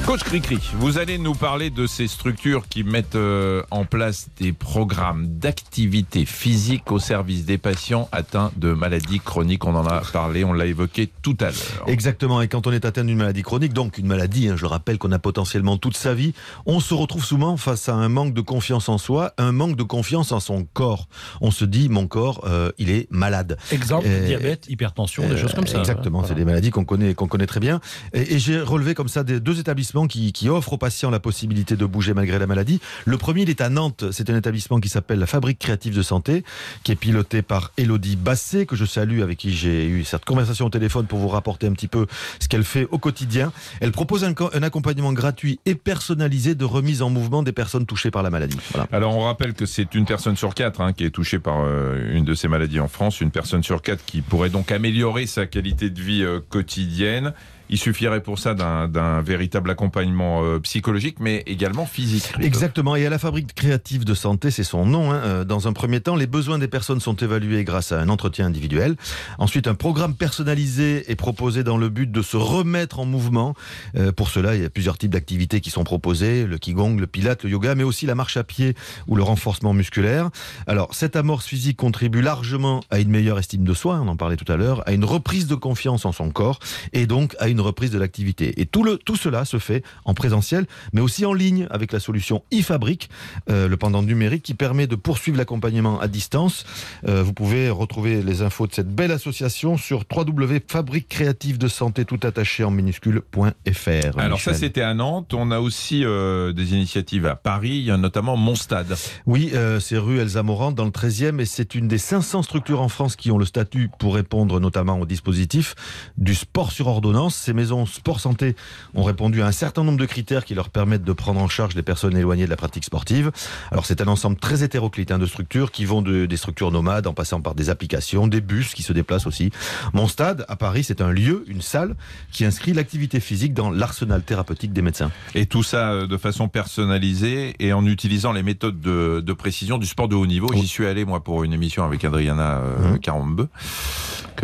Coach 0.08 0.24
Cricri, 0.24 0.58
vous 0.76 0.98
allez 1.00 1.17
nous 1.17 1.34
parler 1.34 1.70
de 1.70 1.86
ces 1.86 2.08
structures 2.08 2.70
qui 2.70 2.86
mettent 2.86 3.15
euh, 3.17 3.62
en 3.72 3.84
place 3.84 4.30
des 4.39 4.54
programmes 4.54 5.28
d'activité 5.28 6.24
physique 6.24 6.93
au 6.93 6.98
service 7.00 7.43
des 7.43 7.58
patients 7.58 8.08
atteints 8.13 8.54
de 8.56 8.72
maladies 8.72 9.20
chroniques. 9.20 9.65
On 9.65 9.76
en 9.76 9.86
a 9.86 10.00
parlé, 10.13 10.46
on 10.46 10.54
l'a 10.54 10.65
évoqué 10.65 11.10
tout 11.22 11.36
à 11.41 11.48
l'heure. 11.48 11.84
Exactement, 11.88 12.41
et 12.41 12.48
quand 12.48 12.67
on 12.67 12.72
est 12.72 12.86
atteint 12.86 13.04
d'une 13.04 13.17
maladie 13.17 13.41
chronique, 13.41 13.74
donc 13.74 13.98
une 13.98 14.08
maladie, 14.08 14.48
hein, 14.48 14.54
je 14.56 14.62
le 14.62 14.70
rappelle 14.70 14.98
qu'on 14.98 15.12
a 15.12 15.20
potentiellement 15.20 15.76
toute 15.78 15.98
sa 15.98 16.13
vie, 16.13 16.34
on 16.65 16.80
se 16.80 16.93
retrouve 16.93 17.26
souvent 17.26 17.58
face 17.58 17.89
à 17.89 17.93
un 17.93 18.08
manque 18.08 18.34
de 18.34 18.39
confiance 18.39 18.88
en 18.88 18.98
soi, 18.98 19.34
un 19.38 19.52
manque 19.52 19.76
de 19.76 19.84
confiance 19.84 20.32
en 20.32 20.39
son 20.39 20.63
corps. 20.63 21.10
On 21.41 21.52
se 21.52 21.65
dit, 21.65 21.89
mon 21.89 22.08
corps, 22.08 22.46
euh, 22.48 22.72
il 22.78 22.91
est 22.91 23.12
malade. 23.12 23.58
Exemple, 23.74 24.06
Euh, 24.08 24.26
diabète, 24.26 24.70
hypertension, 24.70 25.28
des 25.28 25.36
choses 25.36 25.54
comme 25.54 25.67
ça. 25.67 25.80
Exactement, 25.80 26.20
Voilà. 26.20 26.34
c'est 26.34 26.39
des 26.39 26.46
maladies 26.46 26.70
qu'on 26.70 26.86
connaît, 26.86 27.13
qu'on 27.13 27.28
connaît 27.28 27.46
très 27.46 27.60
bien. 27.60 27.82
Et, 28.13 28.36
et 28.36 28.39
j'ai 28.39 28.62
relevé 28.62 28.93
comme 28.93 29.10
ça 29.10 29.26
des, 29.26 29.41
deux 29.41 29.60
établissements 29.60 29.96
qui, 30.05 30.31
qui 30.33 30.49
offrent 30.49 30.73
aux 30.73 30.77
patients 30.77 31.10
la 31.10 31.19
possibilité 31.19 31.75
de 31.75 31.86
bouger 31.86 32.13
malgré 32.13 32.38
la 32.38 32.45
maladie. 32.45 32.79
Le 33.05 33.17
premier, 33.17 33.41
il 33.41 33.49
est 33.49 33.62
à 33.62 33.69
Nantes. 33.69 34.05
C'est 34.12 34.29
un 34.29 34.38
établissement 34.38 34.79
qui 34.79 34.89
s'appelle 34.89 35.17
la 35.17 35.25
Fabrique 35.25 35.57
Créative 35.57 35.95
de 35.95 36.03
Santé, 36.03 36.43
qui 36.83 36.91
est 36.91 36.95
piloté 36.95 37.41
par 37.41 37.71
Elodie 37.77 38.17
Basset, 38.17 38.65
que 38.67 38.75
je 38.75 38.86
salue, 38.86 39.21
avec 39.21 39.39
qui 39.39 39.55
j'ai 39.55 39.88
eu 39.88 40.03
cette 40.03 40.25
conversation 40.25 40.65
au 40.65 40.69
téléphone 40.69 41.07
pour 41.07 41.17
vous 41.17 41.29
rapporter 41.29 41.65
un 41.65 41.71
petit 41.71 41.88
peu 41.88 42.05
ce 42.39 42.47
qu'elle 42.47 42.65
fait 42.65 42.88
au 42.91 42.97
quotidien. 42.99 43.51
Elle 43.79 43.93
propose 43.93 44.23
un, 44.25 44.33
co- 44.33 44.49
un 44.53 44.62
accompagnement 44.62 45.13
gratuit 45.13 45.60
et 45.65 45.73
personnalisé 45.75 46.53
de 46.53 46.65
remise 46.65 47.01
en 47.01 47.10
mouvement 47.10 47.41
des 47.41 47.53
personnes 47.53 47.86
touchées 47.86 48.12
par 48.12 48.21
la 48.23 48.29
maladie. 48.29 48.57
Alors 48.91 49.15
on 49.15 49.21
rappelle 49.21 49.53
que 49.53 49.65
c'est 49.65 49.95
une 49.95 50.05
personne 50.05 50.36
sur 50.36 50.53
quatre 50.53 50.81
hein, 50.81 50.91
qui 50.91 51.05
est 51.05 51.12
touchée 51.12 51.39
par 51.39 51.62
euh, 51.62 52.13
une 52.13 52.25
de 52.25 52.33
ces 52.33 52.49
maladies 52.49 52.81
en 52.81 52.89
France, 52.89 53.21
une 53.21 53.31
personne 53.31 53.63
sur 53.63 53.81
quatre 53.81 54.03
qui 54.05 54.21
pourrait 54.21 54.49
donc 54.49 54.71
améliorer 54.71 55.25
sa 55.27 55.45
qualité 55.45 55.89
de 55.89 56.01
vie 56.01 56.23
euh, 56.23 56.41
quotidienne. 56.49 57.33
Il 57.69 57.77
suffirait 57.77 58.21
pour 58.21 58.39
ça 58.39 58.53
d'un 58.53 59.21
véritable 59.21 59.69
accompagnement 59.69 60.43
euh, 60.43 60.60
psychologique, 60.60 61.17
mais 61.19 61.43
également 61.47 61.86
physique. 61.86 62.32
Exactement. 62.39 62.95
Et 62.95 63.06
à 63.06 63.10
la 63.10 63.19
fabrique 63.19 63.53
créative 63.53 64.06
de 64.06 64.13
santé, 64.13 64.51
c'est 64.51 64.63
son 64.63 64.86
nom. 64.86 65.12
hein. 65.12 65.15
Euh, 65.23 65.43
Dans 65.43 65.67
un 65.67 65.73
premier 65.73 65.99
temps, 65.99 66.15
les 66.15 66.27
besoins 66.27 66.60
des 66.60 66.67
personnes 66.67 66.99
sont 66.99 67.15
évalués 67.15 67.63
grâce 67.63 67.91
à 67.91 67.99
un 67.99 68.10
entretien 68.10 68.45
individuel. 68.45 68.95
Ensuite, 69.38 69.67
un 69.67 69.75
programme 69.75 70.13
personnalisé 70.15 71.10
est 71.12 71.15
proposé 71.15 71.63
dans 71.63 71.77
le 71.77 71.89
but 71.89 72.12
de 72.12 72.21
se 72.21 72.38
remettre 72.38 72.99
en 72.99 73.06
mouvement. 73.06 73.53
Euh, 73.95 74.12
pour 74.12 74.30
cela, 74.30 74.56
il 74.56 74.62
y 74.62 74.65
a 74.65 74.69
plusieurs 74.69 74.97
types 74.97 75.12
d'activités 75.12 75.60
qui 75.60 75.69
sont 75.69 75.84
proposées 75.84 76.45
le 76.45 76.58
qigong, 76.58 76.97
le 76.97 77.08
pilate, 77.08 77.43
le 77.43 77.49
yoga, 77.49 77.75
mais 77.75 77.84
aussi 77.84 78.06
la 78.06 78.15
marche 78.15 78.38
à 78.38 78.43
pied 78.43 78.75
ou 79.08 79.15
le 79.15 79.23
renforcement 79.23 79.73
musculaire. 79.73 80.30
Alors, 80.67 80.93
cette 80.93 81.15
amorce 81.15 81.45
physique 81.45 81.77
contribue 81.77 82.21
largement 82.21 82.82
à 82.89 82.99
une 82.99 83.10
meilleure 83.10 83.39
estime 83.39 83.63
de 83.63 83.73
soi, 83.73 83.99
on 84.01 84.08
en 84.08 84.15
parlait 84.15 84.38
tout 84.38 84.51
à 84.51 84.56
l'heure, 84.56 84.84
à 84.88 84.93
une 84.93 85.03
reprise 85.06 85.47
de 85.47 85.56
confiance 85.56 86.06
en 86.06 86.12
son 86.12 86.30
corps 86.30 86.60
et 86.93 87.08
donc 87.08 87.36
à 87.39 87.47
une 87.47 87.57
une 87.58 87.62
reprise 87.62 87.89
de 87.89 87.98
l'activité. 87.98 88.62
Et 88.62 88.65
tout, 88.67 88.84
le, 88.84 88.98
tout 88.98 89.15
cela 89.15 89.43
se 89.46 89.58
fait 89.58 89.84
en 90.06 90.13
présentiel, 90.13 90.67
mais 90.93 91.02
aussi 91.02 91.26
en 91.26 91.34
ligne 91.34 91.67
avec 91.72 91.91
la 91.91 92.00
solution 92.00 92.43
e-fabrique, 92.54 93.10
euh, 93.50 93.67
le 93.67 93.78
pendant 93.78 94.04
numérique 94.04 94.43
qui 94.43 94.54
permet 94.54 94.86
de 94.86 94.96
poursuivre 94.96 95.38
l'accompagnement 95.38 96.00
à 96.00 96.08
distance. 96.08 96.65
Euh, 97.08 97.24
vous 97.24 97.34
pouvez 97.34 97.70
retrouver 97.70 98.22
les 98.22 98.43
infos 98.43 98.67
de 98.67 98.74
cette 98.74 98.93
belle 98.93 99.12
association 99.12 99.76
sur 99.76 100.04
www.fabrique 100.15 101.10
créative 101.10 101.58
de 101.58 101.67
santé 101.67 102.06
tout 102.06 102.20
attaché 102.24 102.63
en 102.63 102.70
minuscule.fr. 102.72 104.20
Alors 104.20 104.39
ça, 104.39 104.54
c'était 104.54 104.82
à 104.82 104.93
Nantes. 104.93 105.34
On 105.34 105.50
a 105.50 105.60
aussi 105.60 106.06
euh, 106.06 106.54
des 106.54 106.74
initiatives 106.74 107.26
à 107.26 107.36
Paris, 107.36 107.89
notamment 107.98 108.38
Mon 108.38 108.56
Stade. 108.56 108.96
Oui, 109.26 109.52
euh, 109.54 109.80
c'est 109.80 109.98
rue 109.98 110.20
Elsa 110.20 110.43
Morand 110.43 110.72
dans 110.72 110.86
le 110.86 110.91
13e 110.91 111.39
et 111.39 111.46
c'est 111.46 111.74
une 111.74 111.88
des 111.88 111.98
500 111.98 112.43
structures 112.43 112.82
en 112.82 112.89
France 112.89 113.15
qui 113.15 113.32
ont 113.32 113.38
le 113.38 113.46
statut 113.46 113.89
pour 113.98 114.15
répondre 114.15 114.60
notamment 114.60 115.00
au 115.00 115.06
dispositif 115.06 115.76
du 116.17 116.36
sport 116.36 116.72
sur 116.72 116.88
ordonnance. 116.88 117.36
Ces 117.47 117.53
maisons 117.53 117.86
sport 117.86 118.19
santé 118.19 118.57
ont 118.93 119.03
répondu 119.03 119.41
à 119.41 119.47
un 119.47 119.53
certain 119.53 119.86
nombre 119.86 119.97
de 119.97 120.05
critères 120.05 120.43
qui 120.43 120.53
leur 120.53 120.67
permettent 120.69 121.05
de 121.05 121.13
prendre 121.13 121.39
en 121.39 121.47
charge 121.47 121.75
les 121.75 121.81
personnes 121.81 122.17
éloignées 122.17 122.43
de 122.43 122.49
la 122.49 122.57
pratique 122.57 122.83
sportive. 122.83 123.31
Alors 123.71 123.86
c'est 123.86 124.01
un 124.01 124.07
ensemble 124.07 124.36
très 124.36 124.63
hétéroclite 124.63 125.12
hein, 125.12 125.17
de 125.17 125.25
structures 125.25 125.71
qui 125.71 125.86
vont 125.86 126.01
de, 126.01 126.25
des 126.25 126.36
structures 126.36 126.73
nomades 126.73 127.07
en 127.07 127.13
passant 127.13 127.39
par 127.39 127.55
des 127.55 127.69
applications, 127.69 128.27
des 128.27 128.41
bus 128.41 128.73
qui 128.73 128.83
se 128.83 128.91
déplacent 128.91 129.27
aussi. 129.27 129.49
Mon 129.93 130.10
stade 130.10 130.43
à 130.49 130.57
Paris, 130.57 130.83
c'est 130.83 130.99
un 130.99 131.10
lieu, 131.13 131.45
une 131.47 131.62
salle 131.62 131.95
qui 132.33 132.43
inscrit 132.43 132.73
l'activité 132.73 133.21
physique 133.21 133.53
dans 133.53 133.69
l'arsenal 133.69 134.23
thérapeutique 134.23 134.73
des 134.73 134.81
médecins. 134.81 135.10
Et 135.33 135.45
tout 135.45 135.63
ça 135.63 135.91
euh, 135.91 136.05
de 136.05 136.17
façon 136.17 136.49
personnalisée 136.49 137.55
et 137.60 137.71
en 137.71 137.86
utilisant 137.86 138.33
les 138.33 138.43
méthodes 138.43 138.81
de, 138.81 139.23
de 139.25 139.31
précision 139.31 139.77
du 139.77 139.88
sport 139.88 140.10
de 140.10 140.15
haut 140.15 140.27
niveau. 140.27 140.49
J'y 140.53 140.67
suis 140.67 140.86
allé, 140.86 141.05
moi, 141.05 141.23
pour 141.23 141.45
une 141.45 141.53
émission 141.53 141.86
avec 141.86 142.03
Adriana 142.03 142.57
euh, 142.57 142.91
Mhm. 142.91 142.99
Carambeu. 142.99 143.47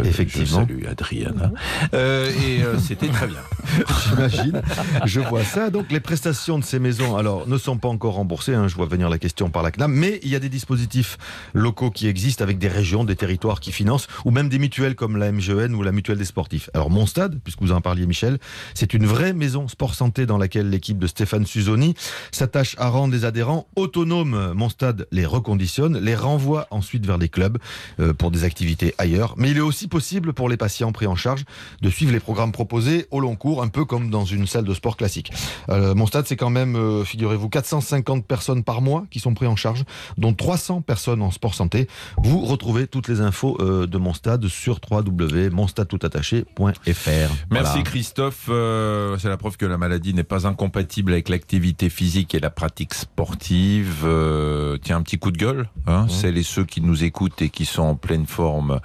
Effectivement. 0.04 0.66
Je 0.68 0.74
salue 0.74 0.86
Adriana. 0.90 1.52
Euh, 1.94 2.32
et 2.32 2.64
euh, 2.64 2.78
c'était 2.94 3.12
très 3.12 3.28
bien. 3.28 3.40
J'imagine. 4.10 4.62
Je 5.06 5.20
vois 5.20 5.44
ça. 5.44 5.70
Donc, 5.70 5.92
les 5.92 6.00
prestations 6.00 6.60
de 6.60 6.64
ces 6.64 6.80
maisons, 6.80 7.18
alors, 7.18 7.48
ne 7.48 7.58
sont 7.58 7.78
pas 7.78 7.88
encore 7.88 8.14
remboursées. 8.14 8.54
hein, 8.54 8.68
je 8.68 8.76
vois 8.76 8.86
venir 8.86 9.10
la 9.10 9.18
question 9.18 9.50
par 9.50 9.64
la 9.64 9.72
CNAM. 9.72 9.92
Mais 9.92 10.20
il 10.24 10.30
y 10.30 10.36
a 10.36 10.40
des 10.40 10.50
dispositifs 10.50 11.18
locaux 11.54 11.90
qui 11.90 12.08
existent 12.08 12.44
avec 12.44 12.60
des 12.60 12.68
régions, 12.68 13.04
des 13.04 13.16
territoires 13.16 13.60
qui 13.60 13.72
financent, 13.72 14.08
ou 14.26 14.32
même 14.32 14.50
des 14.50 14.60
mutuelles 14.60 14.96
comme 14.96 15.18
la 15.18 15.32
MGN 15.32 15.74
ou 15.74 15.82
la 15.82 15.92
mutuelle 15.92 16.18
des 16.18 16.26
sportifs. 16.26 16.70
Alors, 16.74 16.90
mon 16.92 17.06
stade, 17.06 17.40
puisque 17.44 17.62
vous 17.62 17.72
en 17.72 17.82
parliez, 17.82 18.06
Michel, 18.06 18.38
c'est 18.76 18.94
une 18.94 19.06
vraie 19.06 19.34
maison 19.34 19.68
sport 19.68 19.96
santé 19.96 20.26
dans 20.26 20.38
laquelle 20.38 20.70
l'équipe 20.70 21.00
de 21.00 21.08
Stéphane 21.08 21.46
Suzoni 21.46 21.96
s'attache 22.32 22.76
à 22.78 22.90
rendre 22.90 23.14
les 23.14 23.26
adhérents 23.26 23.68
autonomes. 23.76 24.54
Mon 24.54 24.70
stade 24.70 25.08
les 25.12 25.26
reconditionne, 25.26 25.98
les 25.98 26.16
renvoie 26.16 26.68
ensuite 26.70 27.06
vers 27.06 27.18
les 27.18 27.30
clubs 27.30 27.58
euh, 28.00 28.14
pour 28.14 28.30
des 28.30 28.44
activités 28.44 28.94
ailleurs. 29.00 29.34
Mais 29.38 29.52
il 29.52 29.58
est 29.58 29.62
aussi 29.62 29.88
possible 29.88 30.34
pour 30.34 30.48
les 30.48 30.58
patients 30.58 30.92
pris 30.92 31.08
en 31.08 31.16
charge 31.16 31.44
de 31.82 31.90
suivre 31.90 32.12
les 32.12 32.20
programmes 32.20 32.52
proposés 32.52 32.83
au 33.12 33.20
long 33.20 33.36
cours, 33.36 33.62
un 33.62 33.68
peu 33.68 33.86
comme 33.86 34.10
dans 34.10 34.26
une 34.26 34.48
salle 34.48 34.66
de 34.66 34.74
sport 34.74 34.98
classique. 34.98 35.32
Euh, 35.70 35.96
mon 35.96 36.06
stade, 36.08 36.26
c'est 36.28 36.36
quand 36.36 36.50
même, 36.50 36.76
euh, 36.76 37.04
figurez-vous, 37.04 37.50
450 37.50 38.26
personnes 38.26 38.64
par 38.64 38.82
mois 38.82 39.06
qui 39.12 39.20
sont 39.20 39.34
pris 39.34 39.48
en 39.48 39.56
charge, 39.56 39.84
dont 40.18 40.34
300 40.34 40.82
personnes 40.82 41.22
en 41.22 41.32
sport 41.32 41.54
santé. 41.54 41.88
Vous 42.18 42.42
retrouvez 42.46 42.88
toutes 42.88 43.08
les 43.08 43.22
infos 43.22 43.58
euh, 43.60 43.88
de 43.88 43.98
mon 43.98 44.14
stade 44.14 44.48
sur 44.48 44.80
www.monstadetoutattaché.fr. 44.90 46.64
Merci 46.66 47.34
Voilà. 47.50 47.82
Christophe. 47.84 48.48
Euh, 48.50 49.18
c'est 49.20 49.30
la 49.30 49.38
preuve 49.38 49.58
que 49.58 49.66
la 49.66 49.78
maladie 49.78 50.14
n'est 50.14 50.24
pas 50.24 50.48
incompatible 50.48 51.12
avec 51.14 51.30
l'activité 51.30 51.90
physique 51.90 52.36
et 52.36 52.40
la 52.40 52.50
pratique 52.50 52.94
sportive. 52.94 54.04
Euh, 54.06 54.78
tiens, 54.82 54.98
un 54.98 55.02
petit 55.02 55.20
coup 55.20 55.32
de 55.32 55.38
gueule. 55.38 55.70
Hein, 55.88 56.08
Celles 56.10 56.38
et 56.38 56.44
ceux 56.44 56.66
qui 56.66 56.82
nous 56.82 57.04
écoutent 57.04 57.42
et 57.42 57.50
qui 57.50 57.66
sont 57.66 57.84
en 57.84 57.96
pleine 57.96 58.26
forme, 58.26 58.80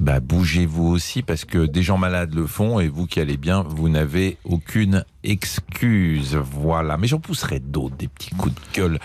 bah, 0.00 0.20
bougez-vous 0.20 0.86
aussi 0.86 1.22
parce 1.22 1.44
que 1.44 1.66
des 1.66 1.82
gens 1.82 1.98
malades 1.98 2.34
le 2.34 2.46
font 2.46 2.80
et 2.80 2.88
vous 2.88 3.06
qui 3.06 3.20
allez 3.20 3.33
bien, 3.36 3.62
vous 3.66 3.88
n'avez 3.88 4.38
aucune 4.44 5.04
excuse. 5.22 6.34
Voilà. 6.36 6.96
Mais 6.96 7.06
j'en 7.06 7.18
pousserai 7.20 7.60
d'autres, 7.60 7.96
des 7.96 8.08
petits 8.08 8.30
coups 8.34 8.54
de 8.54 8.60
gueule 8.80 8.98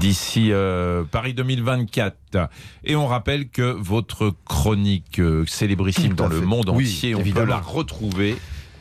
d'ici 0.00 0.52
euh, 0.52 1.04
Paris 1.04 1.34
2024. 1.34 2.16
Et 2.84 2.96
on 2.96 3.06
rappelle 3.06 3.48
que 3.48 3.62
votre 3.62 4.34
chronique 4.46 5.18
euh, 5.18 5.44
célébrissime 5.46 6.14
dans 6.14 6.28
le 6.28 6.40
fait. 6.40 6.46
monde 6.46 6.70
Oui, 6.74 6.86
entier, 6.88 7.14
on 7.14 7.18
peut 7.18 7.22
évidemment. 7.24 7.46
la 7.46 7.58
retrouver. 7.58 8.36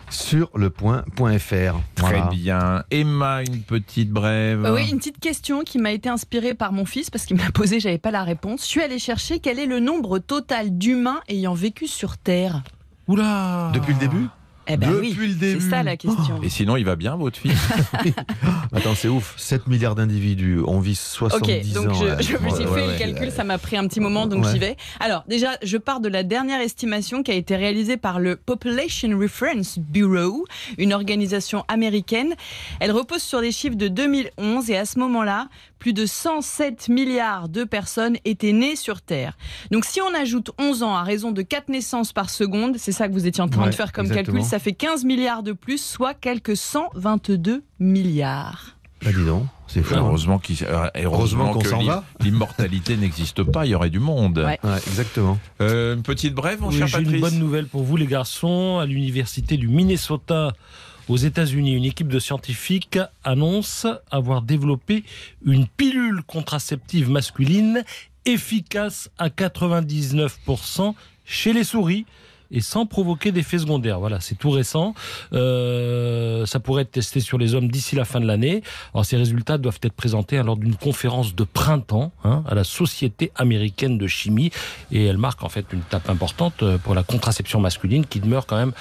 Sur 0.09 0.49
le 0.55 0.69
point.fr. 0.69 1.79
Très 1.95 2.21
bien. 2.31 2.83
Emma, 2.91 3.43
une 3.43 3.61
petite 3.61 4.09
brève. 4.11 4.69
Oui, 4.73 4.89
une 4.91 4.97
petite 4.97 5.21
question 5.21 5.61
qui 5.63 5.77
m'a 5.77 5.93
été 5.93 6.09
inspirée 6.09 6.53
par 6.53 6.73
mon 6.73 6.83
fils 6.83 7.09
parce 7.09 7.25
qu'il 7.25 7.37
me 7.37 7.41
l'a 7.41 7.51
posée, 7.51 7.79
j'avais 7.79 7.97
pas 7.97 8.11
la 8.11 8.25
réponse. 8.25 8.63
Je 8.63 8.67
suis 8.67 8.81
allée 8.81 8.99
chercher 8.99 9.39
quel 9.39 9.57
est 9.57 9.65
le 9.65 9.79
nombre 9.79 10.19
total 10.19 10.77
d'humains 10.77 11.21
ayant 11.29 11.53
vécu 11.53 11.87
sur 11.87 12.17
Terre. 12.17 12.61
Oula 13.07 13.71
Depuis 13.73 13.93
le 13.93 13.99
début? 13.99 14.25
Eh 14.73 14.77
ben 14.77 14.91
Depuis 14.91 15.15
oui, 15.19 15.27
le 15.27 15.33
début. 15.35 15.61
c'est 15.61 15.69
ça 15.69 15.83
la 15.83 15.97
question. 15.97 16.41
Et 16.41 16.49
sinon, 16.49 16.77
il 16.77 16.85
va 16.85 16.95
bien, 16.95 17.15
votre 17.17 17.37
fils 17.37 17.53
Attends, 18.73 18.95
c'est 18.95 19.07
ouf. 19.07 19.33
7 19.37 19.67
milliards 19.67 19.95
d'individus. 19.95 20.59
On 20.65 20.79
vit 20.79 20.95
70 20.95 21.35
Ok, 21.35 21.73
donc 21.83 21.91
ans. 21.91 21.93
je, 21.93 22.05
ouais. 22.05 22.23
je 22.23 22.37
me 22.37 22.49
suis 22.49 22.57
Ouais, 22.61 22.65
fait 22.65 22.69
ouais, 22.71 22.85
le 22.87 22.91
ouais. 22.93 22.97
calcul, 22.97 23.31
ça 23.31 23.43
m'a 23.43 23.57
pris 23.57 23.77
un 23.77 23.87
petit 23.87 23.99
moment, 23.99 24.27
donc 24.27 24.45
Ouais. 24.45 24.51
j'y 24.53 24.59
vais. 24.59 24.77
Alors 24.99 25.23
déjà, 25.27 25.49
je 25.63 25.77
pars 25.77 25.99
de 25.99 26.07
la 26.09 26.23
dernière 26.23 26.61
estimation 26.61 27.23
qui 27.23 27.31
a 27.31 27.35
été 27.35 27.55
réalisée 27.55 27.97
par 27.97 28.19
le 28.19 28.35
Population 28.35 29.09
Reference 29.19 29.77
Bureau, 29.79 30.45
une 30.77 30.93
organisation 30.93 31.63
américaine. 31.67 32.33
Elle 32.79 32.91
repose 32.91 33.21
sur 33.21 33.41
les 33.41 33.51
chiffres 33.51 33.75
de 33.75 33.87
2011 33.87 34.69
et 34.69 34.77
à 34.77 34.85
ce 34.85 34.99
moment-là, 34.99 35.47
plus 35.79 35.93
de 35.93 36.05
107 36.05 36.89
milliards 36.89 37.49
de 37.49 37.63
personnes 37.63 38.15
étaient 38.23 38.51
nées 38.53 38.75
sur 38.75 39.01
Terre. 39.01 39.35
Donc 39.71 39.83
si 39.85 39.99
on 39.99 40.13
ajoute 40.13 40.51
11 40.59 40.83
ans 40.83 40.95
à 40.95 41.01
raison 41.03 41.31
de 41.31 41.41
4 41.41 41.69
naissances 41.69 42.13
par 42.13 42.29
seconde, 42.29 42.75
c'est 42.77 42.91
ça 42.91 43.07
que 43.07 43.13
vous 43.13 43.25
étiez 43.25 43.41
en 43.43 43.47
train 43.49 43.63
Ouais, 43.63 43.69
de 43.71 43.75
faire 43.75 43.91
comme 43.91 44.05
exactement. 44.05 44.37
calcul, 44.37 44.49
ça 44.49 44.59
fait 44.61 44.73
15 44.73 45.03
milliards 45.03 45.43
de 45.43 45.51
plus, 45.51 45.83
soit 45.83 46.13
quelques 46.13 46.55
122 46.55 47.63
milliards. 47.79 48.77
Bah, 49.03 49.11
dis 49.11 49.25
donc, 49.25 49.45
c'est 49.67 49.81
fou. 49.81 49.95
hein. 49.95 50.03
Heureusement, 50.05 50.37
qu'il- 50.37 50.57
euh, 50.63 50.87
heureusement 50.95 51.45
Heureusement 51.45 51.53
qu'on 51.53 51.59
que 51.59 51.69
s'en 51.69 51.83
va. 51.83 52.03
l'immortalité 52.21 52.97
n'existe 52.97 53.41
pas, 53.43 53.65
il 53.65 53.69
y 53.69 53.75
aurait 53.75 53.89
du 53.89 53.99
monde. 53.99 54.37
Ouais. 54.37 54.59
Ouais, 54.63 54.77
exactement. 54.87 55.39
Euh, 55.59 55.95
une 55.95 56.03
petite 56.03 56.35
brève, 56.35 56.61
mon 56.61 56.67
Oui, 56.69 56.77
cher 56.77 56.87
J'ai 56.87 56.97
une 56.99 57.03
Patrice 57.05 57.21
bonne 57.21 57.39
nouvelle 57.39 57.65
pour 57.67 57.81
vous, 57.83 57.97
les 57.97 58.05
garçons. 58.05 58.77
À 58.79 58.85
l'université 58.85 59.57
du 59.57 59.67
Minnesota, 59.67 60.53
aux 61.09 61.17
États-Unis, 61.17 61.73
une 61.75 61.83
équipe 61.85 62.09
de 62.09 62.19
scientifiques 62.19 62.99
annonce 63.23 63.87
avoir 64.11 64.43
développé 64.43 65.03
une 65.43 65.65
pilule 65.65 66.21
contraceptive 66.27 67.09
masculine 67.09 67.83
efficace 68.25 69.09
à 69.17 69.29
99% 69.29 70.93
chez 71.25 71.53
les 71.53 71.63
souris 71.63 72.05
et 72.51 72.61
sans 72.61 72.85
provoquer 72.85 73.31
d'effets 73.31 73.59
secondaires. 73.59 73.99
Voilà, 73.99 74.19
c'est 74.19 74.35
tout 74.35 74.51
récent. 74.51 74.93
Euh, 75.33 76.45
ça 76.45 76.59
pourrait 76.59 76.83
être 76.83 76.91
testé 76.91 77.19
sur 77.19 77.37
les 77.37 77.55
hommes 77.55 77.69
d'ici 77.69 77.95
la 77.95 78.05
fin 78.05 78.19
de 78.19 78.25
l'année. 78.25 78.63
Alors 78.93 79.05
ces 79.05 79.17
résultats 79.17 79.57
doivent 79.57 79.79
être 79.81 79.93
présentés 79.93 80.41
lors 80.43 80.57
d'une 80.57 80.75
conférence 80.75 81.35
de 81.35 81.43
printemps 81.43 82.11
hein, 82.23 82.43
à 82.47 82.55
la 82.55 82.63
Société 82.63 83.31
américaine 83.35 83.97
de 83.97 84.07
chimie 84.07 84.51
et 84.91 85.05
elle 85.05 85.17
marque 85.17 85.43
en 85.43 85.49
fait 85.49 85.65
une 85.71 85.81
tape 85.81 86.09
importante 86.09 86.63
euh, 86.63 86.77
pour 86.77 86.95
la 86.95 87.03
contraception 87.03 87.59
masculine 87.59 88.05
qui 88.05 88.19
demeure 88.19 88.45
quand 88.45 88.57
même 88.57 88.73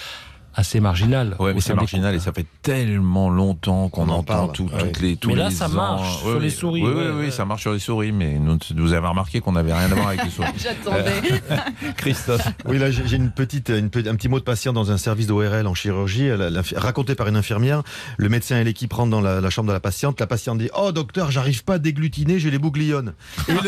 assez 0.54 0.80
marginale. 0.80 1.36
Ouais, 1.38 1.54
mais 1.54 1.60
c'est 1.60 1.74
marginal 1.74 2.14
et 2.14 2.18
ça 2.18 2.32
fait 2.32 2.46
tellement 2.62 3.30
longtemps 3.30 3.88
qu'on 3.88 4.02
On 4.02 4.08
en 4.08 4.18
entend 4.18 4.22
parle. 4.22 4.52
tout- 4.52 4.64
Ouais. 4.72 4.78
toutes 4.92 5.00
les 5.00 5.16
tous 5.16 5.28
Mais 5.28 5.34
là, 5.36 5.48
les 5.48 5.54
ça 5.54 5.66
ans. 5.66 5.70
marche 5.70 6.18
sur 6.18 6.26
Ouais, 6.28 6.40
les 6.40 6.50
souris, 6.50 6.82
Oui, 6.82 6.92
oui, 6.94 7.02
oui, 7.14 7.24
ouais. 7.26 7.30
ça 7.30 7.44
marche 7.44 7.62
sur 7.62 7.72
les 7.72 7.78
souris, 7.78 8.12
mais 8.12 8.38
nous, 8.38 8.58
vous 8.76 8.92
avez 8.92 9.06
remarqué 9.06 9.40
qu'on 9.40 9.52
n'avait 9.52 9.72
rien 9.72 9.90
à 9.90 9.94
voir 9.94 10.08
avec 10.08 10.24
les 10.24 10.30
souris. 10.30 10.48
J'attendais. 10.58 11.12
Christophe. 11.96 12.46
Oui, 12.66 12.78
là, 12.78 12.90
j'ai 12.90 13.16
une 13.16 13.30
petite, 13.30 13.68
une 13.70 13.86
un 13.86 14.14
petit 14.16 14.28
mot 14.28 14.38
de 14.38 14.44
patient 14.44 14.72
dans 14.72 14.90
un 14.90 14.96
service 14.98 15.26
d'ORL 15.26 15.66
en 15.66 15.74
chirurgie, 15.74 16.30
raconté 16.76 17.14
par 17.14 17.28
une 17.28 17.36
infirmière. 17.36 17.82
Le 18.16 18.28
médecin 18.28 18.58
et 18.60 18.64
l'équipe 18.64 18.92
rentrent 18.92 19.10
dans 19.10 19.20
la, 19.20 19.40
la 19.40 19.50
chambre 19.50 19.68
de 19.68 19.72
la 19.72 19.80
patiente. 19.80 20.20
La 20.20 20.26
patiente 20.26 20.58
dit 20.58 20.70
Oh, 20.76 20.92
docteur, 20.92 21.30
j'arrive 21.30 21.64
pas 21.64 21.74
à 21.74 21.78
déglutiner, 21.78 22.38
j'ai 22.38 22.50
les 22.50 22.58
bouglionnes. 22.58 23.12
Et 23.48 23.52
le, 23.52 23.58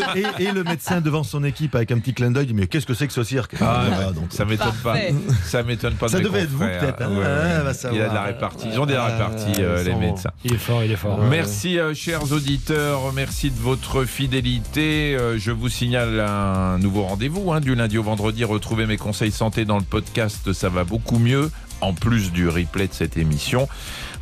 et- 0.41 0.45
et 0.45 0.53
le 0.53 0.65
médecin, 0.65 1.01
devant 1.01 1.23
son 1.23 1.45
équipe, 1.45 1.75
avec 1.75 1.93
un 1.93 1.99
petit 1.99 2.15
clin 2.15 2.31
d'œil, 2.31 2.47
dit 2.47 2.55
Mais 2.55 2.67
qu'est-ce 2.67 2.87
que 2.87 2.95
c'est 2.95 3.07
que 3.07 3.13
ce 3.13 3.25
cirque? 3.25 3.55
Ah, 3.61 3.85
Voilà, 3.89 4.13
donc, 4.13 4.27
ça 4.31 4.45
m'étonne 4.45 4.73
pas. 4.83 4.97
Ça 5.45 5.63
m'étonne 5.63 5.95
pas. 5.95 6.07
de 6.07 6.13
Ça 6.13 6.21
devait 6.21 6.41
être 6.41 6.51
vous. 6.51 6.65
Peut-être, 6.81 7.03
hein. 7.03 7.11
Ouais, 7.11 7.19
ouais. 7.19 7.73
Ah. 7.85 7.89
Il 7.93 8.01
a 8.03 8.09
de 8.09 8.15
la 8.15 8.23
répartie. 8.23 8.69
Ils 8.73 8.81
ont 8.81 8.87
des 8.87 8.95
Ah, 8.95 9.07
réparties, 9.07 9.63
euh, 9.63 9.83
les 9.83 9.95
médecins. 9.95 10.31
Il 10.45 10.55
est 10.55 10.59
fort, 10.59 10.83
il 10.85 10.93
est 10.93 10.97
fort. 10.97 11.19
Merci, 11.31 11.79
euh, 11.79 11.95
chers 11.95 12.33
auditeurs. 12.33 13.13
Merci 13.15 13.51
de 13.51 13.59
votre 13.59 14.05
fidélité. 14.05 15.17
Euh, 15.17 15.39
je 15.39 15.51
vous 15.51 15.69
signale 15.69 16.21
un 16.21 16.79
nouveau 16.79 17.03
rendez-vous 17.03 17.53
hein, 17.53 17.61
du 17.61 17.75
lundi 17.75 17.99
au 17.99 18.03
vendredi. 18.03 18.45
Retrouvez 18.45 18.87
mes 18.87 18.97
conseils 18.97 19.33
santé 19.33 19.65
dans 19.65 19.79
le 19.79 19.85
podcast. 19.85 20.53
Ça 20.53 20.69
va 20.69 20.85
beaucoup 20.85 21.19
mieux. 21.19 21.51
En 21.83 21.93
plus 21.95 22.33
du 22.33 22.49
replay 22.49 22.87
de 22.89 22.93
cette 22.95 23.17
émission. 23.17 23.69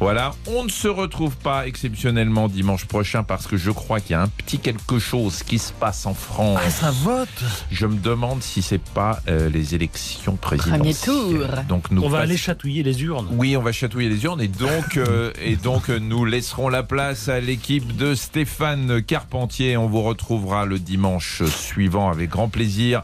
Voilà. 0.00 0.32
On 0.46 0.64
ne 0.64 0.70
se 0.70 0.88
retrouve 0.88 1.36
pas 1.36 1.66
exceptionnellement 1.66 2.48
dimanche 2.48 2.86
prochain 2.86 3.22
parce 3.22 3.46
que 3.46 3.58
je 3.58 3.70
crois 3.70 4.00
qu'il 4.00 4.12
y 4.12 4.14
a 4.14 4.22
un 4.22 4.28
petit 4.28 4.58
quelque 4.58 4.98
chose 4.98 5.42
qui 5.42 5.58
se 5.58 5.72
passe 5.74 6.06
en 6.06 6.14
France. 6.14 6.58
Ah, 6.64 6.70
ça 6.70 6.90
vote 6.90 7.28
Je 7.70 7.84
me 7.86 7.96
demande 7.98 8.42
si 8.42 8.62
c'est 8.62 8.80
pas 8.82 9.20
euh, 9.28 9.50
les 9.50 9.74
élections 9.74 10.36
présidentielles. 10.36 10.94
tour. 11.04 11.46
Donc 11.68 11.90
nous 11.90 12.02
On 12.02 12.08
va 12.08 12.20
passe- 12.20 12.28
aller 12.30 12.38
chatouiller 12.38 12.82
les 12.82 13.02
urnes. 13.02 13.28
oui, 13.32 13.54
on 13.58 13.62
va 13.62 13.72
chatouiller 13.72 14.08
les 14.08 14.24
urnes 14.24 14.40
et 14.40 14.48
donc, 14.48 14.96
euh, 14.96 15.30
et 15.42 15.56
donc 15.56 15.90
euh, 15.90 15.98
nous 15.98 16.24
laisserons 16.24 16.70
la 16.70 16.82
place 16.82 17.28
à 17.28 17.40
l'équipe 17.40 17.94
de 17.94 18.14
Stéphane 18.14 19.02
Carpentier. 19.02 19.76
On 19.76 19.86
vous 19.86 20.02
retrouvera 20.02 20.64
le 20.64 20.78
dimanche 20.78 21.42
suivant 21.44 22.08
avec 22.10 22.30
grand 22.30 22.48
plaisir 22.48 23.02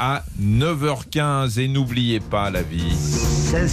à 0.00 0.24
9h15 0.40 1.60
et 1.60 1.68
n'oubliez 1.68 2.20
pas 2.20 2.48
la 2.50 2.62
vie. 2.62 2.96
C'est 2.96 3.66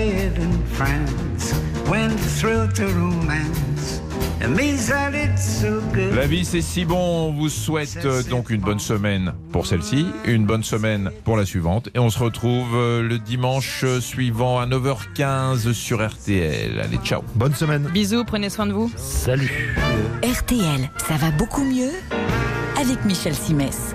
in 0.00 0.52
France 0.72 1.54
when 1.88 2.10
the 2.16 2.40
thrill 2.40 2.68
to 2.74 2.86
romance. 2.98 4.00
La 4.40 6.26
vie 6.26 6.44
c'est 6.44 6.60
si 6.60 6.84
bon, 6.84 7.28
on 7.28 7.32
vous 7.32 7.48
souhaite 7.48 8.06
donc 8.28 8.50
une 8.50 8.60
bonne 8.60 8.80
semaine 8.80 9.32
pour 9.52 9.66
celle-ci, 9.66 10.06
une 10.26 10.44
bonne 10.44 10.64
semaine 10.64 11.10
pour 11.24 11.36
la 11.36 11.46
suivante 11.46 11.88
et 11.94 11.98
on 11.98 12.10
se 12.10 12.18
retrouve 12.18 12.74
euh, 12.74 13.02
le 13.02 13.18
dimanche 13.18 13.84
suivant 14.00 14.58
à 14.58 14.66
9h15 14.66 15.72
sur 15.72 16.04
RTL. 16.06 16.80
Allez, 16.80 16.98
ciao. 17.04 17.22
Bonne 17.36 17.54
semaine. 17.54 17.88
Bisous, 17.94 18.24
prenez 18.24 18.50
soin 18.50 18.66
de 18.66 18.72
vous. 18.72 18.90
Salut. 18.96 19.74
RTL, 20.22 20.90
ça 21.08 21.14
va 21.14 21.30
beaucoup 21.30 21.64
mieux? 21.64 21.92
Avec 22.76 23.04
Michel 23.04 23.34
Simès. 23.34 23.94